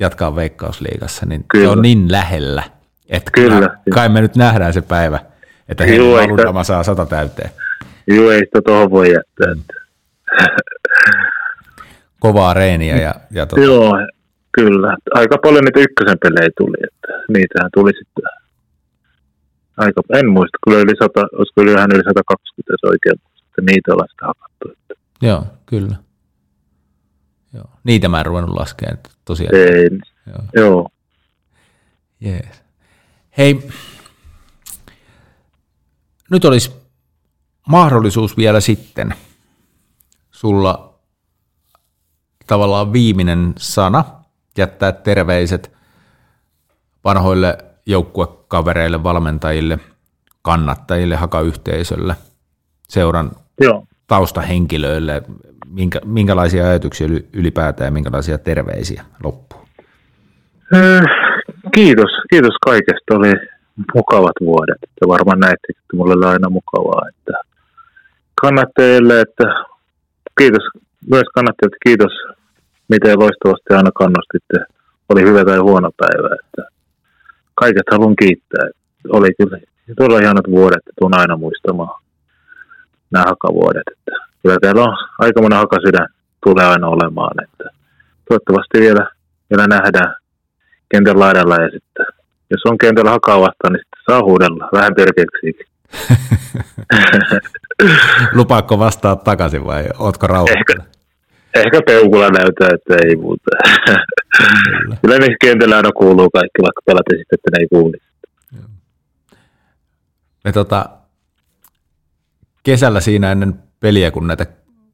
jatkaa 0.00 0.36
Veikkausliigassa, 0.36 1.26
niin 1.26 1.44
Kyllä. 1.48 1.64
se 1.64 1.68
on 1.68 1.82
niin 1.82 2.12
lähellä, 2.12 2.62
että 3.08 3.30
Kyllä. 3.34 3.76
kai 3.94 4.08
me 4.08 4.20
nyt 4.20 4.36
nähdään 4.36 4.72
se 4.72 4.82
päivä, 4.82 5.20
että 5.68 5.84
Heino 5.84 6.12
Valundama 6.12 6.64
saa 6.64 6.82
sata 6.82 7.06
täyteen. 7.06 7.50
Joo, 8.06 8.30
ei 8.30 8.38
sitä 8.38 8.60
tuohon 8.66 8.90
voi 8.90 9.12
jättää. 9.12 9.54
Mm. 9.54 9.62
Kovaa 12.20 12.54
reeniä. 12.54 12.96
Ja, 12.96 13.14
ja 13.30 13.46
tuota... 13.46 13.64
Joo, 13.64 13.92
kyllä. 14.52 14.96
Aika 15.14 15.38
paljon 15.42 15.64
niitä 15.64 15.80
ykkösen 15.80 16.18
pelejä 16.22 16.50
tuli, 16.58 16.76
että 16.82 16.99
niitähän 17.32 17.70
tuli 17.74 17.92
sitten 17.98 18.24
aika, 19.76 20.00
en 20.14 20.28
muista, 20.30 20.58
kyllä 20.64 20.78
yli 20.80 20.92
100, 20.98 21.20
olisiko 21.38 21.62
yli 21.62 21.74
vähän 21.74 21.90
yli 21.94 22.02
120, 22.04 22.72
jos 22.72 22.90
oikein 22.90 23.30
että 23.50 23.72
niitä 23.72 23.92
ollaan 23.92 24.08
sitä 24.10 24.26
hakattu. 24.26 24.68
Että. 24.72 24.94
Joo, 25.22 25.46
kyllä. 25.66 25.96
Joo. 27.54 27.64
Niitä 27.84 28.08
mä 28.08 28.20
en 28.20 28.26
ruvennut 28.26 28.56
laskemaan 28.56 28.98
tosiaan. 29.24 29.54
Ei, 29.54 29.90
joo. 30.26 30.44
joo. 30.54 30.88
Yes. 32.24 32.62
Hei, 33.38 33.68
nyt 36.30 36.44
olisi 36.44 36.72
mahdollisuus 37.68 38.36
vielä 38.36 38.60
sitten 38.60 39.14
sulla 40.30 40.98
tavallaan 42.46 42.92
viimeinen 42.92 43.54
sana 43.58 44.04
jättää 44.58 44.92
terveiset 44.92 45.72
vanhoille 47.04 47.58
joukkuekavereille, 47.86 49.02
valmentajille, 49.02 49.78
kannattajille, 50.42 51.16
hakayhteisölle, 51.16 52.14
seuran 52.88 53.30
Joo. 53.60 53.84
taustahenkilöille, 54.06 55.22
minkä, 55.66 56.00
minkälaisia 56.04 56.68
ajatuksia 56.68 57.08
ylipäätään 57.32 57.86
ja 57.86 57.92
minkälaisia 57.92 58.38
terveisiä 58.38 59.04
loppuun? 59.22 59.66
Äh, 60.74 61.02
kiitos, 61.74 62.10
kiitos 62.30 62.54
kaikesta. 62.64 63.14
Oli 63.14 63.32
mukavat 63.94 64.36
vuodet. 64.40 64.76
Että 64.82 65.08
varmaan 65.08 65.40
näette, 65.40 65.66
että 65.70 65.96
mulle 65.96 66.14
oli 66.14 66.26
aina 66.26 66.48
mukavaa. 66.48 67.08
Että 67.08 67.32
kannattajille, 68.42 69.20
että 69.20 69.44
kiitos 70.38 70.62
myös 71.10 71.24
kannattajille, 71.34 71.76
kiitos 71.86 72.12
miten 72.88 73.18
loistavasti 73.18 73.70
aina 73.70 73.90
kannustitte. 73.94 74.58
Oli 75.08 75.22
hyvä 75.22 75.44
tai 75.44 75.58
huono 75.58 75.90
päivä. 75.96 76.36
Että 76.44 76.62
kaiket 77.60 77.86
haluan 77.92 78.16
kiittää. 78.16 78.68
Oli 79.08 79.28
kyllä 79.38 79.58
todella 79.96 80.20
hienot 80.20 80.50
vuodet, 80.50 80.78
että 80.78 80.92
tuun 81.00 81.18
aina 81.18 81.36
muistamaan 81.36 82.00
nämä 83.10 83.24
hakavuodet. 83.28 83.82
Että 83.92 84.12
kyllä 84.42 84.56
täällä 84.60 84.82
on 84.82 84.96
aika 85.18 85.42
monen 85.42 85.58
hakasydän 85.58 86.08
tulee 86.44 86.66
aina 86.66 86.86
olemaan, 86.86 87.44
että 87.44 87.64
toivottavasti 88.28 88.80
vielä, 88.80 89.08
vielä 89.50 89.66
nähdään 89.66 90.14
kentän 90.88 91.20
laidalla 91.20 91.54
ja 91.54 91.70
sitten 91.70 92.06
jos 92.50 92.60
on 92.64 92.78
kentällä 92.78 93.10
hakaa 93.10 93.40
vastaan, 93.40 93.72
niin 93.72 93.82
sitten 93.84 94.02
saa 94.10 94.24
huudella 94.24 94.68
vähän 94.72 94.94
perkeeksikin. 94.94 95.66
Lupaako 98.38 98.78
vastaa 98.78 99.16
takaisin 99.16 99.64
vai 99.64 99.84
ootko 99.98 100.26
rauhoittunut? 100.26 100.86
Ehkä, 100.86 100.99
ehkä 101.54 101.80
peukulla 101.86 102.28
näyttää, 102.30 102.68
että 102.74 103.06
ei 103.06 103.16
muuta. 103.16 103.42
Kyllä, 104.82 104.96
Kyllä 105.02 105.18
ne 105.18 105.26
kentällä 105.40 105.76
aina 105.76 105.92
kuuluu 105.92 106.30
kaikki, 106.30 106.62
vaikka 106.62 106.82
pelaten 106.86 107.18
sitten, 107.18 107.38
että 107.38 107.50
ne 107.52 107.60
ei 107.60 107.68
kuulu. 107.68 107.92
Me 110.44 110.52
tota, 110.52 110.88
kesällä 112.62 113.00
siinä 113.00 113.32
ennen 113.32 113.54
peliä, 113.80 114.10
kun 114.10 114.26
näitä 114.26 114.46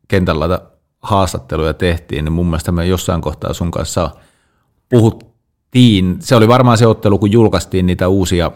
kentällä 0.09 0.61
haastatteluja 1.03 1.75
tehtiin, 1.75 2.25
niin 2.25 2.33
mun 2.33 2.47
mielestä 2.47 2.73
me 2.73 2.87
jossain 2.87 3.21
kohtaa 3.21 3.53
sun 3.53 3.71
kanssa 3.71 4.11
puhuttiin, 4.89 6.17
se 6.21 6.37
oli 6.37 6.49
varmaan 6.49 6.79
se 6.79 6.87
ottelu, 6.87 7.19
kun 7.19 7.33
julkaistiin 7.33 7.87
niitä 7.87 8.09
uusia 8.09 8.51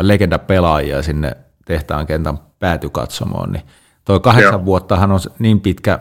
legendapelaajia 0.00 1.02
sinne 1.02 1.36
tehtaan 1.64 2.06
kentän 2.06 2.38
päätykatsomoon, 2.58 3.52
niin 3.52 3.62
toi 4.04 4.20
kahdeksan 4.20 4.52
Joo. 4.52 4.64
vuottahan 4.64 5.12
on 5.12 5.20
niin 5.38 5.60
pitkä 5.60 5.98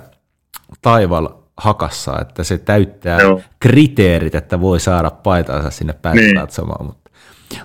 taival 0.82 1.30
hakassa, 1.58 2.20
että 2.22 2.43
se 2.43 2.58
täyttää 2.58 3.22
Joo. 3.22 3.41
kriteerit, 3.60 4.36
että 4.36 4.62
voi 4.62 4.80
saada 4.80 5.12
paitansa 5.12 5.70
sinne 5.70 5.93
päätykatsomoon, 5.93 6.80
niin. 6.80 6.88
mutta 6.88 7.02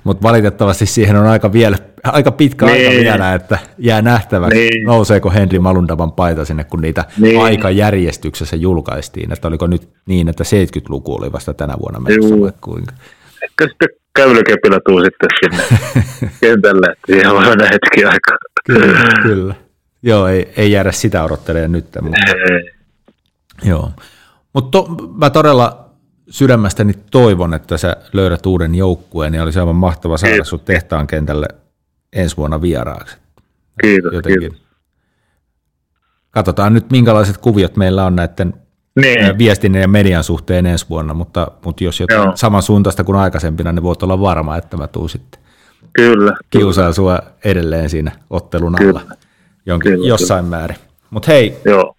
mutta 0.04 0.22
valitettavasti 0.22 0.86
siihen 0.86 1.16
on 1.16 1.26
aika, 1.26 1.52
vielä, 1.52 1.76
aika 2.04 2.32
pitkä 2.32 2.66
niin. 2.66 2.88
aika 2.88 3.00
vielä, 3.00 3.34
että 3.34 3.58
jää 3.78 4.02
nähtäväksi, 4.02 4.58
niin. 4.58 4.86
nouseeko 4.86 5.30
Henri 5.30 5.58
Malundavan 5.58 6.12
paita 6.12 6.44
sinne, 6.44 6.64
kun 6.64 6.80
niitä 6.80 7.04
niin. 7.18 7.40
aikajärjestyksessä 7.40 8.56
julkaistiin, 8.56 9.32
että 9.32 9.48
oliko 9.48 9.66
nyt 9.66 9.88
niin, 10.06 10.28
että 10.28 10.44
70-luku 10.44 11.14
oli 11.14 11.32
vasta 11.32 11.54
tänä 11.54 11.74
vuonna 11.80 12.00
menossa 12.00 12.40
vai 12.40 12.52
kuinka? 12.60 12.92
Ehkä 13.42 13.68
sitten 13.68 13.88
kävelykepillä 14.16 14.78
tuu 14.86 15.00
sitten 15.00 15.28
sinne 15.40 15.64
kentälle, 16.40 16.86
että 16.92 17.06
siihen 17.06 17.32
voi 17.32 17.48
mennä 17.48 17.64
hetki 17.64 18.04
aikaa. 18.04 18.36
Kyllä, 18.66 19.22
kyllä. 19.22 19.54
Joo, 20.02 20.26
ei, 20.28 20.52
ei 20.56 20.72
jäädä 20.72 20.92
sitä 20.92 21.24
odottelemaan 21.24 21.72
nyt. 21.72 21.86
Mutta, 22.00 22.20
joo. 23.66 23.90
Mutta 24.52 24.70
to, 24.70 24.88
mä 25.16 25.30
todella 25.30 25.90
sydämestäni 26.30 26.92
toivon, 27.10 27.54
että 27.54 27.76
sä 27.76 27.96
löydät 28.12 28.46
uuden 28.46 28.74
joukkueen 28.74 29.34
ja 29.34 29.42
olisi 29.42 29.58
aivan 29.58 29.76
mahtava 29.76 30.16
saada 30.16 30.44
sinut 30.44 30.64
tehtaan 30.64 31.06
kentälle 31.06 31.46
ensi 32.12 32.36
vuonna 32.36 32.62
vieraaksi. 32.62 33.16
Kiitos, 33.82 34.12
Jotenkin. 34.12 34.40
kiitos. 34.40 34.66
Katsotaan 36.30 36.74
nyt, 36.74 36.90
minkälaiset 36.90 37.38
kuviot 37.38 37.76
meillä 37.76 38.04
on 38.04 38.16
näiden 38.16 38.54
niin. 39.00 39.38
viestinnän 39.38 39.82
ja 39.82 39.88
median 39.88 40.24
suhteen 40.24 40.66
ensi 40.66 40.86
vuonna, 40.90 41.14
mutta, 41.14 41.50
mutta 41.64 41.84
jos 41.84 42.00
jotain 42.00 42.26
Joo. 42.26 42.36
samansuuntaista 42.36 43.04
kuin 43.04 43.16
aikaisempina, 43.16 43.72
niin 43.72 43.82
voit 43.82 44.02
olla 44.02 44.20
varma, 44.20 44.56
että 44.56 44.76
mä 44.76 44.86
tuun 44.86 45.10
sitten 45.10 45.40
kyllä, 45.92 46.36
kiusaa 46.50 46.92
sua 46.92 47.18
edelleen 47.44 47.90
siinä 47.90 48.12
ottelun 48.30 48.82
alla 48.82 49.00
kyllä. 49.00 49.16
Jonkin, 49.66 49.92
kyllä, 49.92 50.08
jossain 50.08 50.44
kyllä. 50.44 50.56
määrin. 50.56 50.76
Mutta 51.10 51.32
hei, 51.32 51.56
Joo. 51.64 51.96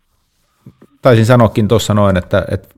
Taisin 1.08 1.26
sanoakin 1.26 1.68
tuossa 1.68 1.94
noin, 1.94 2.18
että, 2.18 2.46
että 2.52 2.70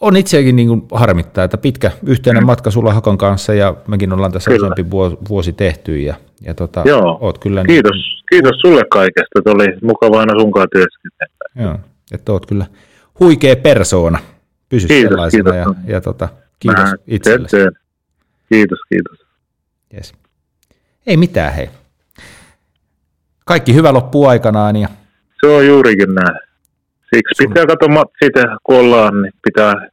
on 0.00 0.16
itseäkin 0.16 0.56
niin 0.56 0.68
kuin 0.68 0.82
harmittaa, 0.92 1.44
että 1.44 1.58
pitkä 1.58 1.90
yhteinen 2.06 2.42
mm. 2.42 2.46
matka 2.46 2.70
sulla 2.70 2.92
Hakon 2.92 3.18
kanssa 3.18 3.54
ja 3.54 3.74
mekin 3.88 4.12
ollaan 4.12 4.32
tässä 4.32 4.50
kyllä. 4.50 4.66
useampi 4.66 4.90
vuosi 5.28 5.52
tehty 5.52 5.98
ja, 5.98 6.14
ja 6.40 6.54
tota, 6.54 6.82
Joo. 6.86 7.18
oot 7.20 7.38
kyllä... 7.38 7.64
Kiitos, 7.64 7.92
niin, 7.92 8.24
kiitos 8.30 8.60
sulle 8.60 8.82
kaikesta, 8.90 9.38
että 9.38 9.50
oli 9.50 9.66
mukava 9.82 10.20
aina 10.20 10.40
sunkaan 10.40 10.68
työskentelyä. 10.72 11.68
Joo, 11.68 11.78
että 12.12 12.32
oot 12.32 12.46
kyllä 12.46 12.66
huikea 13.20 13.56
persoona, 13.56 14.18
pysy 14.68 14.88
kiitos, 14.88 15.10
sellaisena 15.10 15.52
kiitos. 15.52 15.76
ja, 15.86 15.92
ja 15.94 16.00
tota, 16.00 16.28
kiitos 16.58 16.84
Mä 16.84 16.92
itsellesi. 17.06 17.56
Teen. 17.56 17.72
Kiitos, 18.48 18.78
kiitos. 18.88 19.18
Yes. 19.94 20.12
Ei 21.06 21.16
mitään, 21.16 21.54
hei. 21.54 21.70
Kaikki 23.44 23.74
hyvä 23.74 23.92
loppuu 23.92 24.26
aikanaan. 24.26 24.76
Ja... 24.76 24.88
Se 25.40 25.46
on 25.46 25.66
juurikin 25.66 26.14
näin. 26.14 26.38
Siksi 27.14 27.46
pitää 27.48 27.66
katsoa 27.66 27.88
matsia, 27.88 28.56
kun 28.62 28.76
ollaan, 28.76 29.22
niin 29.22 29.32
pitää 29.44 29.88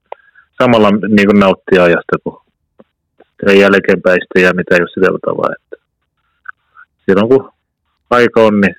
samalla 0.64 0.89
niin 0.91 1.28
kuin 1.28 1.39
nauttia 1.39 1.84
ajasta, 1.84 2.18
kun 2.24 2.41
jälkeenpäin 3.60 4.18
sitten 4.22 4.43
jää 4.43 4.54
mitään 4.54 4.82
just 4.82 4.93
sillä 4.93 5.20
tavalla. 5.26 5.56
Että 5.56 5.86
silloin 7.06 7.30
kun 7.30 7.52
aika 8.10 8.41
on, 8.41 8.62
niin 8.62 8.76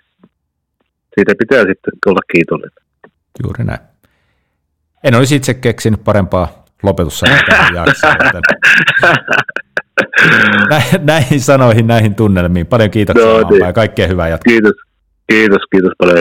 siitä 1.14 1.34
pitää 1.38 1.58
sitten 1.58 1.92
olla 2.06 2.20
kiitollinen. 2.32 2.84
Juuri 3.42 3.64
näin. 3.64 3.80
En 5.04 5.14
olisi 5.14 5.36
itse 5.36 5.54
keksinyt 5.54 6.04
parempaa 6.04 6.64
lopetussanoja 6.82 7.42
tähän 7.48 7.74
jaksoon. 7.86 8.16
näihin 11.04 11.40
sanoihin, 11.40 11.86
näihin 11.86 12.14
tunnelmiin. 12.14 12.66
Paljon 12.66 12.90
kiitoksia 12.90 13.26
no, 13.26 13.50
niin. 13.50 13.60
ja 13.60 13.72
kaikkea 13.72 14.08
hyvää 14.08 14.28
jatkoa. 14.28 14.52
Kiitos, 14.52 14.74
kiitos, 15.30 15.62
kiitos 15.70 15.92
paljon. 15.98 16.18